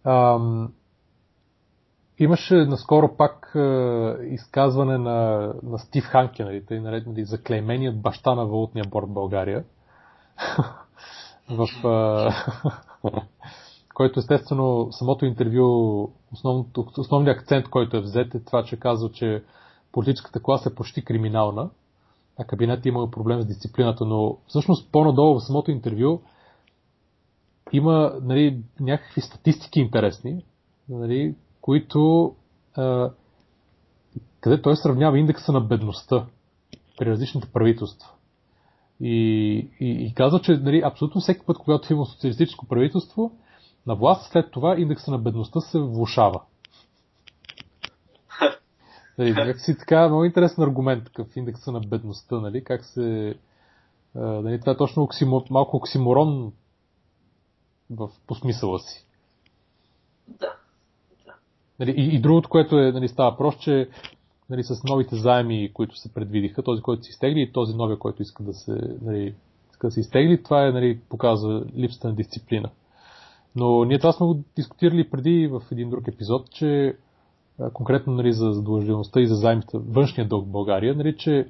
Ам, 0.04 0.74
Имаше 2.20 2.56
наскоро 2.56 3.18
пак 3.18 3.52
е, 3.56 3.60
изказване 4.24 4.98
на, 4.98 5.54
на 5.64 5.80
Стив 5.80 6.04
Ханке, 6.04 6.44
нали, 6.44 6.66
тъй 6.66 6.80
наред, 6.80 7.04
заклейменият 7.18 8.02
баща 8.02 8.36
на 8.36 8.46
валутния 8.46 8.86
борт 8.88 9.10
България. 9.10 9.64
в, 11.50 11.68
е, 11.84 13.10
който 13.94 14.20
естествено 14.20 14.88
самото 14.92 15.26
интервю, 15.26 16.10
основният 16.98 17.38
акцент, 17.38 17.70
който 17.70 17.98
е 17.98 18.02
взет 18.02 18.36
е 18.36 18.44
това, 18.44 18.64
че 18.64 18.80
казва, 18.80 19.12
че 19.12 19.44
политическата 19.92 20.44
класа 20.44 20.70
е 20.70 20.76
почти 20.76 21.06
криминална, 21.06 21.70
а 22.40 22.44
кабинет 22.44 22.86
има 22.86 23.12
проблем 23.12 23.42
с 23.42 23.46
дисциплината, 23.46 24.06
но 24.06 24.38
всъщност 24.48 24.92
по-надолу 24.92 25.40
в 25.40 25.44
самото 25.44 25.72
интервю 25.72 26.22
има 27.72 28.14
нали, 28.22 28.64
някакви 28.80 29.22
статистики 29.22 29.80
интересни, 29.80 30.46
нали, 30.90 31.36
които 31.62 32.36
а, 32.76 33.12
къде 34.40 34.62
той 34.62 34.76
сравнява 34.76 35.20
индекса 35.20 35.52
на 35.52 35.62
бедността 35.62 36.26
при 36.98 37.06
различните 37.06 37.48
правителства. 37.54 38.10
И, 39.02 39.54
и, 39.80 39.90
и 39.90 40.14
казва, 40.14 40.42
че 40.42 40.52
нали, 40.52 40.82
абсолютно 40.86 41.22
всеки 41.22 41.46
път, 41.46 41.58
когато 41.58 41.94
има 41.94 42.06
социалистическо 42.06 42.66
правителство, 42.66 43.32
на 43.88 43.96
власт 43.96 44.32
след 44.32 44.52
това 44.52 44.80
индекса 44.80 45.12
на 45.12 45.18
бедността 45.18 45.60
се 45.60 45.80
влушава. 45.80 46.42
Нали, 49.18 49.54
си 49.58 49.78
така, 49.78 50.08
много 50.08 50.26
интересен 50.26 50.64
аргумент, 50.64 51.06
такъв 51.06 51.36
индекса 51.36 51.72
на 51.72 51.80
бедността, 51.80 52.40
нали, 52.40 52.64
как 52.64 52.86
се... 52.86 53.36
нали, 54.16 54.60
това 54.60 54.72
е 54.72 54.78
точно 54.78 55.04
оксимо, 55.04 55.46
малко 55.50 55.78
оксиморон 55.78 56.54
в, 57.90 58.10
по 58.28 58.36
смисъла 58.36 58.80
си. 58.80 59.06
Да. 60.28 60.54
Нали, 61.80 61.92
и, 61.92 62.16
и 62.16 62.22
другото, 62.22 62.50
което 62.50 62.80
е, 62.80 62.92
нали, 62.92 63.08
става 63.08 63.38
просто, 63.38 63.62
че 63.62 63.90
нали, 64.50 64.64
с 64.64 64.84
новите 64.84 65.16
заеми, 65.16 65.72
които 65.74 65.96
се 65.96 66.14
предвидиха, 66.14 66.64
този, 66.64 66.82
който 66.82 67.04
се 67.04 67.10
изтегли 67.10 67.42
и 67.42 67.52
този 67.52 67.74
новия, 67.76 68.00
който 68.00 68.22
иска 68.22 68.44
да 68.44 68.54
се, 68.54 68.98
нали, 69.02 69.36
иска 69.72 69.88
да 69.88 69.92
се 69.92 70.00
изтегли, 70.00 70.44
това 70.44 70.68
е, 70.68 70.72
нали, 70.72 71.00
показва 71.10 71.66
липсата 71.76 72.08
на 72.08 72.16
дисциплина. 72.16 72.70
Но 73.56 73.86
ние 73.86 74.00
това 74.00 74.12
сме 74.14 74.26
го 74.26 74.44
дискутирали 74.56 75.10
преди 75.10 75.48
в 75.48 75.62
един 75.72 75.90
друг 75.90 76.08
епизод, 76.08 76.52
че 76.52 76.98
конкретно 77.74 78.14
нали, 78.14 78.34
за 78.34 78.52
задължеността 78.52 79.22
и 79.22 79.28
за 79.28 79.36
заемите, 79.36 79.78
външния 79.78 80.28
дълг 80.28 80.46
в 80.46 80.52
България, 80.52 80.96
нали, 80.96 81.18
че 81.18 81.50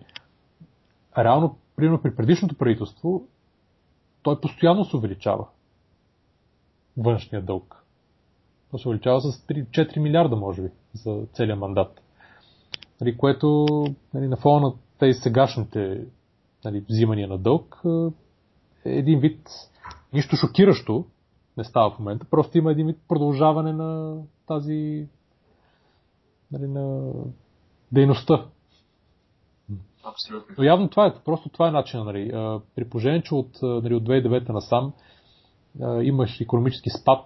реално, 1.18 1.58
примерно 1.76 2.02
при 2.02 2.16
предишното 2.16 2.56
правителство, 2.56 3.28
той 4.24 4.42
постоянно 4.42 4.86
се 4.86 4.98
увеличава. 4.98 5.48
Външния 6.98 7.42
дълг. 7.42 7.84
То 8.72 8.78
се 8.78 8.88
увеличава 8.88 9.22
с 9.22 9.48
3-4 9.48 10.00
милиарда, 10.00 10.36
може 10.36 10.62
би, 10.62 10.70
за 10.94 11.26
целият 11.34 11.60
мандат. 11.60 12.02
Нали, 13.02 13.18
което 13.18 13.68
нали, 14.14 14.28
на 14.28 14.38
фона 14.38 14.68
на 14.68 14.74
тези 15.00 15.20
сегашните 15.20 16.06
нали, 16.66 16.86
взимания 16.90 17.28
на 17.28 17.38
дълг 17.38 17.82
е 18.86 18.90
един 18.90 19.20
вид 19.20 19.50
нищо 20.14 20.36
шокиращо 20.36 21.06
не 21.58 21.64
става 21.64 21.92
в 21.92 22.00
момента, 22.00 22.26
просто 22.30 22.58
има 22.58 22.72
един 22.72 22.88
вид 22.88 22.98
продължаване 23.08 23.74
на 23.74 24.18
тази 24.48 25.08
нали, 26.52 26.68
на 26.68 27.12
дейността. 27.92 28.46
Абсолютно. 30.04 30.56
Но 30.58 30.64
явно 30.64 30.90
това 30.90 31.06
е, 31.06 31.14
просто 31.26 31.50
това 31.50 31.68
е 31.68 31.72
начинът. 31.72 32.06
Нали. 32.06 32.32
При 32.76 32.90
положение, 32.90 33.22
че 33.22 33.36
от, 33.36 33.60
нали, 33.62 33.96
от 33.96 34.04
2009 34.04 34.50
насам 34.50 34.94
имаш 36.02 36.42
економически 36.42 36.90
спад, 36.90 37.26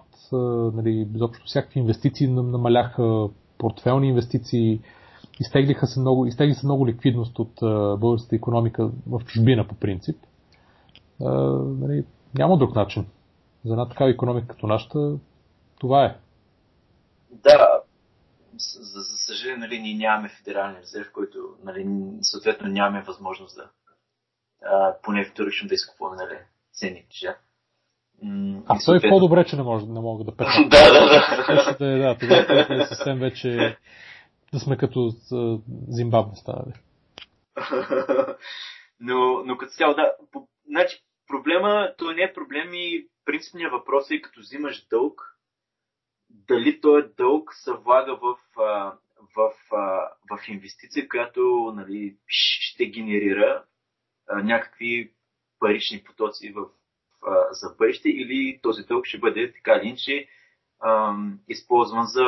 нали, 0.74 1.08
изобщо 1.14 1.46
всякакви 1.46 1.80
инвестиции 1.80 2.26
намаляха, 2.28 3.28
портфелни 3.58 4.08
инвестиции, 4.08 4.80
изтеглиха 5.40 5.86
се 5.86 6.00
много, 6.00 6.26
изтегли 6.26 6.54
се 6.54 6.66
много 6.66 6.86
ликвидност 6.86 7.38
от 7.38 7.52
българската 8.00 8.36
економика 8.36 8.90
в 9.06 9.20
чужбина 9.26 9.68
по 9.68 9.74
принцип. 9.74 10.16
Нали, 11.20 12.04
няма 12.38 12.58
друг 12.58 12.74
начин. 12.74 13.06
За 13.68 13.74
една 13.74 13.88
такава 13.88 14.10
економика 14.10 14.48
като 14.48 14.66
нашата, 14.66 15.18
това 15.80 16.04
е. 16.04 16.16
Да, 17.30 17.68
за, 18.56 19.00
за 19.00 19.16
съжаление, 19.16 19.58
нали, 19.58 19.78
ние 19.78 19.94
нямаме 19.94 20.28
федерален 20.28 20.76
резерв, 20.80 21.12
който, 21.12 21.38
нали, 21.64 21.86
съответно 22.22 22.68
нямаме 22.68 23.02
възможност 23.02 23.56
да 23.56 23.70
а, 24.62 24.94
поне 25.02 25.24
вторично 25.24 25.68
да 25.68 25.74
изкупуваме 25.74 26.16
нали, 26.16 26.38
ценни 26.72 27.04
книжа. 27.04 27.36
А 28.66 28.78
той 28.84 28.96
е 28.96 29.08
по-добре, 29.08 29.44
че 29.44 29.56
не, 29.56 29.62
може, 29.62 29.86
не 29.86 30.00
мога 30.00 30.24
да 30.24 30.36
петя. 30.36 30.50
да, 30.68 30.92
да, 30.92 31.00
да. 31.00 31.76
да, 31.78 31.98
да, 31.98 32.18
тогава 32.18 32.82
е 32.82 32.86
съвсем 32.86 33.18
вече 33.18 33.76
да 34.52 34.58
сме 34.60 34.76
като 34.76 35.10
Зимбабве 35.88 36.36
станали. 36.36 36.72
но, 39.00 39.42
но 39.44 39.56
като 39.58 39.72
цяло, 39.72 39.94
да. 39.94 40.12
По, 40.32 40.48
значи, 40.68 41.04
проблема, 41.28 41.94
то 41.98 42.12
не 42.12 42.22
е 42.22 42.32
проблем 42.32 42.74
и 42.74 43.08
принципният 43.24 43.72
въпрос 43.72 44.10
е 44.10 44.20
като 44.20 44.40
взимаш 44.40 44.86
дълг, 44.88 45.38
дали 46.30 46.80
този 46.80 47.06
дълг 47.16 47.50
се 47.54 47.72
влага 47.72 48.16
в, 48.16 48.36
в, 48.56 48.86
в, 49.36 49.52
в 50.30 50.48
инвестиция, 50.48 51.08
която 51.08 51.72
нали, 51.76 52.16
ще 52.26 52.86
генерира 52.86 53.64
някакви 54.30 55.12
парични 55.60 56.04
потоци 56.04 56.52
в, 56.52 56.66
а, 57.26 57.46
за 57.50 57.74
бъдеще 57.78 58.08
или 58.08 58.60
този 58.62 58.82
дълг 58.82 59.06
ще 59.06 59.18
бъде 59.18 59.52
така 59.52 59.72
или 59.72 59.88
иначе 59.88 60.28
използван 61.48 62.06
за 62.06 62.24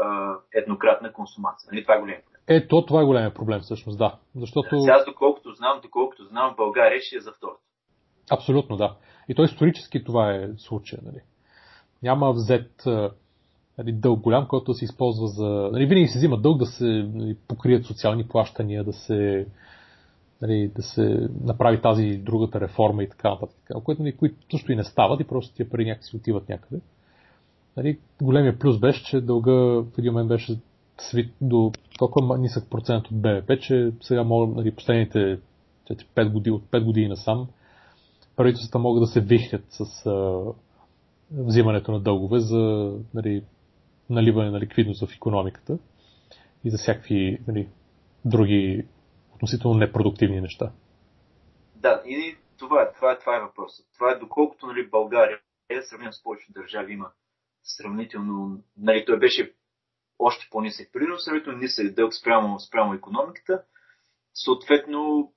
а, 0.00 0.36
еднократна 0.52 1.12
консумация. 1.12 1.68
Нали? 1.72 1.82
Това 1.82 1.94
е 1.94 2.00
голям 2.00 2.16
проблем. 2.24 2.40
Ето, 2.48 2.86
това 2.86 3.00
е 3.00 3.04
големия 3.04 3.34
проблем 3.34 3.60
всъщност, 3.60 3.98
да. 3.98 4.18
Защото... 4.36 4.80
Сега, 4.80 5.04
доколкото 5.04 5.52
знам, 5.52 5.80
доколкото 5.82 6.24
знам, 6.24 6.52
в 6.52 6.56
България 6.56 7.00
ще 7.00 7.16
е 7.16 7.20
за 7.20 7.32
второто. 7.32 7.60
Абсолютно, 8.30 8.76
да. 8.76 8.94
И 9.28 9.34
то 9.34 9.44
исторически 9.44 10.04
това 10.04 10.34
е 10.34 10.48
случая. 10.56 11.00
Нали? 11.04 11.20
Няма 12.02 12.32
взет 12.32 12.82
нали, 13.78 13.92
дълг 13.92 14.20
голям, 14.20 14.48
който 14.48 14.74
се 14.74 14.84
използва 14.84 15.26
за... 15.26 15.68
Нали, 15.72 15.86
винаги 15.86 16.08
се 16.08 16.18
взима 16.18 16.36
дълг 16.36 16.58
да 16.58 16.66
се 16.66 16.84
нали, 17.14 17.36
покрият 17.48 17.86
социални 17.86 18.28
плащания, 18.28 18.84
да 18.84 18.92
се 18.92 19.46
нали, 20.42 20.68
да 20.68 20.82
се 20.82 21.28
направи 21.44 21.82
тази 21.82 22.16
другата 22.16 22.60
реформа 22.60 23.02
и 23.02 23.08
така 23.08 23.30
нататък. 23.30 23.56
Което, 23.84 24.02
нали, 24.02 24.16
които 24.16 24.36
също 24.50 24.72
и 24.72 24.76
не 24.76 24.84
стават 24.84 25.20
и 25.20 25.24
просто 25.24 25.54
тия 25.54 25.70
пари 25.70 25.84
някакси 25.84 26.16
отиват 26.16 26.48
някъде. 26.48 26.80
Нали, 27.76 27.98
големия 28.22 28.58
плюс 28.58 28.78
беше, 28.78 29.04
че 29.04 29.20
дълга 29.20 29.52
в 29.52 29.98
един 29.98 30.12
момент 30.12 30.28
беше 30.28 30.56
свит 30.98 31.32
до 31.40 31.72
толкова 31.98 32.38
нисък 32.38 32.70
процент 32.70 33.06
от 33.06 33.20
БВП, 33.20 33.60
че 33.60 33.92
сега 34.00 34.24
мога, 34.24 34.54
нали, 34.54 34.70
последните 34.70 35.38
5 35.88 36.32
години, 36.32 36.56
от 36.56 36.62
5 36.62 36.84
години 36.84 37.08
насам 37.08 37.48
правителствата 38.36 38.78
могат 38.78 39.02
да 39.02 39.06
се 39.06 39.20
вихнят 39.20 39.64
с 39.68 40.06
а, 40.06 40.42
взимането 41.30 41.92
на 41.92 42.00
дългове 42.00 42.40
за 42.40 42.92
нали, 43.14 43.44
наливане 44.10 44.50
на 44.50 44.60
ликвидност 44.60 45.06
в 45.06 45.14
економиката 45.16 45.78
и 46.64 46.70
за 46.70 46.78
всякакви 46.78 47.38
нали, 47.48 47.68
други 48.24 48.86
относително 49.34 49.78
непродуктивни 49.78 50.40
неща. 50.40 50.72
Да, 51.76 52.02
и 52.06 52.36
това 52.58 52.92
това 52.92 53.18
това 53.18 53.36
е 53.36 53.40
въпросът. 53.40 53.86
Това 53.94 54.12
е 54.12 54.18
доколкото 54.18 54.66
нали, 54.66 54.90
България, 54.90 55.38
е 55.68 55.82
с 55.82 56.22
повечето 56.22 56.52
държави, 56.52 56.92
има 56.92 57.10
сравнително, 57.62 58.62
нали, 58.76 59.04
той 59.04 59.18
беше 59.18 59.54
още 60.18 60.48
по-нисък 60.50 60.92
принос, 60.92 61.24
сравнително 61.24 61.58
нисък 61.58 61.94
дълг 61.94 62.14
спрямо, 62.14 62.60
спрямо 62.60 62.94
економиката. 62.94 63.62
Съответно, 64.34 65.32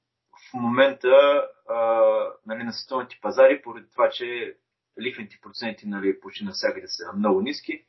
момента 0.54 1.44
а, 1.70 1.76
нали, 2.46 2.64
на 2.64 2.74
световните 2.74 3.20
пазари, 3.22 3.62
поради 3.62 3.90
това, 3.92 4.10
че 4.10 4.58
лихвените 5.02 5.40
проценти 5.42 5.88
нали, 5.88 6.20
почти 6.20 6.46
навсякъде 6.46 6.88
са 6.88 7.14
много 7.14 7.42
ниски 7.42 7.86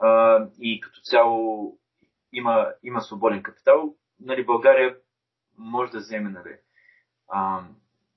а, 0.00 0.40
и 0.58 0.80
като 0.80 1.00
цяло 1.00 1.72
има, 2.32 2.72
има 2.82 3.00
свободен 3.00 3.42
капитал, 3.42 3.94
нали, 4.20 4.44
България 4.44 4.96
може 5.58 5.92
да 5.92 5.98
вземе, 5.98 6.30
нали, 6.30 6.56
а, 7.28 7.64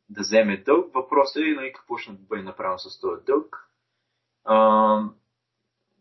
да 0.10 0.22
вземе 0.22 0.58
дълг. 0.58 0.94
Въпросът 0.94 1.36
е 1.36 1.56
нали, 1.56 1.74
какво 1.74 1.98
ще 1.98 2.12
бъде 2.12 2.44
направено 2.44 2.78
с 2.78 3.00
този 3.02 3.26
дълг. 3.26 3.70
А, 4.46 5.04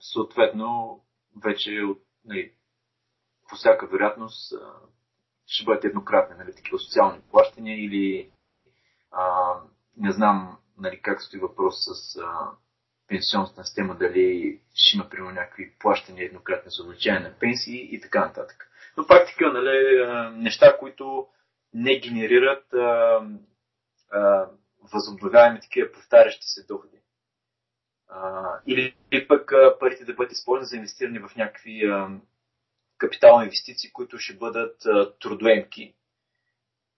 съответно, 0.00 1.00
вече 1.44 1.82
нали, 2.24 2.52
по 3.48 3.56
всяка 3.56 3.86
вероятност 3.86 4.52
ще 5.46 5.64
бъдат 5.64 5.84
еднократни 5.84 6.36
нали, 6.36 6.54
такива 6.54 6.78
социални 6.78 7.20
плащания 7.30 7.84
или 7.84 8.30
а, 9.12 9.54
не 9.96 10.12
знам 10.12 10.58
нали, 10.78 11.00
как 11.02 11.22
стои 11.22 11.40
въпрос 11.40 11.74
с 11.78 12.16
а, 12.16 12.50
пенсионната 13.08 13.64
система, 13.64 13.94
дали 13.94 14.60
ще 14.74 14.96
има 14.96 15.08
примерно 15.08 15.34
някакви 15.34 15.72
плащания 15.78 16.26
еднократни 16.26 16.70
за 16.70 16.84
увеличение 16.84 17.20
на 17.20 17.38
пенсии 17.38 17.88
и 17.94 18.00
така 18.00 18.20
нататък. 18.20 18.70
Но 18.96 19.06
пак 19.06 19.26
така, 19.26 19.52
нали, 19.52 20.06
неща, 20.32 20.78
които 20.78 21.26
не 21.74 22.00
генерират 22.00 22.74
а, 22.74 23.20
а, 24.12 24.46
възобновяеми 24.92 25.60
такива 25.60 25.92
повтарящи 25.92 26.46
се 26.46 26.66
доходи. 26.66 26.96
А, 28.08 28.44
или, 28.66 28.96
или 29.12 29.28
пък 29.28 29.52
а, 29.52 29.78
парите 29.78 30.04
да 30.04 30.14
бъдат 30.14 30.32
използвани 30.32 30.66
за 30.66 30.76
инвестиране 30.76 31.20
в 31.20 31.36
някакви 31.36 31.84
а, 31.86 32.08
капитални 32.98 33.44
инвестиции, 33.44 33.92
които 33.92 34.18
ще 34.18 34.36
бъдат 34.36 34.76
трудоемки 35.20 35.94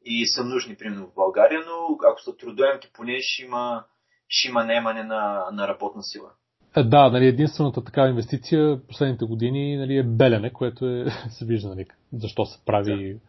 и 0.04 0.26
са 0.26 0.44
нужни, 0.44 0.76
примерно 0.76 1.06
в 1.06 1.14
България, 1.14 1.60
но 1.66 1.98
ако 2.10 2.20
са 2.20 2.36
трудоемки, 2.36 2.90
поне 2.92 3.18
ще 3.20 3.42
има, 3.42 3.84
ще 4.28 4.48
има 4.48 4.64
наемане 4.64 5.04
на, 5.04 5.44
на 5.52 5.68
работна 5.68 6.02
сила. 6.02 6.30
Е, 6.76 6.82
да, 6.82 7.10
нали, 7.10 7.26
единствената 7.26 7.84
такава 7.84 8.08
инвестиция 8.08 8.80
последните 8.88 9.24
години 9.24 9.76
нали, 9.76 9.96
е 9.96 10.02
белене, 10.02 10.52
което 10.52 10.86
е, 10.86 11.06
се 11.30 11.44
вижда 11.44 11.68
нали, 11.68 11.86
защо 12.12 12.46
се 12.46 12.64
прави 12.64 13.14
да. 13.14 13.20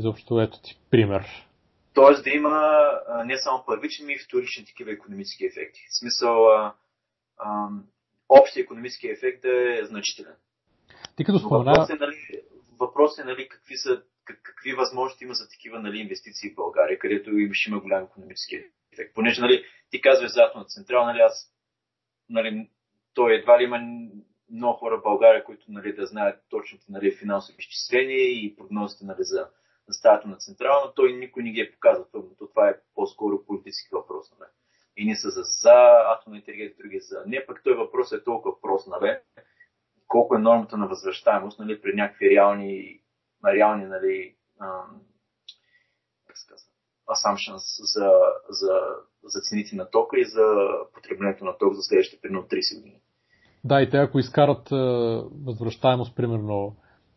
изобщо 0.00 0.40
ето 0.40 0.62
ти 0.62 0.78
пример. 0.90 1.46
Тоест 1.94 2.24
да 2.24 2.30
има 2.30 2.82
не 3.24 3.38
само 3.38 3.64
първични, 3.66 4.04
но 4.04 4.10
и 4.10 4.18
вторични 4.18 4.64
такива 4.64 4.92
економически 4.92 5.44
ефекти. 5.44 5.80
В 5.90 5.98
смисъл, 5.98 6.48
а, 6.48 6.74
а, 7.38 7.68
общия 8.28 8.62
економически 8.62 9.08
ефект 9.08 9.42
да 9.42 9.80
е 9.80 9.84
значителен. 9.84 10.34
Ти 11.16 11.24
като 11.24 11.38
спомена... 11.38 11.70
Въпрос 11.70 11.90
е, 11.90 11.94
нали, 11.94 12.16
въпрос 12.80 13.18
е 13.18 13.24
нали, 13.24 13.48
какви, 13.48 13.76
са, 13.76 14.02
как, 14.24 14.40
какви 14.42 14.72
възможности 14.72 15.24
има 15.24 15.34
за 15.34 15.48
такива 15.48 15.80
нали, 15.80 15.98
инвестиции 15.98 16.50
в 16.50 16.54
България, 16.54 16.98
където 16.98 17.30
ще 17.52 17.70
има 17.70 17.80
голям 17.80 18.04
економически 18.04 18.64
ефект. 18.92 19.14
Понеже 19.14 19.40
нали, 19.40 19.64
ти 19.90 20.00
казваш 20.00 20.32
за 20.32 20.42
атомна 20.42 20.66
централа, 20.66 21.06
нали, 21.06 21.18
аз 21.18 21.52
нали, 22.28 22.68
той 23.14 23.34
едва 23.34 23.60
ли 23.60 23.64
има 23.64 23.80
много 24.50 24.78
хора 24.78 24.98
в 24.98 25.02
България, 25.02 25.44
които 25.44 25.64
нали, 25.68 25.92
да 25.92 26.06
знаят 26.06 26.40
точните 26.50 26.84
нали, 26.88 27.16
финансови 27.16 27.56
изчисления 27.58 28.18
и 28.18 28.56
прогнозите 28.56 29.04
нали, 29.04 29.22
за, 29.24 29.48
стаята 29.90 30.28
на 30.28 30.36
централа, 30.36 30.82
но 30.84 30.92
той 30.92 31.12
никой 31.12 31.42
не 31.42 31.50
ги 31.50 31.60
е 31.60 31.72
показал. 31.72 32.06
То, 32.12 32.24
това 32.38 32.68
е 32.68 32.74
по-скоро 32.94 33.44
политически 33.46 33.88
въпрос. 33.92 34.32
Нали. 34.38 34.50
И 34.96 35.04
не 35.06 35.16
са 35.16 35.30
за, 35.30 35.42
за 35.42 35.74
атомна 36.12 36.42
енергия, 36.46 36.74
други 36.78 37.00
за 37.00 37.22
не. 37.26 37.46
Пък 37.46 37.60
той 37.64 37.74
въпрос 37.74 38.12
е 38.12 38.24
толкова 38.24 38.60
прост. 38.60 38.88
Нали. 38.88 39.16
Колко 40.08 40.34
е 40.34 40.38
нормата 40.38 40.76
на 40.76 40.88
възвръщаемост 40.88 41.58
нали, 41.58 41.82
при 41.82 41.94
някакви 41.94 42.30
реални, 42.30 43.00
реални 43.46 43.84
нали, 43.84 44.36
assumptions 47.08 47.62
за, 47.94 48.10
за, 48.50 48.80
за 49.24 49.40
цените 49.40 49.76
на 49.76 49.90
тока 49.90 50.20
и 50.20 50.24
за 50.24 50.44
потреблението 50.94 51.44
на 51.44 51.58
ток 51.58 51.74
за 51.74 51.82
следващите 51.82 52.20
примерно 52.22 52.46
30 52.46 52.76
години. 52.76 53.00
Да, 53.64 53.82
и 53.82 53.90
те 53.90 53.96
ако 53.96 54.18
изкарат 54.18 54.72
е, 54.72 54.74
възвръщаемост 55.44 56.16
примерно 56.16 56.76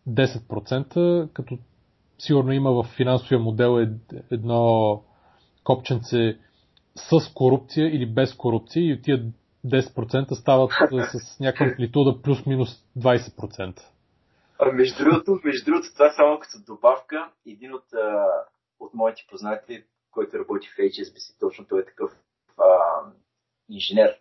10%, 0.09 1.33
като 1.33 1.57
сигурно 2.19 2.51
има 2.51 2.71
в 2.71 2.87
финансовия 2.95 3.39
модел 3.39 3.87
едно 4.31 5.03
копченце 5.63 6.37
с 6.95 7.33
корупция 7.33 7.95
или 7.95 8.05
без 8.05 8.33
корупция 8.33 8.91
и 8.91 9.01
тия 9.01 9.23
10% 9.69 10.33
стават 10.33 10.71
с 11.11 11.39
някаква 11.39 11.65
амплитуда 11.65 12.21
плюс-минус 12.21 12.69
20%. 12.97 13.79
А 14.59 14.71
между 14.71 15.03
другото, 15.03 15.39
между 15.43 15.65
другото, 15.65 15.87
това 15.93 16.05
е 16.05 16.15
само 16.15 16.39
като 16.39 16.73
добавка. 16.73 17.29
Един 17.45 17.73
от 17.73 17.83
от 18.79 18.93
моите 18.93 19.25
познати, 19.31 19.83
който 20.11 20.39
работи 20.39 20.67
в 20.67 20.77
HSBC, 20.77 21.39
точно 21.39 21.65
той 21.69 21.79
е 21.79 21.85
такъв 21.85 22.11
а, 22.57 22.65
инженер. 23.69 24.15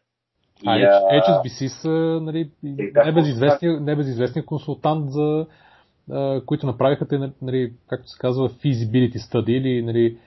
А, 0.67 0.79
и, 0.79 0.83
а 0.83 1.01
HSBC 1.01 1.67
са 1.67 2.21
нали, 2.23 2.51
небезизвестния, 3.05 3.81
небезизвестния 3.81 4.47
консултант, 4.47 5.11
за, 5.11 5.47
а, 6.11 6.45
които 6.47 6.67
направиха 6.67 7.09
те, 7.09 7.33
нали, 7.43 7.73
както 7.89 8.09
се 8.09 8.19
казва, 8.19 8.49
feasibility 8.49 9.17
study 9.17 9.51
или 9.51 9.83
нали, 9.83 10.19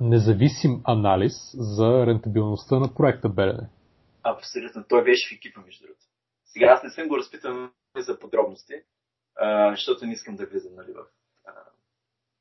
независим 0.00 0.80
анализ 0.84 1.32
за 1.54 2.06
рентабилността 2.06 2.78
на 2.78 2.94
проекта 2.94 3.28
Белене. 3.28 3.68
Абсолютно. 4.34 4.84
Той 4.88 5.04
беше 5.04 5.28
в 5.28 5.38
екипа, 5.38 5.60
между 5.60 5.86
другото. 5.86 6.04
Сега 6.44 6.66
аз 6.66 6.82
не 6.82 6.90
съм 6.90 7.08
го 7.08 7.18
разпитан 7.18 7.72
за 7.96 8.18
подробности, 8.18 8.74
а, 9.36 9.70
защото 9.70 10.06
не 10.06 10.12
искам 10.12 10.36
да 10.36 10.46
влизам 10.46 10.74
нали, 10.74 10.92
в 10.92 11.06
а, 11.46 11.52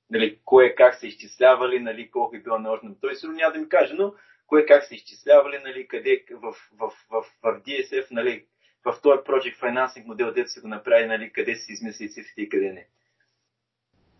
нали, 0.09 0.39
кое 0.45 0.75
как 0.75 0.95
се 0.95 1.07
изчислявали, 1.07 1.79
нали, 1.79 2.11
колко 2.11 2.35
е 2.35 2.39
било 2.39 2.59
наложено. 2.59 2.95
Той 3.01 3.15
сигурно 3.15 3.37
няма 3.37 3.53
да 3.53 3.59
ми 3.59 3.69
каже, 3.69 3.93
но 3.93 4.13
кое 4.47 4.65
как 4.65 4.83
се 4.83 4.95
изчислявали, 4.95 5.59
нали, 5.63 5.87
къде 5.87 6.25
в, 6.31 6.55
в, 6.71 6.91
в, 7.09 7.23
в, 7.43 7.61
DSF, 7.61 8.07
нали, 8.11 8.45
в 8.85 9.01
този 9.01 9.19
Project 9.19 9.59
Financing 9.59 10.05
модел, 10.05 10.33
дето 10.33 10.49
се 10.49 10.61
го 10.61 10.67
направи, 10.67 11.05
нали, 11.05 11.33
къде 11.33 11.55
се 11.55 11.73
измисли 11.73 12.09
цифрите 12.09 12.41
и 12.41 12.49
къде 12.49 12.73
не. 12.73 12.87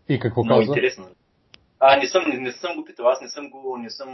И 0.08 0.20
какво 0.20 0.44
Много 0.44 0.60
казва? 0.60 0.72
интересно. 0.72 1.14
А, 1.80 1.96
не 1.96 2.08
съм, 2.08 2.24
не, 2.28 2.38
не 2.38 2.52
съм 2.52 2.76
го 2.76 2.84
питал, 2.84 3.08
аз 3.08 3.20
не 3.20 3.28
съм 3.28 3.50
го, 3.50 3.76
не 3.78 3.90
съм 3.90 4.10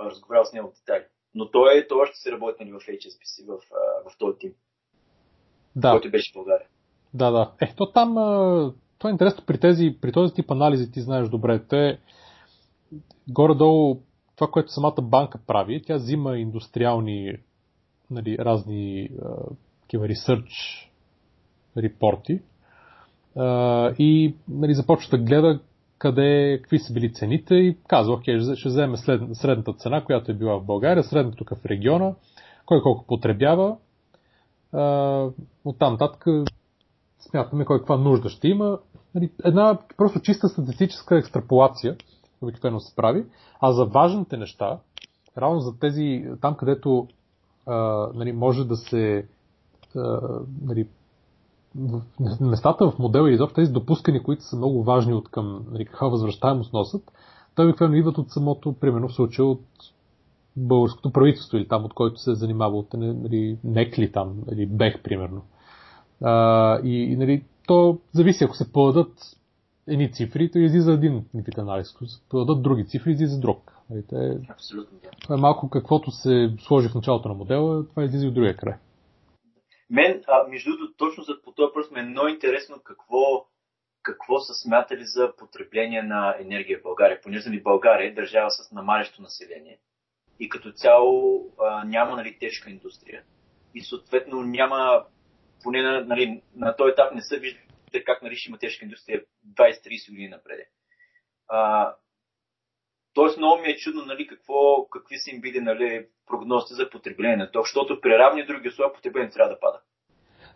разговарял 0.00 0.44
с 0.44 0.52
него 0.52 0.70
в 0.70 0.74
детайли. 0.74 1.04
Но 1.34 1.50
той, 1.50 1.86
той 1.88 2.00
още 2.00 2.16
се 2.16 2.32
работи 2.32 2.56
нали, 2.60 2.72
в 2.72 2.78
HSBC, 2.78 3.46
в, 3.46 3.58
в, 4.10 4.18
този 4.18 4.38
тим, 4.38 4.52
Да, 5.76 5.90
който 5.90 6.10
беше 6.10 6.32
в 6.32 6.34
България. 6.34 6.66
да, 7.14 7.30
да. 7.30 7.52
Е, 7.60 7.74
то 7.76 7.92
там, 7.92 8.14
това 8.98 9.10
е 9.10 9.12
интересно 9.12 9.44
при, 9.46 9.60
тези, 9.60 9.98
при 10.00 10.12
този 10.12 10.34
тип 10.34 10.50
анализи, 10.50 10.92
ти 10.92 11.00
знаеш 11.00 11.28
добре, 11.28 11.66
те 11.68 11.98
горе-долу 13.28 14.00
това, 14.36 14.50
което 14.50 14.72
самата 14.72 15.02
банка 15.02 15.38
прави, 15.46 15.82
тя 15.82 15.96
взима 15.96 16.38
индустриални 16.38 17.32
нали, 18.10 18.38
разни 18.38 19.10
такива 19.80 20.06
research 20.06 20.50
репорти 21.76 22.40
и 23.98 24.34
нали, 24.48 24.74
започва 24.74 25.18
да 25.18 25.24
гледа 25.24 25.60
къде, 25.98 26.58
какви 26.62 26.78
са 26.78 26.92
били 26.92 27.12
цените 27.12 27.54
и 27.54 27.76
казва, 27.88 28.14
окей, 28.14 28.40
ще 28.54 28.68
вземе 28.68 28.96
след, 28.96 29.22
средната 29.32 29.72
цена, 29.72 30.04
която 30.04 30.30
е 30.30 30.34
била 30.34 30.58
в 30.58 30.64
България, 30.64 31.04
средната 31.04 31.36
тук 31.36 31.50
в 31.50 31.66
региона, 31.66 32.14
кой 32.66 32.82
колко 32.82 33.06
потребява, 33.06 33.76
а, 34.72 35.26
оттам 35.64 35.92
нататък 35.92 36.24
смятаме 37.18 37.64
кой 37.64 37.78
каква 37.78 37.96
нужда 37.96 38.28
ще 38.28 38.48
има. 38.48 38.78
Нали, 39.14 39.30
една 39.44 39.78
просто 39.96 40.20
чиста 40.20 40.48
статистическа 40.48 41.18
екстраполация 41.18 41.96
обикновено 42.42 42.80
се 42.80 42.96
прави, 42.96 43.24
а 43.60 43.72
за 43.72 43.84
важните 43.84 44.36
неща, 44.36 44.78
равно 45.38 45.60
за 45.60 45.78
тези, 45.78 46.24
там 46.40 46.54
където 46.54 47.08
а, 47.66 48.08
нали, 48.14 48.32
може 48.32 48.64
да 48.64 48.76
се 48.76 49.26
а, 49.96 50.20
нали, 50.62 50.88
местата 52.40 52.90
в 52.90 52.98
модела 52.98 53.30
и 53.30 53.34
изобщо 53.34 53.54
тези 53.54 53.72
допускани, 53.72 54.22
които 54.22 54.42
са 54.42 54.56
много 54.56 54.82
важни 54.82 55.14
от 55.14 55.28
към 55.28 55.64
нали, 55.70 55.84
каква 55.84 56.08
възвръщаемост 56.08 56.72
носят, 56.72 57.12
той 57.54 57.66
обикновено 57.66 57.96
идват 57.96 58.18
от 58.18 58.30
самото, 58.30 58.72
примерно 58.72 59.08
в 59.08 59.14
случая 59.14 59.46
от 59.46 59.64
българското 60.56 61.12
правителство 61.12 61.56
или 61.56 61.68
там, 61.68 61.84
от 61.84 61.94
който 61.94 62.20
се 62.20 62.30
е 62.30 62.34
занимава 62.34 62.76
от 62.78 62.92
нали, 62.94 63.58
НЕКЛИ 63.64 64.12
там, 64.12 64.34
или 64.52 64.66
БЕХ, 64.66 65.02
примерно. 65.02 65.42
А, 66.22 66.78
и, 66.84 67.02
и 67.02 67.16
нали, 67.16 67.44
то 67.66 67.98
зависи, 68.12 68.44
ако 68.44 68.56
се 68.56 68.72
подадат 68.72 69.12
едни 69.86 70.12
цифри, 70.12 70.50
то 70.50 70.58
излиза 70.58 70.92
един 70.92 71.24
вид 71.34 71.58
анализ. 71.58 71.94
Ако 71.94 72.06
се 72.06 72.20
подадат 72.28 72.62
други 72.62 72.86
цифри, 72.86 73.12
излиза 73.12 73.40
друг. 73.40 73.72
Нали, 73.90 74.02
те, 74.08 74.38
Абсолютно, 74.50 74.98
това 75.22 75.34
е 75.34 75.38
малко 75.38 75.68
каквото 75.68 76.10
се 76.10 76.54
сложи 76.58 76.88
в 76.88 76.94
началото 76.94 77.28
на 77.28 77.34
модела, 77.34 77.86
това 77.88 78.04
излиза 78.04 78.26
от 78.26 78.34
другия 78.34 78.56
край. 78.56 78.74
Мен, 79.90 80.22
а, 80.26 80.48
между 80.48 80.70
другото, 80.70 80.96
точно 80.96 81.24
за 81.24 81.42
по 81.42 81.52
този 81.52 81.66
въпрос 81.66 81.90
ми 81.90 82.00
е 82.00 82.02
много 82.02 82.28
интересно 82.28 82.80
какво, 82.84 83.46
какво 84.02 84.38
са 84.40 84.54
смятали 84.54 85.04
за 85.04 85.36
потребление 85.36 86.02
на 86.02 86.36
енергия 86.40 86.78
в 86.78 86.82
България. 86.82 87.20
Понеже 87.20 87.48
нали, 87.48 87.62
България 87.62 88.08
е 88.08 88.14
държава 88.14 88.50
с 88.50 88.72
намалящо 88.72 89.22
население 89.22 89.78
и 90.40 90.48
като 90.48 90.72
цяло 90.72 91.44
а, 91.60 91.84
няма 91.84 92.16
нали, 92.16 92.38
тежка 92.38 92.70
индустрия. 92.70 93.22
И 93.74 93.80
съответно 93.80 94.42
няма, 94.42 95.04
поне 95.62 95.82
на, 95.82 96.04
нали, 96.04 96.42
на 96.56 96.76
този 96.76 96.90
етап 96.90 97.14
не 97.14 97.22
се 97.22 97.38
вижда 97.38 97.60
как 98.04 98.22
нали, 98.22 98.36
ще 98.36 98.48
има 98.48 98.58
тежка 98.58 98.84
индустрия 98.84 99.24
20-30 99.54 100.10
години 100.10 100.28
напред. 100.28 100.68
А, 101.48 101.94
Тоест 103.18 103.38
много 103.38 103.62
ми 103.62 103.68
е 103.68 103.76
чудно 103.76 104.04
нали, 104.04 104.26
какво, 104.26 104.86
какви 104.90 105.18
са 105.18 105.30
им 105.30 105.40
били 105.40 105.60
нали, 105.60 106.06
прогнозите 106.26 106.74
за 106.74 106.90
потребление 106.90 107.36
на 107.36 107.50
ток, 107.50 107.64
защото 107.66 108.00
при 108.00 108.10
равни 108.10 108.46
други 108.46 108.68
условия 108.68 108.94
потреблението 108.94 109.34
трябва 109.34 109.54
да 109.54 109.60
пада. 109.60 109.78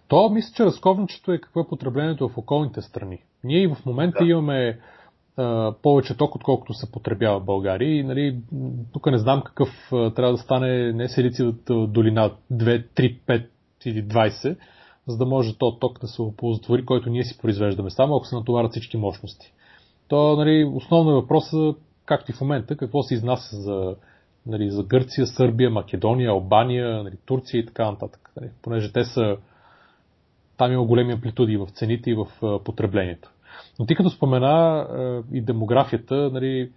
То 0.09 0.29
мисля, 0.29 0.53
че 0.57 0.65
разковничето 0.65 1.33
е 1.33 1.39
какво 1.39 1.61
е 1.61 1.69
потреблението 1.69 2.29
в 2.29 2.39
околните 2.39 2.81
страни. 2.83 3.19
Ние 3.45 3.63
и 3.63 3.67
в 3.67 3.87
момента 3.87 4.25
Да. 4.25 4.31
имаме 4.31 4.81
а, 5.37 5.75
повече 5.83 6.17
ток, 6.17 6.35
отколкото 6.35 6.75
се 6.75 6.93
потребява 6.93 7.41
в 7.41 7.45
България. 7.45 7.99
И 7.99 8.03
нали, 8.03 8.37
тук 8.93 9.07
не 9.07 9.19
знам 9.19 9.43
какъв 9.43 9.69
а, 9.93 10.15
трябва 10.15 10.33
да 10.33 10.39
стане 10.39 10.93
не 10.93 11.09
селицията 11.09 11.87
долина 11.87 12.31
2, 12.53 12.87
3, 12.95 13.19
5 13.29 13.47
или 13.87 14.05
20, 14.05 14.57
за 15.07 15.17
да 15.17 15.27
може 15.27 15.59
то 15.59 15.79
ток 15.79 16.01
да 16.01 16.07
се 16.07 16.23
оползотвори, 16.23 16.85
който 16.85 17.11
ние 17.11 17.25
си 17.25 17.39
произвеждаме, 17.39 17.91
само 17.91 18.17
ако 18.17 18.27
се 18.27 18.37
натоварят 18.37 18.71
всички 18.71 18.97
мощности. 18.97 19.53
То 20.09 20.37
нали, 20.37 20.65
основно 20.75 21.11
е 21.11 21.15
въпросът, 21.15 21.77
както 22.07 22.31
и 22.31 22.35
в 22.35 22.41
момента, 22.41 22.77
какво 22.77 23.03
се 23.03 23.15
изнася 23.15 23.57
за, 23.57 23.97
нали, 24.47 24.71
за 24.71 24.83
Гърция, 24.83 25.27
Сърбия, 25.27 25.71
Македония, 25.71 26.31
Албания, 26.31 27.03
нали, 27.03 27.17
Турция 27.27 27.61
и 27.61 27.67
така 27.67 27.91
нататък. 27.91 28.31
Нали, 28.41 28.51
понеже 28.63 28.93
те 28.93 29.05
са 29.05 29.37
там 30.57 30.73
има 30.73 30.85
големи 30.85 31.13
амплитуди 31.13 31.57
в 31.57 31.67
цените 31.67 32.11
и 32.11 32.15
в 32.15 32.27
потреблението. 32.65 33.31
Но 33.79 33.87
ти 33.87 33.95
като 33.95 34.11
спомена 34.11 34.87
и 35.33 35.41
демографията, 35.41 36.31
нали, 36.33 36.73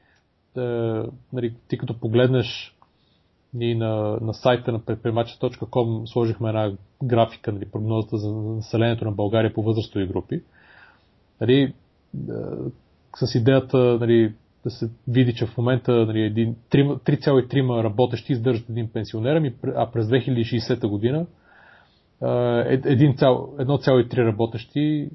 нали, 1.34 1.56
ти 1.68 1.78
като 1.78 2.00
погледнеш 2.00 2.76
и 3.60 3.76
на, 3.76 4.18
на 4.22 4.34
сайта 4.34 4.72
на 4.72 4.80
предприемача.com 4.80 6.06
сложихме 6.06 6.50
една 6.50 6.72
графика, 7.04 7.52
нали, 7.52 7.66
прогнозата 7.66 8.18
за 8.18 8.32
населението 8.32 9.06
на 9.06 9.12
България 9.12 9.54
по 9.54 9.64
възрастови 9.64 10.08
групи. 10.08 10.42
Нали, 11.42 11.74
с 13.16 13.36
идеята 13.36 13.78
нали, 13.78 14.34
да 14.66 14.72
се 14.72 14.90
види, 15.08 15.34
че 15.34 15.46
в 15.46 15.58
момента 15.58 15.92
нали, 16.06 16.22
един- 16.22 16.56
трима- 16.70 17.00
3,3 17.00 17.84
работещи 17.84 18.32
издържат 18.34 18.70
един 18.70 18.90
пенсионер, 18.90 19.36
ами 19.36 19.54
а 19.66 19.92
през 19.92 20.06
2060 20.06 20.88
година 20.88 21.26
а, 22.22 22.60
е- 22.60 22.82
един 22.86 23.16
цял- 23.16 23.54
1,3 23.60 24.18
работещи 24.18 25.10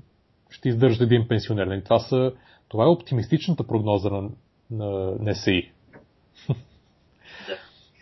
ще 0.51 0.69
издържат 0.69 1.01
един 1.01 1.29
пенсионер. 1.29 1.67
Нали, 1.67 1.83
Това, 1.85 1.99
са, 1.99 2.33
това 2.69 2.85
е 2.85 2.89
оптимистичната 2.89 3.65
прогноза 3.65 4.11
на, 4.11 4.29
на 4.71 5.13
НСИ. 5.21 5.71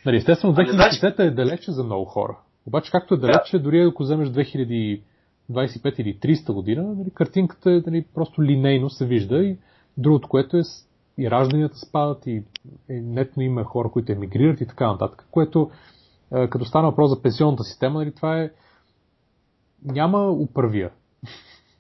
Нали, 0.06 0.16
естествено, 0.16 0.54
Ами, 0.58 0.68
значи- 0.70 0.96
2060 0.96 1.18
е 1.18 1.30
далече 1.30 1.72
за 1.72 1.84
много 1.84 2.04
хора. 2.04 2.38
Обаче, 2.66 2.90
както 2.90 3.14
е 3.14 3.18
далече, 3.18 3.58
дори 3.58 3.82
ако 3.82 4.02
вземеш 4.02 4.28
2025 4.28 5.00
или 5.98 6.18
30 6.18 6.52
година, 6.52 6.82
нали, 6.82 7.10
картинката 7.10 7.70
е 7.70 7.82
нали, 7.86 8.04
просто 8.14 8.42
линейно 8.42 8.90
се 8.90 9.06
вижда 9.06 9.38
и 9.38 9.56
другото, 9.98 10.28
което 10.28 10.56
е 10.56 10.62
и 11.18 11.30
ражданията 11.30 11.76
спадат 11.78 12.26
и, 12.26 12.42
нетно 12.88 13.42
има 13.42 13.64
хора, 13.64 13.90
които 13.90 14.12
емигрират 14.12 14.60
и 14.60 14.66
така 14.66 14.92
нататък, 14.92 15.28
което 15.30 15.70
е, 16.34 16.48
като 16.48 16.64
стана 16.64 16.88
въпрос 16.88 17.10
за 17.10 17.22
пенсионната 17.22 17.64
система, 17.64 17.98
нали, 17.98 18.14
това 18.14 18.40
е 18.40 18.50
няма 19.84 20.30
управия. 20.30 20.90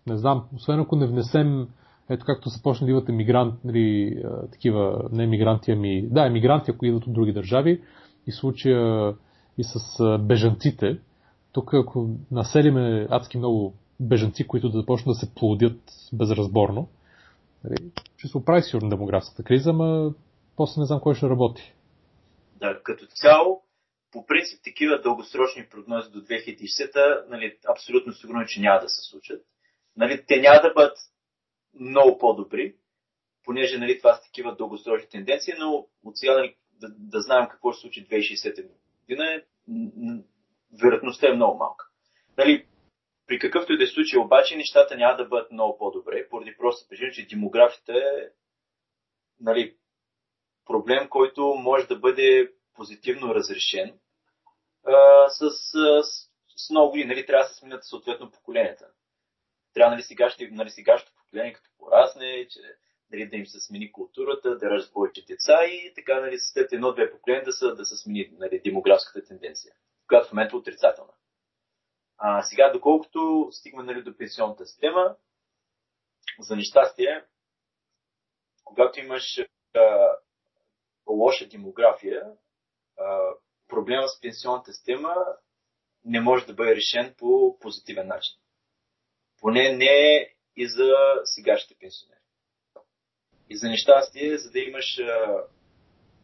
Не 0.06 0.16
знам, 0.16 0.44
освен 0.56 0.80
ако 0.80 0.96
не 0.96 1.06
внесем 1.06 1.68
ето 2.10 2.24
както 2.26 2.50
се 2.50 2.62
почне 2.62 2.84
да 2.84 2.90
идват 2.90 3.08
емигрант, 3.08 3.54
нали, 3.64 4.14
а, 4.24 4.46
такива, 4.46 5.08
не 5.12 5.24
емигранти, 5.24 5.72
ами, 5.72 6.08
да, 6.08 6.26
емигранти, 6.26 6.70
ако 6.70 6.86
идват 6.86 7.06
от 7.06 7.12
други 7.12 7.32
държави, 7.32 7.82
и 8.26 8.32
случая 8.32 9.14
и 9.58 9.64
с 9.64 10.00
а, 10.00 10.18
бежанците, 10.18 10.98
тук 11.52 11.74
ако 11.74 12.10
населиме 12.30 13.06
адски 13.10 13.38
много 13.38 13.74
бежанци, 14.00 14.46
които 14.46 14.68
да 14.68 14.78
започнат 14.78 15.14
да 15.14 15.26
се 15.26 15.34
плодят 15.34 15.80
безразборно, 16.12 16.88
нали, 17.64 17.76
ще 18.18 18.28
се 18.28 18.38
оправи 18.38 18.62
сигурно 18.62 18.88
демографската 18.88 19.42
криза, 19.42 19.70
ама 19.70 20.14
после 20.56 20.80
не 20.80 20.86
знам 20.86 21.00
кой 21.00 21.14
ще 21.14 21.28
работи. 21.28 21.74
Да, 22.56 22.82
като 22.82 23.06
цяло, 23.06 23.62
по 24.12 24.26
принцип, 24.26 24.60
такива 24.64 25.00
дългосрочни 25.00 25.66
прогнози 25.70 26.10
до 26.10 26.18
2060, 26.18 27.28
нали, 27.28 27.58
абсолютно 27.72 28.12
сигурно, 28.12 28.40
е, 28.40 28.46
че 28.46 28.60
няма 28.60 28.80
да 28.80 28.88
се 28.88 29.10
случат. 29.10 29.42
Нали, 29.96 30.24
те 30.26 30.40
няма 30.40 30.60
да 30.62 30.72
бъдат 30.74 30.98
много 31.80 32.18
по-добри, 32.18 32.74
понеже 33.44 33.78
нали, 33.78 33.98
това 33.98 34.14
са 34.14 34.22
такива 34.22 34.56
дългосрочни 34.56 35.08
тенденции, 35.08 35.54
но 35.58 35.86
от 36.04 36.16
сега 36.16 36.34
нали, 36.34 36.56
да, 36.80 36.88
да 36.88 37.20
знаем 37.20 37.46
какво 37.50 37.72
ще 37.72 37.80
случи 37.80 38.08
2060 38.08 38.68
година, 39.08 39.42
вероятността 40.82 41.28
е 41.28 41.32
много 41.32 41.58
малка. 41.58 41.88
Нали, 42.38 42.66
при 43.28 43.38
какъвто 43.38 43.72
и 43.72 43.78
да 43.78 43.84
е 43.84 43.86
случай, 43.86 44.18
обаче, 44.18 44.56
нещата 44.56 44.96
няма 44.96 45.16
да 45.16 45.24
бъдат 45.24 45.52
много 45.52 45.78
по-добре, 45.78 46.28
поради 46.28 46.56
просто 46.56 46.88
причина, 46.88 47.12
че 47.12 47.26
демографията 47.26 47.92
е 47.92 48.28
нали, 49.40 49.76
проблем, 50.66 51.08
който 51.08 51.42
може 51.42 51.86
да 51.86 51.98
бъде 51.98 52.52
позитивно 52.74 53.34
разрешен 53.34 53.98
а, 54.86 55.28
с, 55.28 55.50
с, 55.50 56.02
с 56.56 56.70
много 56.70 56.90
години. 56.90 57.08
Нали, 57.08 57.26
трябва 57.26 57.44
да 57.44 57.48
се 57.48 57.58
сменят 57.58 57.84
съответно 57.84 58.30
поколенията. 58.30 58.88
Трябва 59.74 59.90
нали, 59.90 60.02
сегашните, 60.02 60.54
нали, 60.54 60.70
сегашното 60.70 61.12
поколение, 61.16 61.52
като 61.52 61.70
порасне, 61.78 62.48
че, 62.50 62.60
нали, 63.12 63.28
да 63.28 63.36
им 63.36 63.46
се 63.46 63.60
смени 63.60 63.92
културата, 63.92 64.56
да 64.56 64.70
раждат 64.70 64.92
повече 64.92 65.24
деца 65.26 65.64
и 65.64 65.92
така 65.94 66.20
нали, 66.20 66.38
след 66.38 66.72
едно-две 66.72 67.10
поколения 67.10 67.44
да, 67.44 67.52
са, 67.52 67.74
да 67.74 67.84
се 67.84 67.96
смени 67.96 68.30
нали, 68.38 68.60
демографската 68.64 69.26
тенденция, 69.26 69.72
която 70.08 70.28
в 70.28 70.32
момента 70.32 70.56
е 70.56 70.58
отрицателна. 70.58 71.12
А, 72.18 72.42
сега, 72.42 72.72
доколкото 72.72 73.48
стигаме 73.52 73.82
нали, 73.82 74.02
до 74.02 74.16
пенсионната 74.16 74.66
система, 74.66 75.16
за 76.40 76.56
нещастие, 76.56 77.24
когато 78.64 79.00
имаш 79.00 79.38
а, 79.74 80.16
лоша 81.08 81.48
демография, 81.48 82.22
а, 82.98 83.20
проблема 83.68 84.08
с 84.08 84.20
пенсионната 84.20 84.72
система 84.72 85.14
не 86.04 86.20
може 86.20 86.46
да 86.46 86.54
бъде 86.54 86.76
решен 86.76 87.14
по 87.18 87.58
позитивен 87.60 88.06
начин. 88.06 88.36
Поне 89.40 89.76
не 89.76 90.28
и 90.56 90.68
за 90.68 90.94
сегашните 91.24 91.80
пенсионери. 91.80 92.20
И 93.50 93.56
за 93.56 93.68
нещастие, 93.68 94.38
за 94.38 94.50
да 94.50 94.58
имаш 94.58 94.98
а, 94.98 95.44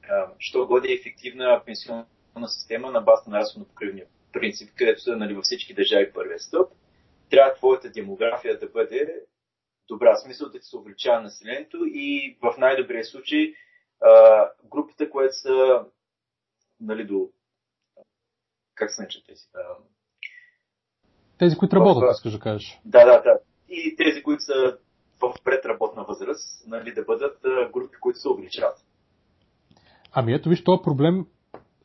а, 0.08 0.32
що 0.38 0.66
годи 0.66 0.92
ефективна 0.92 1.62
пенсионна 1.66 2.06
система 2.48 2.90
на 2.90 3.00
база 3.00 3.30
на 3.30 3.38
разходно 3.38 3.68
покривния 3.68 4.06
принцип, 4.34 4.74
където 4.76 5.02
са 5.02 5.16
нали, 5.16 5.34
във 5.34 5.44
всички 5.44 5.74
държави 5.74 6.12
първия 6.12 6.38
стъп, 6.38 6.72
трябва 7.30 7.54
твоята 7.54 7.90
демография 7.90 8.58
да 8.58 8.66
бъде 8.68 9.20
добра. 9.88 10.16
Смисъл 10.16 10.48
да 10.48 10.62
се 10.62 10.76
увеличава 10.76 11.20
населението 11.20 11.76
и 11.86 12.38
в 12.42 12.54
най-добрия 12.58 13.04
случай 13.04 13.54
а, 14.00 14.48
групите, 14.64 15.10
които 15.10 15.34
са 15.34 15.84
нали, 16.80 17.04
до 17.06 17.30
как 18.74 18.90
се 18.90 19.02
наричат 19.02 19.26
тези? 19.26 19.42
Тези, 21.38 21.56
които 21.56 21.76
работят, 21.76 22.16
искаш 22.16 22.32
да 22.32 22.38
кажеш. 22.38 22.80
Да, 22.84 23.04
да, 23.04 23.22
да. 23.22 23.38
И 23.68 23.96
тези, 23.96 24.22
които 24.22 24.42
са 24.42 24.78
в 25.20 25.34
предработна 25.44 26.04
възраст, 26.04 26.66
нали, 26.66 26.94
да 26.94 27.04
бъдат 27.04 27.38
групи, 27.72 27.96
които 28.00 28.18
се 28.18 28.28
увеличават. 28.28 28.78
Ами 30.12 30.34
ето 30.34 30.48
виж, 30.48 30.64
този 30.64 30.82
проблем, 30.82 31.26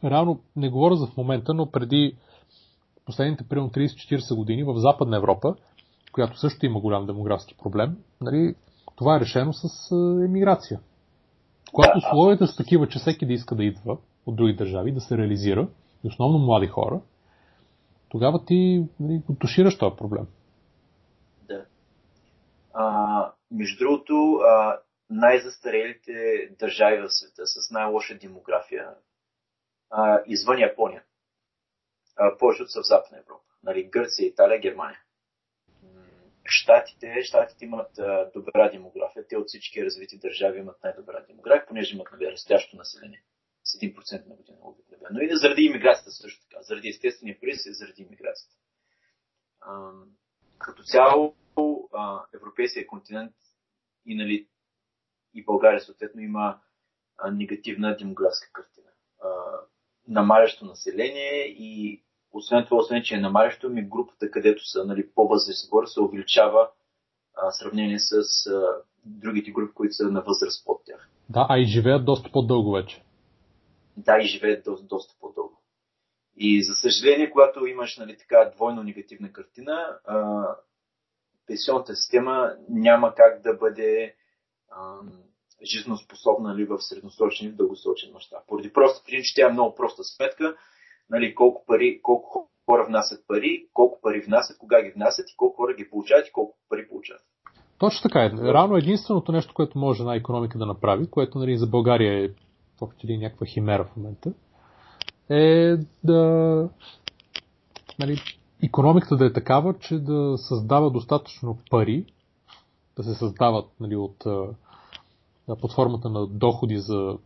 реално 0.04 0.44
не 0.56 0.70
говоря 0.70 0.96
за 0.96 1.08
в 1.08 1.18
момента, 1.18 1.54
но 1.54 1.72
преди 1.72 2.18
последните 3.10 3.48
примерно 3.48 3.70
30-40 3.70 4.36
години 4.36 4.64
в 4.64 4.74
Западна 4.76 5.18
Европа, 5.18 5.56
която 6.12 6.40
също 6.40 6.66
има 6.66 6.80
голям 6.80 7.06
демографски 7.06 7.56
проблем, 7.64 7.98
нали, 8.22 8.56
това 8.96 9.18
е 9.18 9.20
решено 9.20 9.54
с 9.54 9.92
емиграция. 10.26 10.80
Когато 11.74 11.98
условията 11.98 12.48
са 12.48 12.58
такива, 12.58 12.88
че 12.88 13.00
всеки 13.00 13.26
да 13.26 13.34
иска 13.34 13.56
да 13.56 13.64
идва 13.64 13.98
от 14.26 14.36
други 14.36 14.54
държави, 14.54 14.92
да 14.92 15.02
се 15.02 15.18
реализира, 15.18 15.68
и 16.04 16.08
основно 16.08 16.40
млади 16.40 16.68
хора, 16.68 17.02
тогава 18.10 18.46
ти 18.46 18.86
нали, 19.00 19.22
тушираш 19.40 19.78
този 19.78 19.96
проблем. 19.96 20.28
Да. 21.48 21.66
А, 22.74 23.32
между 23.52 23.86
другото, 23.86 24.40
а, 24.50 24.80
най-застарелите 25.10 26.14
държави 26.60 27.02
в 27.02 27.10
света 27.10 27.46
с 27.46 27.72
най-лоша 27.72 28.18
демография 28.18 28.90
а, 29.92 30.20
извън 30.28 30.60
Япония. 30.60 31.04
Повечето 32.40 32.70
са 32.70 32.82
в 32.82 32.88
Западна 32.88 33.18
Европа. 33.18 33.44
Нали, 33.64 33.84
Гърция, 33.84 34.28
Италия, 34.28 34.60
Германия. 34.60 35.00
Штатите, 36.46 37.24
Штатите 37.24 37.66
имат 37.66 38.00
а, 38.00 38.32
добра 38.34 38.70
демография. 38.70 39.28
Те 39.28 39.38
от 39.38 39.48
всички 39.48 39.86
развити 39.86 40.18
държави 40.18 40.60
имат 40.60 40.84
най-добра 40.84 41.26
демография, 41.28 41.66
понеже 41.68 41.96
имат 41.96 42.08
нали, 42.12 42.32
растящо 42.32 42.78
население 42.78 43.24
с 43.64 43.80
1% 43.80 44.28
на 44.28 44.36
година 44.36 44.58
обикновено. 44.62 45.20
И 45.22 45.30
заради 45.38 45.62
иммиграцията 45.62 46.12
също 46.12 46.42
така. 46.50 46.62
Заради 46.62 46.90
естествения 46.90 47.40
приз 47.42 47.66
и 47.66 47.74
заради 47.74 48.02
иммиграцията. 48.02 48.56
Като 50.58 50.84
цяло 50.84 51.36
а, 51.94 52.26
европейския 52.34 52.88
континент 52.88 53.36
и, 54.06 54.16
нали, 54.16 54.48
и 55.34 55.46
България 55.46 55.80
съответно 55.80 56.22
има 56.22 56.62
а, 57.18 57.32
негативна 57.32 57.96
демографска 57.98 58.52
картина. 58.54 58.90
А, 59.22 59.30
намалящо 60.08 60.66
население 60.66 61.46
и 61.48 62.04
освен 62.34 62.66
това, 62.66 62.78
освен 62.78 63.04
че 63.04 63.16
е 63.16 63.20
намалящо, 63.20 63.70
ми 63.70 63.90
групата, 63.90 64.32
където 64.32 64.66
са 64.66 64.86
нали, 64.86 65.10
по-възрастни 65.16 65.70
хора, 65.70 65.88
се 65.88 66.02
увеличава 66.02 66.70
в 67.36 67.52
сравнение 67.52 68.00
с 68.00 68.14
а, 68.48 68.62
другите 69.06 69.52
групи, 69.52 69.74
които 69.74 69.94
са 69.94 70.04
на 70.04 70.22
възраст 70.22 70.66
под 70.66 70.82
тях. 70.86 71.10
Да, 71.30 71.46
а 71.50 71.60
и 71.60 71.66
живеят 71.66 72.06
доста 72.06 72.30
по-дълго 72.32 72.72
вече 72.72 73.04
да, 74.00 74.18
и 74.22 74.28
живеят 74.28 74.64
до, 74.64 74.78
доста 74.82 75.14
по-дълго. 75.20 75.62
И 76.38 76.64
за 76.64 76.74
съжаление, 76.74 77.32
когато 77.32 77.66
имаш 77.66 77.98
нали, 77.98 78.18
така 78.18 78.52
двойно 78.56 78.84
негативна 78.84 79.32
картина, 79.32 80.00
а, 80.06 80.46
пенсионната 81.48 81.96
система 81.96 82.56
няма 82.70 83.14
как 83.16 83.42
да 83.42 83.54
бъде 83.54 84.16
а, 84.70 85.00
жизнеспособна 85.64 86.50
нали, 86.50 86.66
в 86.66 86.82
средносрочен 86.82 87.48
и 87.48 87.52
в 87.52 87.56
дългосрочен 87.56 88.14
мащаб. 88.14 88.48
Поради 88.48 88.74
просто 88.74 89.04
причина, 89.06 89.24
че 89.24 89.36
тя 89.36 89.48
е 89.48 89.54
много 89.54 89.76
проста 89.76 90.04
сметка, 90.04 90.58
нали, 91.10 91.36
колко, 91.36 91.66
пари, 91.68 92.00
колко 92.04 92.50
хора 92.70 92.86
внасят 92.88 93.24
пари, 93.28 93.66
колко 93.74 94.02
пари 94.02 94.22
внасят, 94.22 94.58
кога 94.58 94.84
ги 94.84 94.92
внасят 94.96 95.30
и 95.30 95.38
колко 95.38 95.56
хора 95.56 95.74
ги 95.74 95.90
получават 95.90 96.28
и 96.28 96.32
колко 96.32 96.58
пари 96.70 96.88
получават. 96.90 97.22
Точно 97.78 98.02
така 98.02 98.26
е. 98.26 98.30
Рано 98.30 98.78
единственото 98.78 99.32
нещо, 99.32 99.54
което 99.54 99.80
може 99.80 100.02
една 100.02 100.16
економика 100.16 100.58
да 100.58 100.66
направи, 100.66 101.10
което 101.10 101.40
нали, 101.40 101.58
за 101.58 101.68
България 101.68 102.26
е 102.26 102.30
въобще 102.82 103.08
ли 103.08 103.18
някаква 103.18 103.46
химера 103.46 103.84
в 103.84 103.96
момента, 103.98 104.34
е 105.30 105.78
да 106.04 106.70
нали, 108.00 108.18
економиката 108.64 109.18
да 109.18 109.26
е 109.26 109.34
такава, 109.34 109.74
че 109.80 110.00
да 110.00 110.38
създава 110.38 110.92
достатъчно 110.92 111.58
пари, 111.70 112.06
да 112.96 113.04
се 113.04 113.14
създават 113.14 113.70
нали, 113.80 113.96
от, 113.96 114.18
под 115.62 115.74
формата 115.74 116.10
на 116.10 116.28
доходи 116.28 116.78
за 116.78 117.18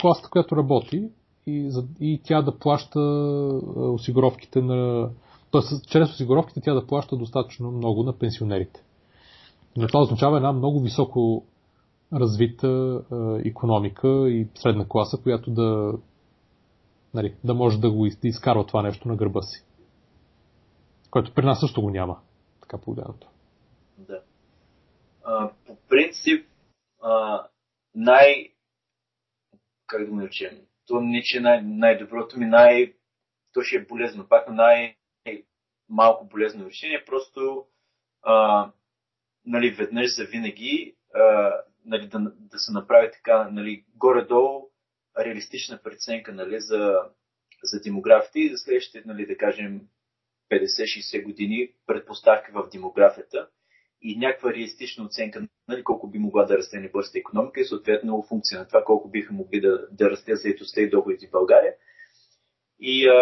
класата, 0.00 0.30
която 0.30 0.56
работи 0.56 1.08
и, 1.48 1.70
и 2.00 2.20
тя 2.24 2.42
да 2.42 2.58
плаща 2.58 3.00
осигуровките 3.76 4.62
на... 4.62 5.10
Тоест, 5.50 5.88
чрез 5.90 6.10
осигуровките 6.10 6.60
тя 6.60 6.74
да 6.74 6.86
плаща 6.86 7.16
достатъчно 7.16 7.70
много 7.70 8.02
на 8.02 8.18
пенсионерите. 8.18 8.84
Но 9.76 9.86
това 9.86 10.00
означава 10.00 10.36
една 10.36 10.52
много 10.52 10.80
високо 10.80 11.44
развита 12.12 13.02
економика 13.44 14.08
и 14.30 14.48
средна 14.54 14.88
класа, 14.88 15.22
която 15.22 15.50
да, 15.50 15.92
нали, 17.14 17.34
да 17.44 17.54
може 17.54 17.80
да 17.80 17.90
го 17.90 18.06
изкарва 18.22 18.66
това 18.66 18.82
нещо 18.82 19.08
на 19.08 19.16
гърба 19.16 19.42
си. 19.42 19.64
Което 21.10 21.34
при 21.34 21.44
нас 21.44 21.60
също 21.60 21.82
го 21.82 21.90
няма, 21.90 22.18
така 22.60 22.78
погледнато. 22.78 23.28
Да. 23.98 24.20
А, 25.24 25.50
по 25.66 25.76
принцип, 25.88 26.46
а, 27.02 27.42
най... 27.94 28.48
как 29.86 30.04
да 30.04 30.10
го 30.10 30.16
наречем? 30.16 30.58
То 30.88 31.00
не, 31.00 31.22
че 31.22 31.40
най- 31.40 31.62
най-доброто 31.62 32.38
ми, 32.38 32.46
най... 32.46 32.94
То 33.52 33.62
ще 33.62 33.76
е 33.76 33.84
болезно, 33.84 34.28
пак 34.28 34.48
най- 34.48 34.96
малко 35.88 36.24
болезно 36.28 36.66
решение, 36.66 37.04
просто 37.04 37.66
а, 38.22 38.70
нали, 39.44 39.70
веднъж 39.70 40.16
за 40.16 40.24
винаги 40.24 40.96
а, 41.14 41.52
нали, 41.84 42.08
да, 42.08 42.18
да 42.36 42.58
се 42.58 42.72
направи 42.72 43.10
така 43.12 43.48
нали, 43.50 43.84
горе-долу 43.94 44.70
реалистична 45.18 45.82
преценка 45.82 46.32
нали, 46.32 46.60
за, 46.60 46.96
за 47.62 47.80
демографите 47.80 48.40
и 48.40 48.48
за 48.48 48.58
следващите, 48.58 49.02
нали, 49.06 49.26
да 49.26 49.36
кажем, 49.36 49.80
50-60 50.52 51.24
години 51.24 51.72
предпоставки 51.86 52.50
в 52.52 52.68
демографията 52.72 53.48
и 54.02 54.18
някаква 54.18 54.52
реалистична 54.52 55.04
оценка 55.04 55.48
нали, 55.68 55.84
колко 55.84 56.10
би 56.10 56.18
могла 56.18 56.44
да 56.44 56.58
расте 56.58 56.80
небързата 56.80 57.18
економика 57.18 57.60
и 57.60 57.64
съответно 57.64 58.24
функция 58.28 58.58
на 58.58 58.66
това 58.66 58.84
колко 58.84 59.08
биха 59.08 59.32
могли 59.32 59.60
да, 59.60 59.88
да 59.90 60.10
расте 60.10 60.36
заедостта 60.36 60.80
и 60.80 60.90
доходите 60.90 61.26
в 61.26 61.30
България. 61.30 61.72
И 62.80 63.08
а, 63.08 63.14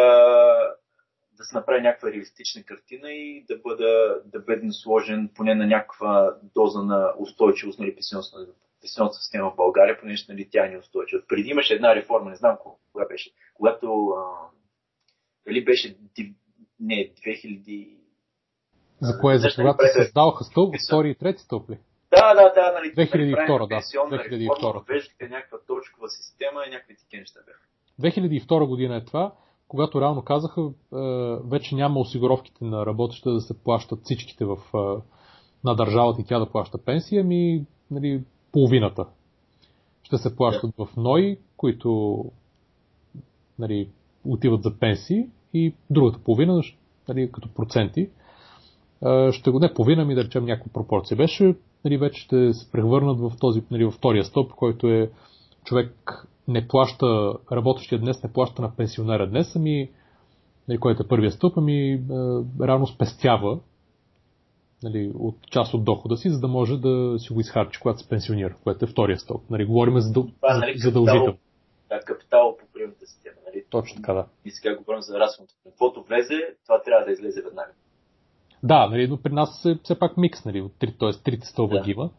да 1.36 1.44
се 1.44 1.56
направи 1.56 1.80
някаква 1.82 2.10
реалистична 2.10 2.62
картина 2.62 3.12
и 3.12 3.44
да, 3.48 3.58
бъда, 3.58 4.22
да 4.24 4.40
бъде 4.40 4.72
сложен 4.72 5.30
поне 5.34 5.54
на 5.54 5.66
някаква 5.66 6.36
доза 6.54 6.82
на 6.82 7.12
устойчивост 7.18 7.78
на 7.78 7.86
пенсионната 8.80 9.18
система 9.18 9.50
в 9.50 9.56
България, 9.56 10.00
понеже 10.00 10.24
нали, 10.28 10.48
тя 10.50 10.66
е 10.66 10.70
неустойчива. 10.70 11.22
Преди 11.28 11.48
имаше 11.48 11.74
една 11.74 11.94
реформа, 11.94 12.30
не 12.30 12.36
знам 12.36 12.58
кога 12.92 13.06
беше, 13.06 13.30
когато 13.54 14.08
а, 14.08 14.22
дали 15.46 15.64
беше 15.64 15.96
не, 16.80 17.14
2000... 17.14 17.95
За 19.00 19.18
кое? 19.18 19.38
За 19.38 19.48
когато 19.56 19.78
се 19.82 20.04
създаваха 20.04 20.44
стълб, 20.44 20.74
втори 20.88 21.10
и 21.10 21.14
трети 21.14 21.42
стълб 21.42 21.70
ли? 21.70 21.78
Да, 22.10 22.34
да, 22.34 22.52
да. 22.54 22.72
Нали, 22.72 23.08
2002, 23.08 23.68
да. 23.68 23.74
2002. 23.76 24.88
Веждате 24.88 25.28
някаква 25.28 25.58
точкова 25.66 26.08
система 26.08 26.60
и 26.66 26.70
някакви 26.70 26.96
такива 26.96 27.20
неща 27.20 27.40
бяха. 27.46 27.60
2002 28.00 28.66
година 28.66 28.96
е 28.96 29.04
това 29.04 29.32
когато 29.68 30.00
реално 30.00 30.22
казаха, 30.22 30.60
е, 30.60 30.66
вече 31.44 31.74
няма 31.74 32.00
осигуровките 32.00 32.64
на 32.64 32.86
работеща 32.86 33.32
да 33.32 33.40
се 33.40 33.62
плащат 33.62 34.00
всичките 34.04 34.44
в, 34.44 34.56
е, 34.74 34.78
на 35.64 35.74
държавата 35.76 36.20
и 36.20 36.24
тя 36.24 36.38
да 36.38 36.50
плаща 36.50 36.78
пенсия, 36.78 37.24
ми 37.24 37.64
нали, 37.90 38.22
половината 38.52 39.06
ще 40.02 40.18
се 40.18 40.36
плащат 40.36 40.70
в 40.78 40.88
НОИ, 40.96 41.38
които 41.56 42.24
нали, 43.58 43.88
отиват 44.24 44.62
за 44.62 44.78
пенсии 44.78 45.26
и 45.54 45.74
другата 45.90 46.18
половина, 46.24 46.62
нали, 47.08 47.32
като 47.32 47.54
проценти, 47.54 48.00
е, 48.00 48.10
ще 49.32 49.50
го 49.50 49.58
не 49.58 49.74
половина 49.74 50.04
ми 50.04 50.14
да 50.14 50.24
речем 50.24 50.44
някаква 50.44 50.72
пропорция 50.72 51.16
беше, 51.16 51.54
нали, 51.84 51.98
вече 51.98 52.20
ще 52.20 52.52
се 52.52 52.72
превърнат 52.72 53.20
в 53.20 53.32
този, 53.40 53.62
нали, 53.70 53.84
във 53.84 53.94
втория 53.94 54.24
стълб, 54.24 54.52
който 54.52 54.88
е 54.88 55.10
човек 55.64 56.26
не 56.48 56.68
плаща, 56.68 57.34
работещия 57.52 57.98
днес 57.98 58.22
не 58.22 58.32
плаща 58.32 58.62
на 58.62 58.76
пенсионера 58.76 59.30
днес, 59.30 59.56
ами, 59.56 59.90
нали, 60.68 60.78
който 60.78 61.02
е 61.02 61.08
първия 61.08 61.30
стълб, 61.30 61.58
ами 61.58 62.02
реално 62.62 62.86
спестява 62.86 63.60
нали, 64.82 65.12
от 65.18 65.36
част 65.50 65.74
от 65.74 65.84
дохода 65.84 66.16
си, 66.16 66.30
за 66.30 66.40
да 66.40 66.48
може 66.48 66.76
да 66.76 67.18
си 67.18 67.32
го 67.32 67.40
изхарчи, 67.40 67.80
когато 67.80 67.98
се 67.98 68.08
пенсионира, 68.08 68.56
което 68.64 68.84
е 68.84 68.88
втория 68.88 69.18
стълб. 69.18 69.50
Нали, 69.50 69.64
говорим 69.64 70.00
за, 70.00 70.12
Това, 70.12 70.58
нали, 70.58 70.78
задължително. 70.78 71.38
Да, 71.88 72.00
капитал 72.00 72.56
по 72.60 72.66
приемната 72.74 73.06
система. 73.06 73.36
Нали? 73.46 73.64
Точно 73.70 73.96
така, 73.96 74.12
да. 74.12 74.26
И 74.44 74.50
сега 74.50 74.76
говорим 74.76 75.02
за 75.02 75.18
разходното. 75.18 75.54
Каквото 75.64 76.02
влезе, 76.02 76.54
това 76.66 76.82
трябва 76.82 77.04
да 77.06 77.12
излезе 77.12 77.42
веднага. 77.42 77.72
Да, 78.62 78.86
нали, 78.86 79.08
но 79.08 79.16
при 79.16 79.32
нас 79.32 79.64
е 79.64 79.78
все 79.82 79.98
пак 79.98 80.16
микс, 80.16 80.44
нали, 80.44 80.60
от 80.60 80.72
три, 80.78 80.94
т.е. 80.98 81.10
трите 81.24 81.46
стълба 81.46 81.78
да. 81.78 81.84
гима. 81.84 82.10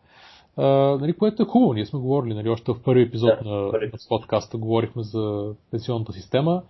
А, 0.58 0.66
нали, 1.02 1.14
което 1.14 1.44
е 1.44 1.46
хубаво. 1.46 1.74
Ние 1.74 1.86
сме 1.86 2.00
говорили, 2.00 2.34
нали, 2.34 2.50
още 2.50 2.72
в 2.72 2.84
първи 2.84 3.02
епизод 3.02 3.32
да, 3.44 3.50
на, 3.50 3.72
първи. 3.72 3.86
на 3.86 4.00
подкаста 4.10 4.58
говорихме 4.58 5.04
за 5.04 5.54
пенсионната 5.72 6.14
система. 6.14 6.64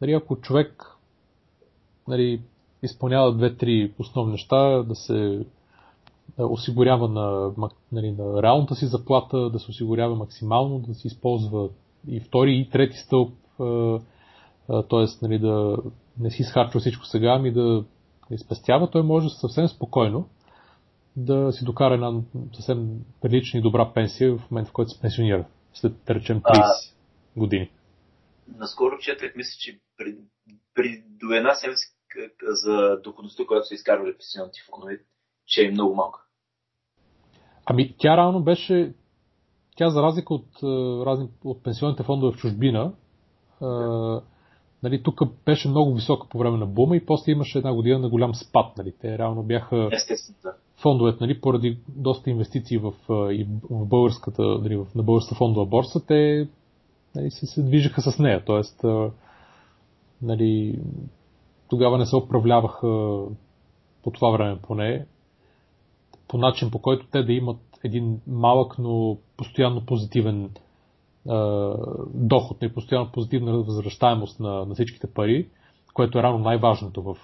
Нали, 0.00 0.12
ако 0.12 0.36
човек 0.36 0.96
нали, 2.08 2.42
изпълнява 2.82 3.34
две-три 3.34 3.92
основни 3.98 4.32
неща, 4.32 4.82
да 4.82 4.94
се 4.94 5.44
да 6.38 6.46
осигурява 6.46 7.08
на, 7.08 7.52
нали, 7.92 8.12
на 8.12 8.42
реалната 8.42 8.74
си 8.74 8.86
заплата, 8.86 9.50
да 9.50 9.58
се 9.58 9.70
осигурява 9.70 10.14
максимално, 10.14 10.78
да 10.78 10.94
се 10.94 11.06
използва 11.06 11.68
и 12.08 12.20
втори 12.20 12.56
и 12.56 12.70
трети 12.70 12.96
стълб, 12.96 13.32
т.е. 14.68 15.06
Нали, 15.22 15.38
да 15.38 15.76
не 16.20 16.30
си 16.30 16.42
изхарчва 16.42 16.80
всичко 16.80 17.06
сега, 17.06 17.28
ами 17.28 17.52
да 17.52 17.84
изпестява, 18.30 18.90
той 18.90 19.02
може 19.02 19.28
съвсем 19.28 19.68
спокойно 19.68 20.28
да 21.16 21.52
си 21.52 21.64
докара 21.64 21.94
една 21.94 22.20
съвсем 22.54 23.00
прилична 23.20 23.58
и 23.58 23.62
добра 23.62 23.92
пенсия 23.94 24.36
в 24.36 24.50
момента, 24.50 24.70
в 24.70 24.72
който 24.72 24.90
се 24.90 25.00
пенсионира, 25.00 25.46
след, 25.74 25.92
да 26.06 26.14
речем, 26.14 26.40
30 26.40 26.42
а, 26.44 26.64
години. 27.36 27.70
Наскоро 28.48 28.98
четах, 28.98 29.32
мисля, 29.36 29.56
че 29.58 29.78
при, 29.96 30.16
при 30.74 31.02
до 31.06 31.34
една 31.34 31.54
седмица 31.54 31.86
за 32.42 33.00
доходността, 33.04 33.46
която 33.46 33.66
са 33.66 33.74
изкарвали 33.74 34.12
пенсионните 34.12 34.58
фондове, 34.70 35.00
че 35.46 35.66
е 35.66 35.70
много 35.70 35.94
малка. 35.94 36.20
Ами 37.66 37.94
тя 37.98 38.16
реално 38.16 38.42
беше, 38.42 38.94
тя 39.76 39.90
за 39.90 40.02
разлика 40.02 40.34
от, 40.34 40.48
разни, 41.06 41.28
от 41.44 41.62
пенсионните 41.62 42.02
фондове 42.02 42.36
в 42.36 42.40
чужбина, 42.40 42.92
да. 43.60 44.22
Нали, 44.82 45.02
тук 45.02 45.20
беше 45.44 45.68
много 45.68 45.94
висока 45.94 46.28
по 46.28 46.38
време 46.38 46.58
на 46.58 46.66
бума 46.66 46.96
и 46.96 47.06
после 47.06 47.32
имаше 47.32 47.58
една 47.58 47.74
година 47.74 47.98
на 47.98 48.08
голям 48.08 48.34
спад. 48.34 48.76
Нали. 48.78 48.92
Те 49.00 49.18
реално 49.18 49.42
бяха 49.42 49.76
да. 50.42 50.54
фондовете, 50.76 51.18
нали, 51.20 51.40
поради 51.40 51.78
доста 51.88 52.30
инвестиции 52.30 52.78
в, 52.78 52.92
и 53.32 53.46
в 53.70 53.86
българската, 53.86 54.42
нали, 54.42 54.76
в, 54.76 54.86
на 54.94 55.02
българската 55.02 55.38
фондова 55.38 55.66
борса, 55.66 56.06
те 56.06 56.48
нали, 57.14 57.30
се, 57.30 57.46
се 57.46 57.62
движиха 57.62 58.02
с 58.02 58.18
нея. 58.18 58.44
Тоест, 58.44 58.84
нали, 60.22 60.80
тогава 61.68 61.98
не 61.98 62.06
се 62.06 62.16
управляваха 62.16 63.22
по 64.02 64.10
това 64.10 64.30
време 64.30 64.58
поне 64.62 65.06
по 66.28 66.38
начин 66.38 66.70
по 66.70 66.78
който 66.78 67.06
те 67.06 67.22
да 67.22 67.32
имат 67.32 67.58
един 67.84 68.20
малък, 68.26 68.78
но 68.78 69.16
постоянно 69.36 69.86
позитивен 69.86 70.50
доход 72.14 72.62
и 72.62 72.74
постоянно 72.74 73.12
позитивна 73.12 73.52
възвръщаемост 73.52 74.40
на, 74.40 74.64
на 74.66 74.74
всичките 74.74 75.06
пари, 75.14 75.48
което 75.94 76.18
е 76.18 76.22
рано 76.22 76.38
най-важното 76.38 77.02
в, 77.02 77.16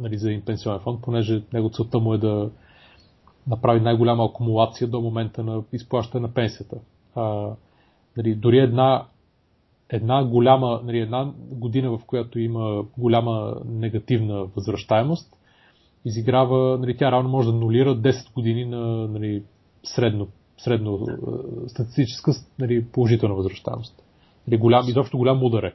нали, 0.00 0.18
за 0.18 0.28
един 0.28 0.44
пенсионен 0.44 0.80
фонд, 0.80 1.02
понеже 1.02 1.42
него 1.52 1.70
целта 1.70 1.98
му 1.98 2.14
е 2.14 2.18
да 2.18 2.50
направи 3.46 3.80
най-голяма 3.80 4.24
акумулация 4.24 4.88
до 4.88 5.00
момента 5.00 5.44
на 5.44 5.62
изплащане 5.72 6.26
на 6.26 6.34
пенсията. 6.34 6.76
А, 7.14 7.50
нали, 8.16 8.34
дори 8.34 8.58
една 8.58 9.06
една 9.88 10.24
голяма, 10.24 10.80
нали, 10.84 10.98
една 10.98 11.32
година, 11.50 11.98
в 11.98 12.04
която 12.06 12.38
има 12.38 12.84
голяма 12.98 13.54
негативна 13.64 14.44
възвръщаемост, 14.44 15.36
изиграва, 16.04 16.78
нали, 16.78 16.96
тя 16.96 17.12
равно 17.12 17.28
може 17.28 17.48
да 17.48 17.56
нулира 17.56 17.96
10 17.96 18.34
години 18.34 18.64
на 18.64 19.08
нали, 19.08 19.42
средно, 19.82 20.28
средно 20.64 21.06
статистическа 21.68 22.32
нали, 22.58 22.86
положителна 22.92 23.34
възвръщаемост. 23.34 24.02
Нали, 24.48 24.58
голям, 24.58 24.88
изобщо 24.88 25.18
голям 25.18 25.44
удар 25.44 25.74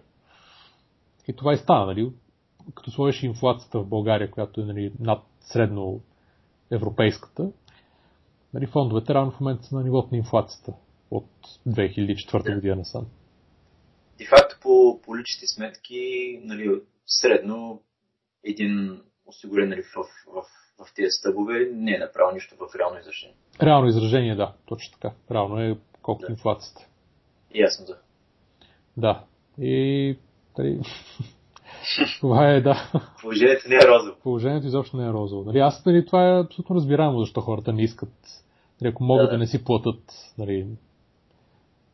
И 1.28 1.34
това 1.34 1.54
и 1.54 1.58
стана, 1.58 1.86
нали, 1.86 2.12
като 2.76 2.92
сложиш 2.92 3.24
инфлацията 3.24 3.80
в 3.80 3.88
България, 3.88 4.32
която 4.32 4.62
е 4.62 4.66
нали, 4.66 4.94
над 5.00 5.24
средно 5.42 6.02
европейската, 6.72 7.52
нали, 8.54 8.68
фондовете 8.68 9.14
равно 9.14 9.32
в 9.32 9.40
момента 9.40 9.64
са 9.64 9.76
на 9.76 9.84
нивото 9.84 10.08
на 10.12 10.18
инфлацията 10.18 10.74
от 11.12 11.30
2004 11.68 12.56
година 12.56 12.76
насам. 12.76 13.06
Де 14.18 14.26
факто 14.26 14.58
по, 14.62 15.02
по 15.02 15.18
личните 15.18 15.48
сметки, 15.48 16.40
нали, 16.44 16.82
средно 17.06 17.82
един 18.44 19.02
осигурен 19.26 19.70
нали, 19.70 19.82
в, 19.82 20.04
в, 20.34 20.44
в, 20.80 20.94
тези 20.96 21.12
стъбове 21.12 21.70
не 21.74 21.92
е 21.92 21.98
направил 21.98 22.34
нищо 22.34 22.56
в 22.56 22.76
реално 22.76 23.00
изражение. 23.00 23.36
Реално 23.62 23.88
изражение, 23.88 24.36
да, 24.36 24.54
точно 24.66 25.00
така. 25.00 25.16
Реално 25.32 25.62
е 25.62 25.78
колкото 26.02 26.28
да. 26.28 26.32
инфлацията. 26.32 26.88
Ясно, 27.56 27.86
да. 27.86 27.98
Да. 28.98 29.24
И 29.64 30.18
тъй... 30.56 30.80
това 32.20 32.50
е, 32.50 32.62
да. 32.62 32.92
Положението 33.22 33.70
не 33.70 33.76
е 33.76 33.88
розово. 33.88 34.16
Положението 34.24 34.68
изобщо 34.68 34.98
не 34.98 35.08
е 35.08 35.12
розово. 35.12 35.44
Нали, 35.44 35.60
аз, 35.60 35.86
нали, 35.86 36.06
това 36.06 36.30
е 36.30 36.40
абсолютно 36.40 36.76
разбираемо, 36.76 37.20
защо 37.20 37.42
хората 37.42 37.74
не 37.74 37.84
искат. 37.84 38.14
Нали, 38.82 38.92
ако 38.92 39.04
могат 39.04 39.28
да, 39.28 39.32
да 39.32 39.38
не 39.38 39.48
си 39.48 39.64
платят 39.64 40.04
нали, 40.38 40.68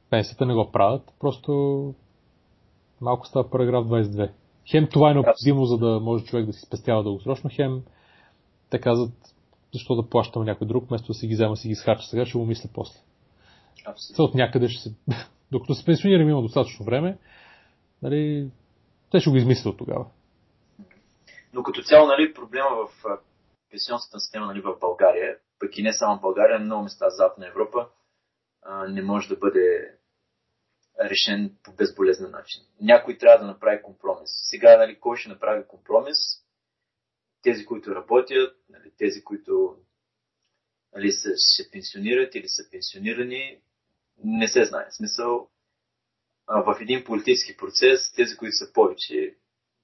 пенсията, 0.09 0.45
не 0.45 0.53
го 0.53 0.71
правят. 0.71 1.13
Просто 1.19 1.93
малко 3.01 3.27
става 3.27 3.49
параграф 3.49 3.85
22. 3.85 4.31
Хем 4.71 4.87
това 4.91 5.11
е 5.11 5.13
необходимо, 5.13 5.65
за 5.65 5.77
да 5.77 5.99
може 5.99 6.25
човек 6.25 6.45
да 6.45 6.53
си 6.53 6.61
спестява 6.67 7.03
дългосрочно, 7.03 7.49
хем 7.53 7.81
те 8.69 8.81
казват, 8.81 9.13
защо 9.73 9.95
да 9.95 10.09
плащам 10.09 10.43
някой 10.43 10.67
друг, 10.67 10.87
вместо 10.87 11.07
да 11.07 11.13
си 11.13 11.27
ги 11.27 11.33
взема, 11.33 11.57
си 11.57 11.67
ги 11.67 11.75
схарча 11.75 12.07
сега, 12.07 12.25
ще 12.25 12.37
го 12.37 12.45
мисля 12.45 12.69
после. 12.73 12.99
Абсолютно. 13.85 14.25
от 14.25 14.35
някъде 14.35 14.69
ще 14.69 14.89
се... 14.89 14.95
Докато 15.51 15.75
се 15.75 15.85
пенсионирам, 15.85 16.29
има 16.29 16.41
достатъчно 16.41 16.85
време, 16.85 17.17
нали, 18.01 18.49
те 19.11 19.19
ще 19.19 19.29
го 19.29 19.35
измислят 19.35 19.77
тогава. 19.77 20.05
Но 21.53 21.63
като 21.63 21.81
цяло, 21.81 22.07
нали, 22.07 22.33
проблема 22.33 22.69
в 22.69 23.03
пенсионната 23.71 24.19
система 24.19 24.45
нали, 24.45 24.61
в 24.61 24.77
България, 24.79 25.37
пък 25.59 25.77
и 25.77 25.83
не 25.83 25.93
само 25.93 26.17
в 26.17 26.21
България, 26.21 26.59
много 26.59 26.83
места 26.83 27.05
в 27.05 27.15
Западна 27.15 27.47
Европа, 27.47 27.87
не 28.87 29.01
може 29.01 29.29
да 29.29 29.35
бъде 29.35 29.95
решен 31.03 31.55
по 31.63 31.71
безболезнен 31.71 32.31
начин. 32.31 32.61
Някой 32.81 33.17
трябва 33.17 33.45
да 33.45 33.51
направи 33.51 33.81
компромис. 33.83 34.29
Сега, 34.49 34.77
нали, 34.77 34.99
кой 34.99 35.17
ще 35.17 35.29
направи 35.29 35.67
компромис? 35.67 36.17
Тези, 37.45 37.65
които 37.65 37.95
работят, 37.95 38.57
нали, 38.69 38.91
тези, 38.97 39.23
които 39.23 39.77
нали, 40.95 41.11
се, 41.11 41.33
се 41.35 41.71
пенсионират 41.71 42.35
или 42.35 42.47
са 42.47 42.63
пенсионирани, 42.71 43.61
не 44.23 44.47
се 44.47 44.65
знае. 44.65 44.89
В 44.89 44.95
смисъл, 44.95 45.49
а 46.47 46.61
в 46.61 46.81
един 46.81 47.03
политически 47.03 47.57
процес, 47.57 48.13
тези, 48.13 48.37
които 48.37 48.55
са 48.55 48.73
повече, 48.73 49.35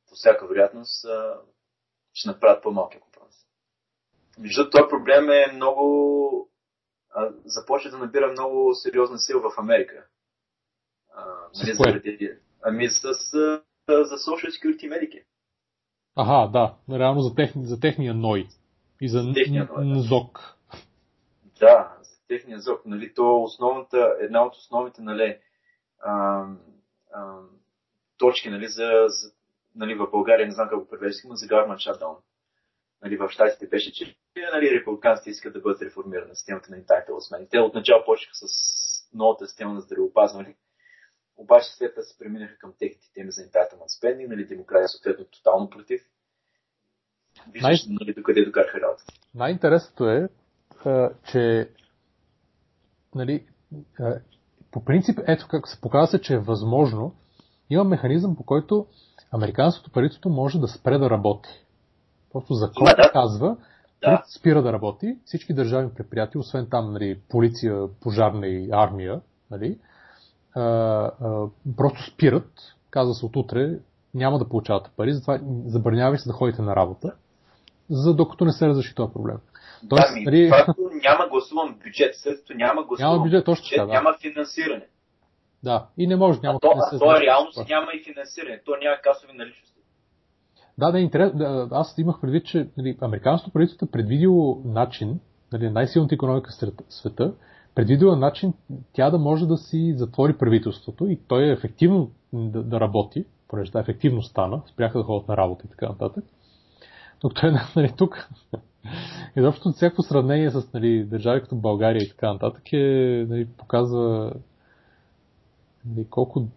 по 0.10 0.16
всяка 0.16 0.48
вероятност, 0.48 1.06
ще 2.14 2.30
направят 2.30 2.64
по-малки 2.64 3.00
компромис. 3.00 3.36
Между 4.40 4.70
този 4.70 4.90
проблем 4.90 5.30
е 5.30 5.52
много 5.54 6.50
започва 7.46 7.92
да 7.92 7.98
набира 7.98 8.32
много 8.32 8.74
сериозна 8.74 9.20
сила 9.20 9.42
в 9.42 9.60
Америка. 9.60 10.08
С 11.54 11.78
кое? 11.78 12.02
Ами 12.62 12.90
с, 12.90 13.02
за 13.88 14.18
Social 14.18 14.50
Security 14.50 14.90
Medicaid. 14.90 15.26
Ага, 16.22 16.52
да. 16.52 16.98
Реално 16.98 17.22
за, 17.22 17.36
тех, 17.36 17.52
за 17.56 17.80
техния 17.80 18.14
ной. 18.14 18.48
И 19.02 19.10
за 19.10 19.34
техния 19.34 19.70
ной, 19.76 19.86
НЗОК. 19.86 20.58
Да, 21.60 21.98
за 22.02 22.28
техния 22.28 22.60
ЗОК. 22.60 22.86
Нали, 22.86 23.14
то 23.14 23.44
основната, 23.44 24.16
една 24.20 24.46
от 24.46 24.56
основните 24.56 25.02
нали, 25.02 25.38
а, 26.00 26.46
а, 27.14 27.38
точки 28.18 28.50
нали, 28.50 28.68
за, 28.68 29.06
за 29.08 29.32
нали, 29.76 29.96
в 29.96 30.08
България, 30.12 30.48
не 30.48 30.54
знам 30.54 30.70
как 30.70 30.80
го 30.80 30.88
превеждах, 30.88 31.24
но 31.30 31.36
за 31.36 31.46
government 31.46 31.92
shutdown. 31.92 32.16
Нали, 33.04 33.18
в 33.18 33.30
щатите 33.30 33.68
беше, 33.68 33.94
че 33.94 34.16
нали, 34.54 34.80
републиканците 34.80 35.30
искат 35.30 35.54
да 35.54 35.60
бъдат 35.60 35.82
реформирани 35.82 36.36
системата 36.36 36.72
на 36.72 36.78
entitlement. 36.78 37.50
Те 37.50 37.60
отначало 37.60 38.04
почнаха 38.06 38.36
с 38.36 38.46
новата 39.14 39.48
система 39.48 39.74
на 39.74 39.82
здравеопазване, 39.82 40.56
обаче 41.38 41.68
след 41.78 41.94
това 41.94 42.04
се 42.04 42.18
преминаха 42.18 42.58
към 42.58 42.74
техните 42.80 43.14
теми 43.14 43.32
за 43.32 43.42
entitlement 43.42 44.02
spending, 44.02 44.28
нали, 44.28 44.46
демократия 44.46 44.88
съответно 44.88 45.26
тотално 45.26 45.70
против. 45.70 46.02
Най... 47.62 47.76
нали, 47.90 48.14
докъде 48.14 48.46
докараха 48.46 48.82
работа. 48.82 49.04
Най-интересното 49.36 50.10
е, 50.10 50.30
че 51.32 51.70
нали, 53.16 53.46
по 54.72 54.86
принцип, 54.86 55.20
ето 55.28 55.48
как 55.50 55.68
се 55.68 55.82
показва 55.82 56.20
че 56.20 56.34
е 56.34 56.40
възможно, 56.40 57.16
има 57.70 57.84
механизъм, 57.84 58.36
по 58.36 58.44
който 58.44 58.86
американското 59.32 59.92
правителство 59.92 60.30
може 60.30 60.60
да 60.60 60.68
спре 60.68 60.98
да 60.98 61.10
работи. 61.10 61.50
Просто 62.34 62.54
закон 62.54 62.86
да, 62.86 62.96
да. 62.96 63.12
казва, 63.12 63.58
да. 64.02 64.24
спира 64.38 64.64
да 64.64 64.74
работи, 64.74 65.18
всички 65.26 65.54
държавни 65.54 65.90
предприятия, 65.94 66.40
освен 66.40 66.68
там 66.70 66.94
нали, 66.94 67.20
полиция, 67.30 67.88
пожарна 68.02 68.48
и 68.48 68.70
армия, 68.72 69.22
нали, 69.52 69.78
а, 70.56 70.62
а, 70.62 71.48
просто 71.78 72.12
спират, 72.14 72.52
казва 72.90 73.14
се 73.14 73.26
от 73.26 73.36
утре, 73.36 73.80
няма 74.14 74.40
да 74.40 74.50
получавате 74.50 74.90
пари, 74.98 75.14
затова 75.14 75.40
забранявай 75.66 76.18
се 76.18 76.30
да 76.30 76.34
ходите 76.34 76.62
на 76.62 76.76
работа, 76.76 77.14
за 77.90 78.14
докато 78.16 78.46
не 78.46 78.52
се 78.52 78.68
разреши 78.68 78.96
този 78.96 79.14
проблем. 79.14 79.38
Тоест, 79.90 80.08
да, 80.08 80.16
ми, 80.16 80.26
нали... 80.26 80.52
няма 81.04 81.28
гласуван 81.30 81.76
бюджет, 81.84 82.16
след 82.16 82.40
като 82.40 82.54
няма 82.54 82.84
гласуван 82.84 83.12
няма 83.12 83.24
бюджет, 83.24 83.46
точно 83.46 83.64
бюджет, 83.64 83.88
да. 83.88 83.94
няма 83.94 84.18
финансиране. 84.22 84.86
Да, 85.64 85.88
и 85.98 86.08
не 86.08 86.16
може, 86.16 86.40
няма 86.44 86.56
а 86.56 86.60
то, 86.60 86.74
а 86.92 87.00
то 87.00 87.18
е 87.18 87.22
реалност 87.22 87.70
няма 87.70 87.92
и 87.94 88.04
финансиране, 88.04 88.62
то 88.66 88.72
няма 88.72 88.98
касови 89.04 89.34
наличности. 89.38 89.80
Да, 90.78 90.92
да, 90.92 91.00
интерес, 91.00 91.32
да, 91.36 91.68
аз 91.72 91.96
имах 91.98 92.22
предвид, 92.22 92.46
че 92.46 92.68
нали, 92.78 92.98
американското 93.02 93.54
правителство 93.54 93.86
е 93.86 93.92
предвидило 93.92 94.62
начин, 94.66 95.20
нали, 95.54 95.70
най-силната 95.70 96.16
економика 96.16 96.52
в 96.52 96.94
света, 96.94 97.34
предвидила 97.76 98.16
начин 98.16 98.54
тя 98.94 99.10
да 99.10 99.18
може 99.18 99.46
да 99.46 99.58
си 99.58 99.94
затвори 99.98 100.38
правителството 100.38 101.08
и 101.08 101.20
той 101.28 101.44
е 101.44 101.52
ефективно 101.52 102.12
да, 102.34 102.64
да 102.64 102.80
работи, 102.80 103.26
понеже 103.48 103.72
ефективно 103.76 104.22
стана, 104.22 104.62
спряха 104.66 104.98
да 104.98 105.04
ходят 105.04 105.28
на 105.28 105.38
работа 105.38 105.64
и 105.66 105.70
така 105.70 105.90
нататък. 105.90 106.24
Но 107.24 107.30
той 107.30 107.52
нали, 107.76 107.94
тук 107.98 108.30
изобщо 109.38 109.72
всяко 109.72 110.02
сравнение 110.02 110.50
с 110.50 110.74
нали, 110.74 111.04
държави 111.04 111.42
като 111.42 111.56
България 111.56 112.04
и 112.04 112.10
така 112.10 112.34
нататък 112.34 112.74
е, 112.74 113.26
нали, 113.30 113.48
показва 113.58 114.34
нали, 115.86 116.08
колко 116.10 116.48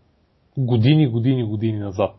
години, 0.58 1.08
години, 1.08 1.44
години 1.44 1.78
назад. 1.78 2.16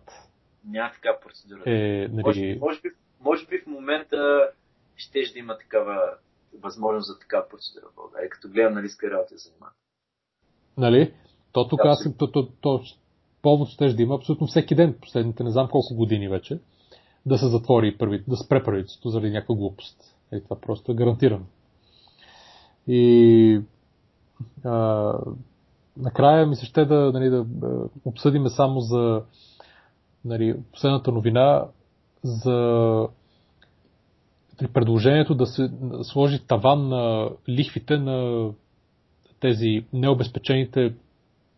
Няма 0.65 0.91
такава 0.91 1.19
процедура. 1.19 1.61
Е, 1.65 2.07
нали... 2.07 2.23
може, 2.25 2.57
може, 2.59 2.81
би, 2.81 2.89
може 3.21 3.47
би 3.47 3.57
в 3.57 3.67
момента 3.67 4.49
ще 4.95 5.19
да 5.33 5.39
има 5.39 5.57
такава 5.57 6.01
възможност 6.61 7.07
за 7.07 7.19
такава 7.19 7.49
процедура 7.49 7.85
в 7.91 7.95
България, 7.95 8.29
като 8.29 8.49
гледам 8.49 8.73
на 8.73 8.81
риска 8.81 9.11
работа 9.11 9.39
се 9.39 9.49
занимава. 9.49 9.71
Нали? 10.77 11.13
То 11.51 11.67
тук 11.67 11.79
да, 11.83 11.89
аз 11.89 12.17
то, 12.17 12.31
то, 12.31 12.47
то, 12.61 12.81
повод 13.41 13.69
ще 13.69 13.93
да 13.93 14.03
има 14.03 14.15
абсолютно 14.15 14.47
всеки 14.47 14.75
ден, 14.75 14.97
последните 15.01 15.43
не 15.43 15.51
знам 15.51 15.69
колко 15.71 15.95
години 15.95 16.29
вече, 16.29 16.59
да 17.25 17.37
се 17.37 17.47
затвори 17.47 17.97
първи, 17.97 18.23
да 18.27 18.37
спре 18.37 18.63
правителството 18.63 19.09
заради 19.09 19.31
някаква 19.31 19.55
глупост. 19.55 19.97
Е, 20.31 20.41
това 20.41 20.61
просто 20.61 20.91
е 20.91 20.95
гарантирано. 20.95 21.45
И 22.87 23.61
а, 24.63 25.13
накрая 25.97 26.47
ми 26.47 26.55
се 26.55 26.65
ще 26.65 26.85
да, 26.85 27.11
нали, 27.13 27.29
да 27.29 27.45
обсъдиме 28.05 28.49
само 28.49 28.79
за 28.79 29.21
нали, 30.25 30.55
последната 30.71 31.11
новина 31.11 31.65
за 32.23 33.07
при 34.57 34.67
предложението 34.67 35.35
да 35.35 35.45
се 35.45 35.71
сложи 36.03 36.47
таван 36.47 36.87
на 36.87 37.29
лихвите 37.49 37.97
на 37.97 38.49
тези 39.39 39.85
необезпечените 39.93 40.95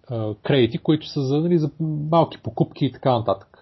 а, 0.09 0.33
кредити, 0.35 0.77
които 0.77 1.07
са 1.07 1.21
за, 1.21 1.37
нали, 1.37 1.57
за 1.57 1.71
малки 2.11 2.37
покупки 2.43 2.85
и 2.85 2.91
така 2.91 3.11
нататък. 3.11 3.56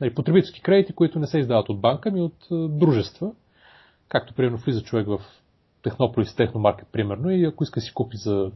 Нали, 0.00 0.14
потребителски 0.14 0.62
кредити, 0.62 0.92
които 0.92 1.18
не 1.18 1.26
се 1.26 1.38
издават 1.38 1.68
от 1.68 1.80
банка, 1.80 2.10
ми 2.10 2.20
от 2.20 2.46
дружества. 2.78 3.32
Както 4.08 4.34
примерно 4.34 4.56
влиза 4.56 4.82
човек 4.82 5.06
в 5.06 5.20
Технополис 5.82 6.34
Техномаркет, 6.34 6.88
примерно, 6.92 7.30
и 7.30 7.44
ако 7.44 7.64
иска 7.64 7.80
си 7.80 7.94
купи 7.94 8.16
за 8.16 8.50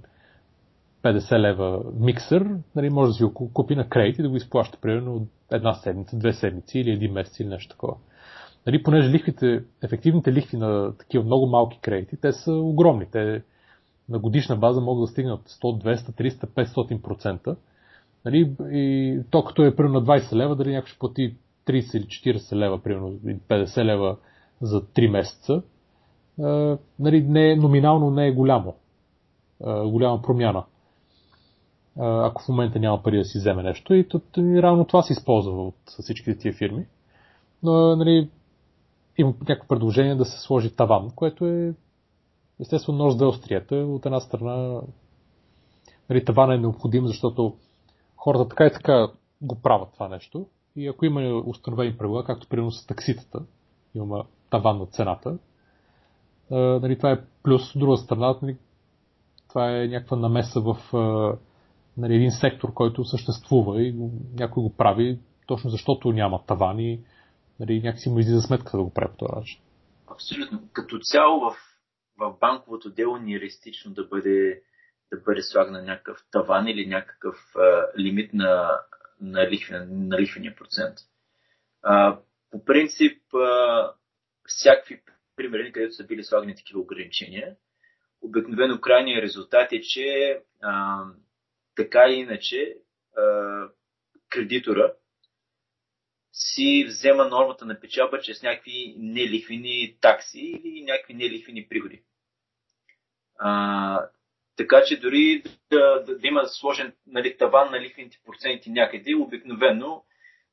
50 1.03 1.39
лева 1.39 1.83
миксър, 2.01 2.57
нали, 2.75 2.91
може 2.91 3.09
да 3.09 3.15
си 3.15 3.25
го 3.25 3.51
купи 3.53 3.77
на 3.77 3.89
кредит 3.89 4.19
и 4.19 4.23
да 4.23 4.29
го 4.29 4.37
изплаща 4.37 4.79
примерно 4.81 5.27
една 5.51 5.75
седмица, 5.75 6.17
две 6.17 6.33
седмици 6.33 6.79
или 6.79 6.91
един 6.91 7.13
месец 7.13 7.41
или 7.41 7.49
нещо 7.49 7.71
такова. 7.71 7.97
Нали, 8.67 8.83
понеже 8.83 9.11
лихвите, 9.11 9.65
ефективните 9.83 10.33
лихви 10.33 10.57
на 10.57 10.97
такива 10.97 11.25
много 11.25 11.47
малки 11.47 11.79
кредити, 11.83 12.17
те 12.17 12.33
са 12.33 12.53
огромни. 12.53 13.07
Те 13.13 13.43
на 14.09 14.19
годишна 14.19 14.57
база 14.57 14.81
могат 14.81 15.03
да 15.03 15.13
стигнат 15.13 15.49
100, 15.49 15.97
200, 15.97 16.31
300, 16.31 17.01
500%. 17.01 17.57
Нали, 18.25 18.53
и 18.71 19.19
то 19.31 19.45
като 19.45 19.65
е 19.65 19.77
примерно 19.77 20.01
на 20.01 20.07
20 20.07 20.33
лева, 20.33 20.57
дали 20.57 20.73
някой 20.73 20.89
ще 20.89 20.99
плати 20.99 21.37
30 21.67 21.97
или 21.97 22.37
40 22.39 22.57
лева, 22.57 22.83
примерно 22.83 23.11
50 23.11 23.85
лева 23.85 24.17
за 24.61 24.83
3 24.83 25.11
месеца, 25.11 25.63
нали, 26.99 27.23
не, 27.23 27.57
номинално 27.57 28.11
не 28.11 28.27
е 28.27 28.33
голямо. 28.33 28.75
голяма 29.65 30.23
промяна. 30.23 30.65
ако 31.97 32.43
в 32.43 32.49
момента 32.49 32.79
няма 32.79 33.03
пари 33.03 33.19
да 33.19 33.25
си 33.25 33.39
вземе 33.39 33.63
нещо. 33.63 33.95
И 33.95 34.09
то, 34.09 34.21
равно 34.39 34.85
това 34.85 35.03
се 35.03 35.13
използва 35.13 35.67
от 35.67 35.77
всичките 35.87 36.39
тия 36.39 36.53
фирми. 36.53 36.87
Но 37.63 37.97
нали, 37.97 38.31
има 39.19 39.35
някакво 39.41 39.69
предложение 39.69 40.15
да 40.15 40.25
се 40.25 40.41
сложи 40.41 40.77
таван, 40.77 41.11
което 41.11 41.47
е 41.47 41.75
естествено 42.61 42.99
нож 42.99 43.15
за 43.15 43.27
острията. 43.27 43.77
От 43.77 44.07
една 44.07 44.21
страна 44.21 44.81
нали, 46.11 46.25
таван 46.25 46.53
е 46.53 46.59
необходим, 46.59 47.07
защото 47.07 47.57
хората 48.21 48.49
така 48.49 48.67
и 48.67 48.73
така 48.73 49.09
го 49.43 49.63
правят 49.63 49.93
това 49.93 50.09
нещо. 50.09 50.47
И 50.77 50.89
ако 50.89 51.05
има 51.05 51.43
установени 51.47 51.97
правила, 51.97 52.25
както 52.25 52.49
примерно 52.49 52.71
с 52.71 52.87
такситата, 52.87 53.45
има 53.95 54.25
таван 54.51 54.79
на 54.79 54.87
цената, 54.87 55.39
нали, 56.51 56.97
това 56.97 57.13
е 57.13 57.25
плюс. 57.43 57.75
От 57.75 57.81
друга 57.81 57.97
страна, 57.97 58.39
нали, 58.43 58.57
това 59.49 59.77
е 59.77 59.89
някаква 59.89 60.17
намеса 60.17 60.61
в 60.61 60.77
нали, 61.97 62.15
един 62.15 62.31
сектор, 62.31 62.75
който 62.75 63.05
съществува 63.05 63.83
и 63.83 63.95
някой 64.39 64.63
го 64.63 64.77
прави 64.77 65.19
точно 65.47 65.71
защото 65.71 66.13
няма 66.13 66.45
тавани 66.47 67.01
нали, 67.61 67.83
някакси 67.83 68.11
му 68.11 68.19
излиза 68.19 68.41
сметка 68.41 68.77
да 68.77 68.83
го 68.83 68.91
прави 68.91 69.13
по 69.13 69.17
този 69.17 69.37
начин. 69.37 69.61
Абсолютно. 70.11 70.63
Като 70.73 70.99
цяло 70.99 71.41
в, 71.41 71.57
в 72.19 72.35
банковото 72.41 72.91
дело 72.91 73.17
ни 73.17 73.35
е 73.35 73.41
реалистично 73.41 73.93
да 73.93 74.05
бъде, 74.05 74.63
да 75.13 75.21
бъде 75.21 75.43
слаган 75.43 75.85
някакъв 75.85 76.19
таван 76.33 76.69
или 76.69 76.87
някакъв 76.87 77.37
а, 77.57 77.87
лимит 77.99 78.33
на, 78.35 78.81
на, 79.21 79.51
лихвен, 79.51 80.09
на 80.09 80.21
лихвения 80.21 80.57
процент. 80.57 80.99
А, 81.83 82.19
по 82.51 82.65
принцип, 82.65 83.35
а, 83.35 83.93
всякакви 84.45 85.03
примери, 85.37 85.73
където 85.73 85.95
са 85.95 86.07
били 86.07 86.25
слагани 86.25 86.57
такива 86.57 86.81
ограничения, 86.81 87.57
обикновено 88.21 88.81
крайният 88.81 89.23
резултат 89.23 89.73
е, 89.73 89.81
че 89.81 90.41
а, 90.63 91.05
така 91.77 92.07
или 92.09 92.15
иначе 92.15 92.77
а, 93.17 93.23
кредитора 94.29 94.95
си 96.33 96.85
взема 96.89 97.25
нормата 97.25 97.65
на 97.65 97.81
печалба 97.81 98.21
чрез 98.21 98.43
някакви 98.43 98.95
нелихвени 98.99 99.99
такси 100.01 100.61
или 100.65 100.85
някакви 100.85 101.15
нелихвени 101.15 101.69
приходи. 101.69 102.03
А, 103.39 104.09
така 104.61 104.83
че 104.87 105.01
дори 105.01 105.43
да, 105.71 106.03
да, 106.07 106.19
да 106.19 106.29
има 106.29 106.47
сложен 106.47 106.93
нали, 107.07 107.37
таван 107.37 107.71
на 107.71 107.81
лихвените 107.81 108.19
проценти 108.27 108.71
някъде, 108.71 109.15
обикновено 109.15 110.05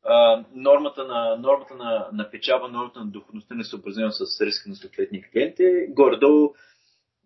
а, 0.03 0.45
нормата, 0.53 1.03
на, 1.03 1.35
нормата 1.35 1.75
на, 1.75 2.09
на 2.13 2.29
печалба, 2.31 2.67
нормата 2.67 2.99
на 2.99 3.05
доходността 3.05 3.55
не 3.55 3.63
съобразена 3.63 4.11
с 4.11 4.41
риска 4.41 4.69
на 4.69 4.75
съответния 4.75 5.23
клиент 5.31 5.59
е 5.59 5.87
горе-долу 5.89 6.53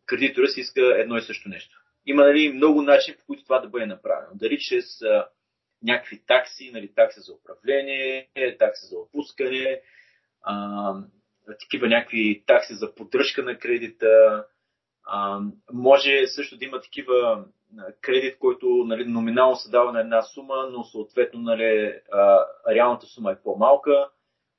кредитора 0.05 0.47
си 0.47 0.59
иска 0.59 0.81
едно 0.81 1.17
и 1.17 1.21
също 1.21 1.49
нещо. 1.49 1.77
Има 2.05 2.23
нали, 2.23 2.53
много 2.53 2.81
начини, 2.81 3.17
по 3.17 3.25
които 3.25 3.43
това 3.43 3.59
да 3.59 3.69
бъде 3.69 3.85
направено. 3.85 4.31
Дали 4.35 4.59
чрез 4.59 4.85
някакви 5.83 6.21
такси, 6.27 6.71
нали, 6.73 6.93
такси 6.95 7.19
за 7.19 7.33
управление, 7.33 8.29
такси 8.59 8.85
за 8.85 8.97
отпускане, 8.97 9.81
а, 10.41 10.93
такива 11.59 11.87
някакви 11.87 12.43
такси 12.47 12.73
за 12.73 12.95
поддръжка 12.95 13.43
на 13.43 13.57
кредита. 13.57 14.45
А, 15.05 15.39
може 15.73 16.27
също 16.27 16.57
да 16.57 16.65
има 16.65 16.81
такива 16.81 17.45
кредит, 18.01 18.37
който 18.39 18.67
нали, 18.67 19.05
номинално 19.05 19.55
се 19.55 19.71
дава 19.71 19.91
на 19.91 19.99
една 19.99 20.21
сума, 20.21 20.69
но 20.71 20.83
съответно 20.83 21.39
нали, 21.39 21.93
а, 22.11 22.45
реалната 22.69 23.05
сума 23.05 23.31
е 23.31 23.41
по-малка. 23.43 24.09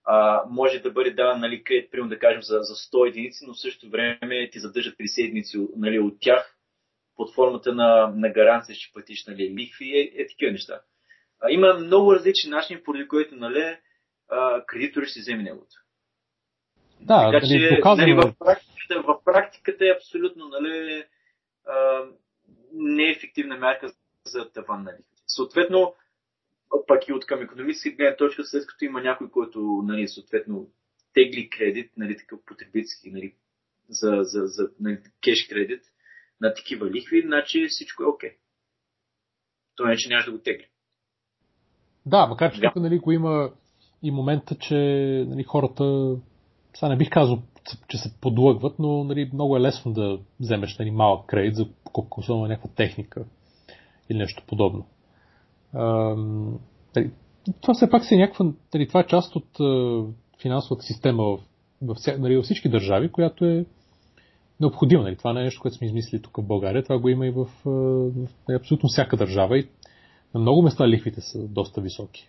А, 0.05 0.45
може 0.51 0.78
да 0.78 0.90
бъде 0.90 1.11
даден 1.11 1.40
нали, 1.40 1.64
кредит, 1.64 1.90
примерно 1.90 2.11
да 2.11 2.18
кажем, 2.18 2.43
за, 2.43 2.59
за 2.61 2.74
100 2.74 3.09
единици, 3.09 3.45
но 3.47 3.55
в 3.55 3.61
същото 3.61 3.90
време 3.90 4.51
ти 4.53 4.59
задържат 4.59 4.99
50 4.99 5.24
единици 5.24 5.59
нали, 5.76 5.99
от 5.99 6.14
тях 6.20 6.57
под 7.16 7.34
формата 7.34 7.74
на, 7.74 8.12
на 8.16 8.28
гаранция, 8.28 8.76
че 8.76 8.93
платиш 8.93 9.26
нали, 9.26 9.55
лихви, 9.59 9.99
е, 9.99 10.22
е 10.22 10.26
такива 10.26 10.53
неща. 10.53 10.80
А, 11.40 11.51
има 11.51 11.74
много 11.74 12.14
различни 12.14 12.51
начини, 12.51 12.82
поради 12.82 13.09
които 13.09 13.36
нали, 13.36 13.76
кредитори 14.66 15.07
ще 15.07 15.20
вземе 15.20 15.43
неговото. 15.43 15.74
Да, 17.01 17.30
така, 17.32 17.47
нали, 17.47 17.49
че, 17.49 17.80
нали, 17.97 18.14
в, 18.14 18.34
практиката, 18.95 19.12
в 19.12 19.24
практиката 19.24 19.84
е 19.84 19.97
абсолютно 19.97 20.49
нали, 20.49 21.05
а, 21.66 22.05
неефективна 22.72 23.57
мярка 23.57 23.93
за 24.24 24.51
таван 24.53 24.82
на 24.82 24.90
лихвите. 24.93 25.22
Съответно, 25.26 25.95
пък 26.86 27.09
и 27.09 27.12
от 27.12 27.26
към 27.26 27.43
економическа 27.43 27.90
гледна 27.90 28.16
точка, 28.16 28.45
след 28.45 28.66
като 28.66 28.84
има 28.84 29.01
някой, 29.01 29.30
който 29.30 29.82
нали, 29.84 30.09
съответно 30.09 30.70
тегли 31.14 31.51
кредит, 31.51 31.93
нали, 31.97 32.16
такъв 32.16 32.40
потребителски, 32.47 33.11
нали, 33.11 33.34
за, 33.88 34.18
за, 34.22 34.47
за 34.47 34.68
нали, 34.80 34.99
кеш 35.24 35.49
кредит 35.49 35.82
на 36.40 36.55
такива 36.55 36.90
лихви, 36.90 37.22
значи 37.26 37.66
всичко 37.68 38.03
е 38.03 38.07
окей. 38.07 38.30
Okay. 38.30 38.36
То 39.76 39.84
не, 39.84 39.97
че 39.97 40.09
няма 40.09 40.24
да 40.24 40.32
го 40.32 40.38
тегли. 40.38 40.66
Да, 42.07 42.26
макар 42.26 42.53
че 42.53 42.61
тук 42.61 42.76
нали, 42.76 43.01
има 43.11 43.53
и 44.03 44.11
момента, 44.11 44.57
че 44.61 44.74
нали, 45.28 45.43
хората, 45.43 46.16
сега 46.74 46.88
не 46.88 46.97
бих 46.97 47.11
казал, 47.11 47.43
че 47.88 47.98
се 47.98 48.14
подлъгват, 48.20 48.78
но 48.78 49.04
нали, 49.04 49.30
много 49.32 49.56
е 49.56 49.60
лесно 49.60 49.92
да 49.92 50.18
вземеш 50.40 50.78
нали, 50.78 50.90
малък 50.90 51.26
кредит 51.26 51.54
за 51.54 51.66
особено 52.16 52.46
някаква 52.46 52.70
техника 52.76 53.24
или 54.10 54.18
нещо 54.18 54.42
подобно. 54.46 54.86
Ам, 55.74 56.58
нали, 56.96 57.10
това 57.60 57.74
все 57.74 57.90
пак 57.90 58.04
си 58.04 58.14
е 58.14 58.18
някаква, 58.18 58.52
нали, 58.74 58.88
това 58.88 59.00
е 59.00 59.06
част 59.06 59.36
от 59.36 59.60
а, 59.60 60.02
финансовата 60.42 60.82
система 60.82 61.22
в, 61.22 61.38
в, 61.82 61.94
нали, 62.18 62.36
във 62.36 62.44
всички 62.44 62.68
държави, 62.68 63.12
която 63.12 63.44
е 63.44 63.64
необходимо. 64.60 65.02
Нали? 65.02 65.16
Това 65.16 65.32
не 65.32 65.40
е 65.40 65.44
нещо, 65.44 65.62
което 65.62 65.76
сме 65.76 65.86
измислили 65.86 66.22
тук 66.22 66.36
в 66.36 66.46
България. 66.46 66.82
Това 66.82 66.98
го 66.98 67.08
има 67.08 67.26
и 67.26 67.30
в, 67.30 67.46
в 67.64 68.28
абсолютно 68.56 68.88
всяка 68.88 69.16
държава. 69.16 69.58
И 69.58 69.68
на 70.34 70.40
много 70.40 70.62
места 70.62 70.88
лихвите 70.88 71.20
са 71.20 71.48
доста 71.48 71.80
високи. 71.80 72.28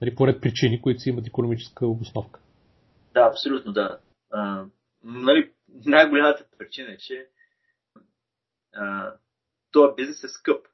Нали, 0.00 0.14
поред 0.14 0.40
причини, 0.40 0.80
които 0.80 1.00
си 1.00 1.08
имат 1.08 1.26
економическа 1.26 1.86
обосновка. 1.86 2.40
Да, 3.14 3.28
абсолютно, 3.30 3.72
да. 3.72 3.98
А, 4.36 4.66
нали, 5.02 5.52
най-голямата 5.86 6.44
причина 6.58 6.92
е, 6.92 6.98
че 6.98 7.28
този 9.72 9.94
бизнес 9.96 10.24
е 10.24 10.28
скъп. 10.28 10.66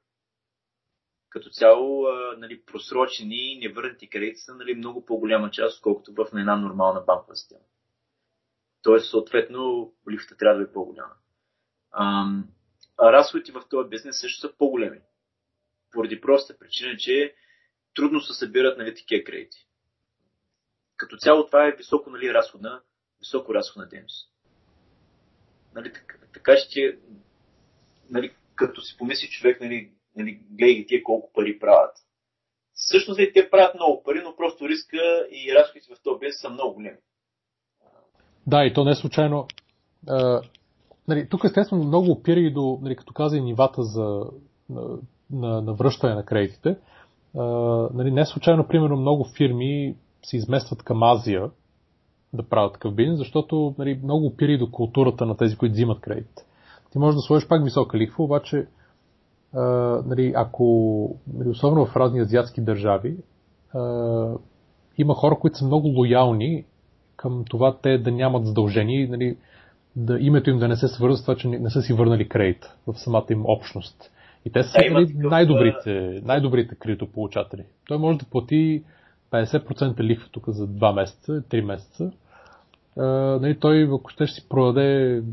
Като 1.29 1.49
цяло, 1.49 2.05
а, 2.05 2.37
нали, 2.37 2.65
просрочени 2.65 3.53
и 3.53 3.59
невърнати 3.59 4.09
кредити 4.09 4.39
са 4.39 4.55
нали, 4.55 4.75
много 4.75 5.05
по-голяма 5.05 5.51
част, 5.51 5.77
отколкото 5.77 6.13
в 6.13 6.27
една 6.33 6.55
нормална 6.55 7.01
банкова 7.01 7.35
система. 7.35 7.61
Тоест, 8.81 9.09
съответно, 9.09 9.93
лифта 10.11 10.37
трябва 10.37 10.57
да 10.57 10.63
е 10.63 10.73
по-голяма. 10.73 11.13
А, 11.91 12.25
а 12.97 13.11
разходите 13.11 13.51
в 13.51 13.63
този 13.69 13.89
бизнес 13.89 14.19
също 14.19 14.47
са 14.47 14.53
по-големи. 14.57 15.01
Поради 15.91 16.21
проста 16.21 16.57
причина, 16.57 16.97
че 16.97 17.35
трудно 17.95 18.21
се 18.21 18.33
събират 18.33 18.77
нали, 18.77 18.95
такива 18.95 19.23
кредити. 19.23 19.67
Като 20.97 21.17
цяло 21.17 21.45
това 21.45 21.67
е 21.67 21.75
високо 21.75 22.09
нали, 22.09 22.33
разходна, 22.33 22.81
високо 23.23 23.53
разходна 23.53 23.89
дейност. 23.89 24.29
Нали, 25.75 25.93
така, 25.93 26.15
така 26.33 26.57
ще, 26.57 26.97
нали, 28.09 28.31
като 28.55 28.81
си 28.81 28.97
помисли 28.97 29.27
човек, 29.27 29.61
нали, 29.61 29.91
нали, 30.15 30.39
гледай 30.49 30.85
тия 30.87 31.03
колко 31.03 31.31
пари 31.33 31.59
правят. 31.59 31.97
Всъщност 32.73 33.17
нали, 33.17 33.33
те 33.33 33.49
правят 33.49 33.75
много 33.75 34.03
пари, 34.03 34.21
но 34.23 34.35
просто 34.35 34.69
риска 34.69 35.27
и 35.31 35.53
разходите 35.55 35.95
в 35.95 36.03
този 36.03 36.19
бизнес 36.19 36.41
са 36.41 36.49
много 36.49 36.73
големи. 36.73 36.97
Да, 38.47 38.65
и 38.65 38.73
то 38.73 38.83
не 38.83 38.91
е 38.91 38.95
случайно. 38.95 39.47
А, 40.07 40.41
нали, 41.07 41.29
тук 41.29 41.43
естествено 41.43 41.83
много 41.83 42.11
опира 42.11 42.39
и 42.39 42.53
до, 42.53 42.79
нали, 42.81 42.95
като 42.95 43.13
каза 43.13 43.37
и 43.37 43.41
нивата 43.41 43.83
за, 43.83 44.25
на, 44.69 44.97
на, 45.31 45.61
на 45.61 45.73
връщане 45.73 46.15
на 46.15 46.25
кредитите. 46.25 46.77
А, 47.37 47.43
нали, 47.93 48.11
не 48.11 48.21
е 48.21 48.25
случайно, 48.25 48.67
примерно, 48.67 48.97
много 48.97 49.25
фирми 49.37 49.95
се 50.25 50.37
изместват 50.37 50.83
към 50.83 51.03
Азия 51.03 51.51
да 52.33 52.43
правят 52.43 52.73
такъв 52.73 52.95
бизнес, 52.95 53.17
защото 53.17 53.75
нали, 53.77 53.99
много 54.03 54.25
опира 54.25 54.51
и 54.51 54.57
до 54.57 54.71
културата 54.71 55.25
на 55.25 55.37
тези, 55.37 55.55
които 55.57 55.73
взимат 55.73 55.99
кредит. 55.99 56.45
Ти 56.91 56.99
можеш 56.99 57.15
да 57.15 57.21
сложиш 57.21 57.47
пак 57.47 57.63
висока 57.63 57.97
лихва, 57.97 58.23
обаче 58.23 58.67
а, 59.53 59.61
нали, 60.05 60.33
ако, 60.35 60.65
нали, 61.33 61.49
особено 61.49 61.85
в 61.85 61.95
разни 61.95 62.19
азиатски 62.19 62.61
държави, 62.61 63.17
а, 63.73 63.79
има 64.97 65.13
хора, 65.13 65.35
които 65.35 65.57
са 65.57 65.65
много 65.65 65.87
лоялни 65.87 66.65
към 67.15 67.43
това 67.49 67.77
те 67.81 67.97
да 67.97 68.11
нямат 68.11 68.45
задължения, 68.45 69.09
нали, 69.09 69.37
да 69.95 70.17
името 70.19 70.49
им 70.49 70.57
да 70.57 70.67
не 70.67 70.75
се 70.75 70.87
свързва 70.87 71.17
с 71.17 71.21
това, 71.21 71.35
че 71.35 71.47
не 71.47 71.69
са 71.69 71.81
си 71.81 71.93
върнали 71.93 72.29
кредит 72.29 72.65
в 72.87 72.93
самата 72.93 73.25
им 73.29 73.43
общност. 73.45 74.11
И 74.45 74.51
те 74.51 74.63
са 74.63 74.77
нали, 74.91 75.13
най-добрите, 75.15 76.21
най-добрите 76.23 76.75
кредитополучатели. 76.75 77.63
Той 77.87 77.97
може 77.97 78.17
да 78.17 78.25
плати 78.25 78.83
50% 79.31 79.99
лихва 79.99 80.29
тук 80.31 80.43
за 80.47 80.67
2 80.67 80.95
месеца, 80.95 81.31
3 81.31 81.61
месеца. 81.61 82.11
А, 82.97 83.03
нали, 83.41 83.59
той, 83.59 83.83
ако 83.83 84.09
ще, 84.09 84.27
ще 84.27 84.41
си 84.41 84.49
продаде 84.49 85.23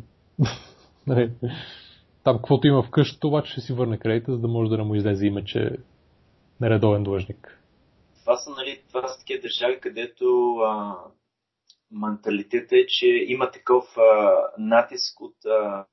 нали, 1.06 1.30
там 2.24 2.36
каквото 2.36 2.66
има 2.66 2.82
в 2.82 2.90
къщата, 2.90 3.26
обаче 3.26 3.52
ще 3.52 3.60
си 3.60 3.72
върне 3.72 3.98
кредита, 3.98 4.32
за 4.32 4.38
да 4.38 4.48
може 4.48 4.70
да 4.70 4.76
не 4.76 4.82
му 4.82 4.94
излезе 4.94 5.26
име, 5.26 5.44
че 5.44 5.76
нередовен 6.60 7.02
длъжник. 7.02 7.60
Това 8.20 8.36
са, 8.36 8.50
нали, 8.50 8.82
това 8.88 9.08
са 9.08 9.18
такива 9.18 9.42
държави, 9.42 9.80
където 9.80 10.56
а, 10.56 10.96
менталитет 11.90 12.72
е, 12.72 12.86
че 12.88 13.06
има 13.06 13.50
такъв 13.50 13.84
а, 13.96 14.36
натиск 14.58 15.20
от, 15.20 15.36
а, 15.46 15.84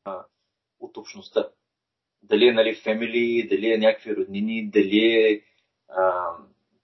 от 0.79 0.97
общността. 0.97 1.47
Дали 2.23 2.47
е 2.47 2.53
нали, 2.53 2.75
фемили, 2.75 3.47
дали 3.49 3.73
е 3.73 3.77
някакви 3.77 4.15
роднини, 4.15 4.69
дали 4.69 4.99
е 4.99 5.41
а, 5.89 6.29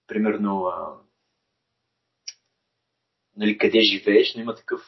примерно 0.06 0.64
а, 0.64 0.94
нали, 3.36 3.58
къде 3.58 3.80
живееш, 3.80 4.34
но 4.34 4.42
има 4.42 4.54
такъв 4.54 4.80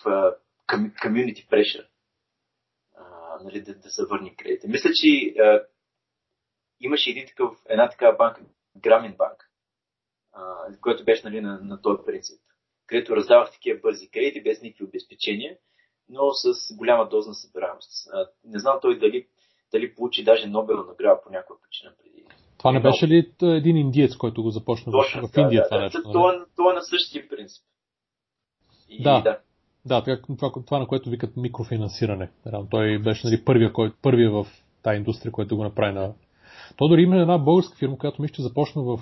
community 1.04 1.48
pressure 1.48 1.86
нали, 3.44 3.60
да, 3.60 3.74
да 3.74 3.90
се 3.90 4.02
върне 4.10 4.36
кредита. 4.36 4.68
Мисля, 4.68 4.90
че 4.94 5.40
а, 5.40 5.62
имаше 6.80 7.10
един 7.10 7.26
такъв, 7.26 7.50
една 7.68 7.88
такава 7.88 8.16
банка, 8.16 8.40
Грамин 8.76 9.14
банк, 9.18 9.50
а, 10.32 10.66
която 10.80 11.04
беше 11.04 11.24
нали, 11.24 11.40
на, 11.40 11.60
на 11.60 11.82
този 11.82 12.02
принцип 12.06 12.40
където 12.86 13.16
раздавах 13.16 13.52
такива 13.52 13.80
бързи 13.82 14.10
кредити 14.10 14.42
без 14.42 14.62
никакви 14.62 14.84
обезпечения, 14.84 15.56
но 16.08 16.30
с 16.32 16.76
голяма 16.76 17.08
доза 17.08 17.28
на 17.28 17.34
събираемост. 17.34 17.90
Не 18.44 18.58
знам 18.58 18.78
той 18.82 18.98
дали, 18.98 19.26
дали 19.72 19.94
получи 19.94 20.24
даже 20.24 20.46
Нобел 20.46 20.76
награда 20.76 21.20
по 21.24 21.30
някаква 21.30 21.56
причина 21.62 21.92
преди. 22.02 22.26
Това 22.58 22.72
не 22.72 22.80
беше 22.80 23.08
ли 23.08 23.32
един 23.42 23.76
индиец, 23.76 24.16
който 24.16 24.42
го 24.42 24.50
започна 24.50 24.92
Точно, 24.92 25.28
в, 25.28 25.36
Индия 25.36 25.62
да, 25.62 25.68
това 25.68 25.78
да, 25.78 25.84
нещо? 25.84 26.02
Това, 26.02 26.32
нали? 26.32 26.44
това 26.56 26.72
е 26.72 26.74
на 26.74 26.82
същия 26.82 27.28
принцип. 27.28 27.64
Да. 29.00 29.20
да. 29.20 29.38
Да, 29.86 30.16
това, 30.22 30.52
това, 30.66 30.78
на 30.78 30.86
което 30.86 31.10
викат 31.10 31.36
микрофинансиране. 31.36 32.30
Той 32.70 32.98
беше 32.98 33.26
нали, 33.26 33.44
първия, 33.44 33.72
кой, 33.72 33.92
първия 34.02 34.30
в 34.30 34.46
тази 34.82 34.96
индустрия, 34.96 35.32
който 35.32 35.56
го 35.56 35.64
направи 35.64 35.94
на... 35.94 36.12
То 36.76 36.88
дори 36.88 37.02
има 37.02 37.16
една 37.16 37.38
българска 37.38 37.76
фирма, 37.76 37.98
която 37.98 38.22
мисля, 38.22 38.34
че 38.34 38.42
започна 38.42 38.82
в, 38.82 39.00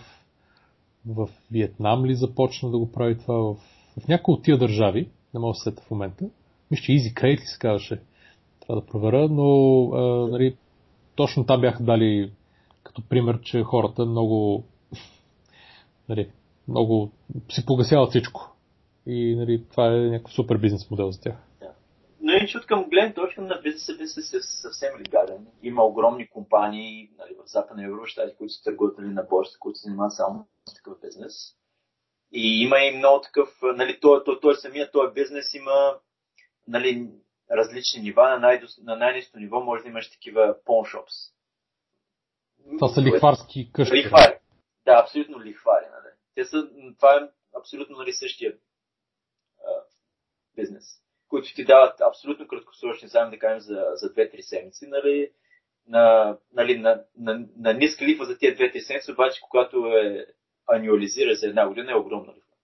в 1.07 1.29
Виетнам 1.51 2.05
ли 2.05 2.15
започна 2.15 2.71
да 2.71 2.79
го 2.79 2.93
прави 2.93 3.19
това, 3.19 3.35
в 3.35 3.57
в 4.01 4.09
някои 4.09 4.35
от 4.35 4.43
тия 4.43 4.59
държави, 4.59 5.09
не 5.35 5.41
мога 5.41 5.53
да 5.53 5.55
се 5.55 5.83
в 5.83 5.91
момента, 5.91 6.25
мисля, 6.71 6.83
че 6.83 6.93
Easy 6.93 7.15
Credit 7.15 7.41
ли 7.41 7.47
се 7.47 7.59
казваше, 7.59 8.01
трябва 8.61 8.81
да 8.81 8.87
проверя, 8.87 9.29
но 9.29 9.83
а, 9.93 10.29
нали, 10.31 10.57
точно 11.15 11.47
там 11.47 11.61
бяха 11.61 11.83
дали 11.83 12.33
като 12.83 13.03
пример, 13.09 13.41
че 13.41 13.63
хората 13.63 14.07
много, 14.07 14.65
нали, 16.09 16.29
много 16.69 17.11
си 17.51 17.67
погасяват 17.67 18.11
всичко. 18.11 18.54
И 19.07 19.37
нали, 19.37 19.65
това 19.71 19.87
е 19.87 19.91
някакъв 19.91 20.33
супер 20.33 20.59
бизнес 20.59 20.91
модел 20.91 21.11
за 21.11 21.21
тях. 21.21 21.37
Но 22.27 22.33
иначе 22.33 22.59
от 22.59 22.67
към 22.67 22.85
гледна 22.85 23.15
точка 23.15 23.43
на 23.43 23.61
бизнеса, 23.63 23.97
бизнес 23.99 24.33
е 24.33 24.41
съвсем 24.43 24.99
легален. 24.99 25.47
Има 25.63 25.85
огромни 25.85 26.29
компании 26.29 27.11
нали, 27.19 27.35
в 27.35 27.47
Западна 27.47 27.85
Европа, 27.85 28.07
които 28.39 28.53
се 28.53 28.63
търгуват 28.63 28.99
нали, 28.99 29.09
на 29.09 29.23
борса, 29.23 29.59
които 29.59 29.79
се 29.79 29.85
занимават 29.85 30.13
само 30.13 30.47
с 30.69 30.75
такъв 30.75 31.01
бизнес. 31.01 31.35
И 32.33 32.63
има 32.63 32.79
и 32.79 32.97
много 32.97 33.21
такъв, 33.21 33.49
нали, 33.63 34.01
той, 34.01 34.25
той, 34.25 34.41
той 34.41 34.55
самия 34.55 34.91
този 34.91 35.15
бизнес 35.15 35.55
има 35.55 35.95
нали, 36.69 37.11
различни 37.51 38.03
нива. 38.03 38.31
На, 38.31 38.39
най- 38.39 38.63
на 38.83 38.97
най-низко 38.97 39.39
ниво 39.39 39.61
може 39.61 39.83
да 39.83 39.89
имаш 39.89 40.11
такива 40.11 40.57
pawn 40.67 41.05
Това 42.79 42.89
са 42.89 43.03
лихварски 43.03 43.73
къщи. 43.73 43.97
Лихвари. 43.97 44.39
Да, 44.85 44.93
абсолютно 45.03 45.41
лихвари. 45.41 45.85
Нали. 45.85 46.15
Те 46.35 46.45
са, 46.45 46.69
това 46.97 47.15
е 47.15 47.29
абсолютно 47.61 47.97
нали, 47.97 48.13
същия 48.13 48.55
бизнес, 50.57 50.85
които 51.29 51.55
ти 51.55 51.65
дават 51.65 52.01
абсолютно 52.01 52.49
краткосрочни 52.49 53.09
заеми, 53.09 53.31
да 53.31 53.39
кажем, 53.39 53.61
за, 53.61 53.87
за 53.95 54.15
2-3 54.15 54.41
седмици, 54.41 54.87
нали, 54.87 55.31
на, 55.89 56.37
нали, 56.53 56.79
на, 56.79 57.05
на, 57.19 57.47
на 57.57 57.75
ниска 57.75 58.05
лихва 58.07 58.25
за 58.25 58.39
тези 58.39 58.57
2-3 58.57 58.79
седмици, 58.79 59.13
обаче 59.13 59.41
когато 59.41 59.87
е 59.87 60.27
анюализира 60.67 61.35
за 61.35 61.47
една 61.47 61.69
година 61.69 61.93
е 61.93 61.97
огромна 61.97 62.33
лихва. 62.37 62.57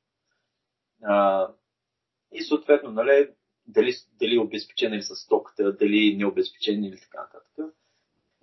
А, 1.03 1.49
и 2.33 2.43
съответно, 2.43 2.91
нали, 2.91 3.29
дали, 3.67 3.93
дали 4.19 4.37
е 4.37 4.41
обезпечен 4.41 4.95
или 4.95 5.03
с 5.03 5.15
стоката, 5.15 5.73
дали 5.73 6.17
не 6.17 6.23
е 6.23 6.27
обезпечен 6.27 6.85
или 6.85 7.01
така 7.01 7.21
нататък. 7.21 7.75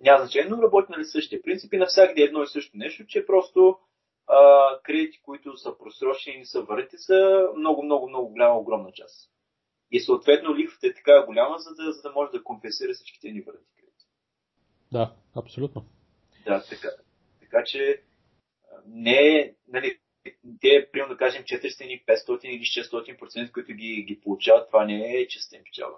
Няма 0.00 0.20
значение, 0.20 0.48
но 0.50 0.62
работи 0.62 0.92
нали 0.92 1.04
същия 1.04 1.42
принцип 1.42 1.72
и 1.72 1.78
навсякъде 1.78 2.22
едно 2.22 2.42
и 2.42 2.46
също 2.46 2.76
нещо, 2.76 3.06
че 3.06 3.26
просто 3.26 3.78
а, 4.26 4.68
кредити, 4.82 5.22
които 5.22 5.56
са 5.56 5.78
просрочени 5.78 6.36
и 6.36 6.38
не 6.38 6.44
са 6.44 6.62
върнати, 6.62 6.98
са 6.98 7.48
много, 7.56 7.82
много, 7.82 8.08
много 8.08 8.28
голяма, 8.28 8.58
огромна 8.58 8.92
част. 8.92 9.30
И 9.90 10.00
съответно 10.00 10.56
лихвата 10.56 10.86
е 10.86 10.94
така 10.94 11.26
голяма, 11.26 11.58
за 11.58 11.74
да, 11.74 11.92
за 11.92 12.02
да 12.02 12.12
може 12.12 12.30
да 12.32 12.44
компенсира 12.44 12.92
всичките 12.92 13.30
ни 13.30 13.40
върнати 13.40 13.74
кредити. 13.76 14.04
Да, 14.92 15.14
абсолютно. 15.36 15.84
Да, 16.46 16.64
така. 16.70 16.88
Така 17.40 17.64
че 17.66 18.02
не 18.86 19.54
нали, 19.68 19.98
те, 20.60 20.88
примерно 20.92 21.14
да 21.14 21.18
кажем, 21.18 21.42
400 21.42 22.04
500 22.06 22.44
или 22.44 22.62
600%, 22.62 23.52
които 23.52 23.72
ги, 23.72 24.04
ги 24.08 24.20
получават, 24.20 24.68
това 24.68 24.84
не 24.84 25.12
е 25.12 25.28
чиста 25.28 25.56
им 25.56 25.62
печалба. 25.64 25.96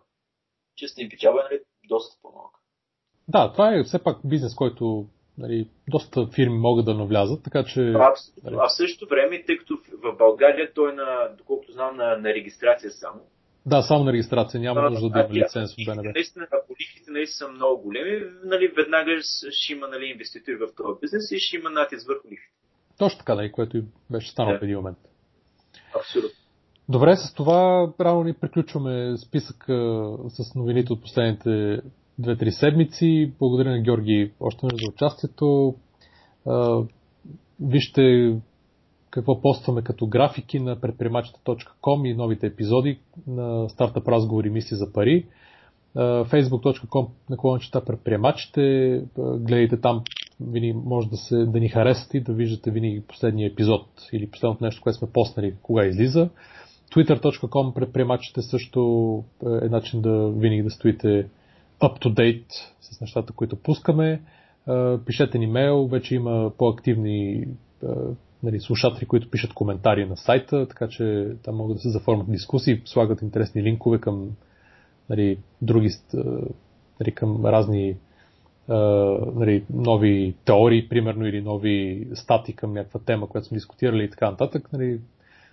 Чиста 0.77 1.03
им 1.03 1.09
печалба 1.09 1.41
е 1.41 1.45
нали, 1.51 1.61
доста 1.89 2.17
по-малка. 2.23 2.61
Да, 3.29 3.53
това 3.53 3.75
е 3.75 3.83
все 3.85 4.03
пак 4.03 4.19
бизнес, 4.25 4.55
който 4.55 5.09
нали, 5.39 5.69
доста 5.89 6.29
фирми 6.35 6.59
могат 6.59 6.85
да 6.85 6.95
навлязат, 6.95 7.45
така 7.45 7.65
че... 7.65 7.81
А, 7.81 8.15
нали... 8.45 8.57
а 8.61 8.69
в 8.69 8.77
същото 8.77 9.09
време, 9.11 9.45
тъй 9.45 9.59
като 9.59 9.79
в 9.93 10.17
България 10.19 10.73
той 10.75 10.93
е 10.93 10.95
на, 10.95 11.35
доколкото 11.39 11.73
знам, 11.73 11.97
на, 11.97 12.17
на 12.17 12.29
регистрация 12.29 12.91
само, 12.91 13.21
да, 13.67 13.83
само 13.83 14.05
на 14.05 14.13
регистрация, 14.13 14.61
няма 14.61 14.91
нужда 14.91 15.09
да 15.09 15.21
има 15.21 15.29
лиценз 15.35 15.71
от 15.71 15.87
БНБ. 15.87 16.13
Наистина, 16.15 16.47
ако 16.53 16.73
лихвите 16.81 17.11
наистина 17.11 17.49
са 17.49 17.53
много 17.53 17.83
големи, 17.83 18.23
нали, 18.45 18.73
веднага 18.77 19.11
ще 19.51 19.73
има 19.73 19.89
нали, 19.89 20.05
инвеститори 20.05 20.57
в 20.57 20.69
този 20.77 21.01
бизнес 21.01 21.31
и 21.31 21.39
ще 21.39 21.57
има 21.57 21.71
натиск 21.71 22.09
върху 22.09 22.29
лихвите. 22.29 22.55
Точно 22.99 23.19
така, 23.19 23.35
нали, 23.35 23.53
което 23.53 23.77
и 23.77 23.83
беше 24.11 24.31
станало 24.31 24.53
да. 24.53 24.59
в 24.59 24.63
един 24.63 24.77
момент. 24.77 24.99
Абсолютно. 25.97 26.39
Добре, 26.89 27.17
с 27.17 27.35
това 27.35 27.93
рано 28.01 28.25
ни 28.25 28.35
приключваме 28.35 29.17
списък 29.17 29.65
с 30.29 30.55
новините 30.55 30.93
от 30.93 31.03
последните 31.03 31.81
2-3 32.21 32.51
седмици. 32.51 33.33
Благодаря 33.39 33.71
на 33.71 33.83
Георги 33.83 34.33
още 34.41 34.61
веднъж 34.63 34.81
за 34.85 34.93
участието. 34.93 35.75
Вижте 37.61 38.35
какво 39.11 39.41
постваме 39.41 39.83
като 39.83 40.07
графики 40.07 40.61
на 40.61 40.81
предприемачите.com 40.81 42.09
и 42.09 42.15
новите 42.15 42.47
епизоди 42.47 42.99
на 43.27 43.69
стартъп 43.69 44.09
разговори 44.09 44.51
мисли 44.51 44.77
за 44.77 44.93
пари. 44.93 45.27
facebook.com 45.97 47.09
наклончета 47.31 47.85
предприемачите. 47.85 49.05
Гледайте 49.19 49.81
там, 49.81 50.03
винаги 50.41 50.73
може 50.73 51.09
да, 51.09 51.17
се, 51.17 51.37
да 51.37 51.61
ни 51.61 51.69
харесате 51.69 52.17
и 52.19 52.21
да 52.21 52.33
виждате 52.33 52.71
винаги 52.71 53.03
последния 53.09 53.47
епизод 53.47 53.87
или 54.13 54.31
последното 54.31 54.65
нещо, 54.65 54.83
което 54.83 54.99
сме 54.99 55.09
постнали, 55.13 55.55
кога 55.63 55.87
излиза. 55.87 56.31
Twitter.com 56.95 57.75
предприемачите 57.75 58.43
също 58.43 59.25
е 59.45 59.69
начин 59.69 60.01
да 60.03 60.31
винаги 60.31 60.63
да 60.63 60.71
стоите 60.71 61.27
up 61.81 62.05
to 62.05 62.15
date 62.15 62.53
с 62.81 63.01
нещата, 63.01 63.33
които 63.33 63.57
пускаме. 63.57 64.23
Пишете 65.07 65.39
ни 65.39 65.47
мейл, 65.47 65.87
вече 65.87 66.15
има 66.15 66.53
по-активни 66.59 67.47
нали, 68.43 68.61
слушатели, 68.61 69.07
които 69.07 69.31
пишат 69.31 69.55
коментари 69.55 70.07
на 70.07 70.17
сайта, 70.17 70.69
така 70.69 70.89
че 70.89 71.33
там 71.43 71.57
могат 71.57 71.77
да 71.77 71.81
се 71.81 71.91
заформят 71.91 72.31
дискусии, 72.31 72.83
слагат 72.85 73.23
интересни 73.23 73.63
линкове 73.63 74.01
към 74.01 74.31
нали, 75.11 75.39
други, 75.63 75.91
нали, 77.01 77.15
към 77.15 77.47
разни 77.47 77.97
нали, 79.35 79.65
нови 79.71 80.35
теории, 80.45 80.89
примерно, 80.89 81.27
или 81.27 81.43
нови 81.43 82.09
стати 82.15 82.57
към 82.57 82.73
някаква 82.73 83.01
тема, 83.01 83.29
която 83.29 83.49
сме 83.49 83.57
дискутирали 83.57 84.05
и 84.05 84.11
така 84.11 84.31
нататък. 84.31 84.73
Нали, 84.73 85.01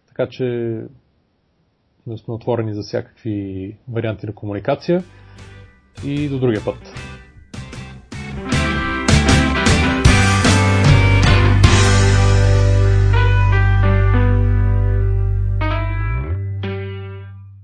така 0.07 0.29
че 0.29 0.81
сме 2.17 2.33
отворени 2.33 2.73
за 2.73 2.81
всякакви 2.81 3.75
варианти 3.87 4.25
на 4.25 4.35
комуникация 4.35 5.03
и 6.05 6.29
до 6.29 6.39
другия 6.39 6.65
път. 6.65 7.06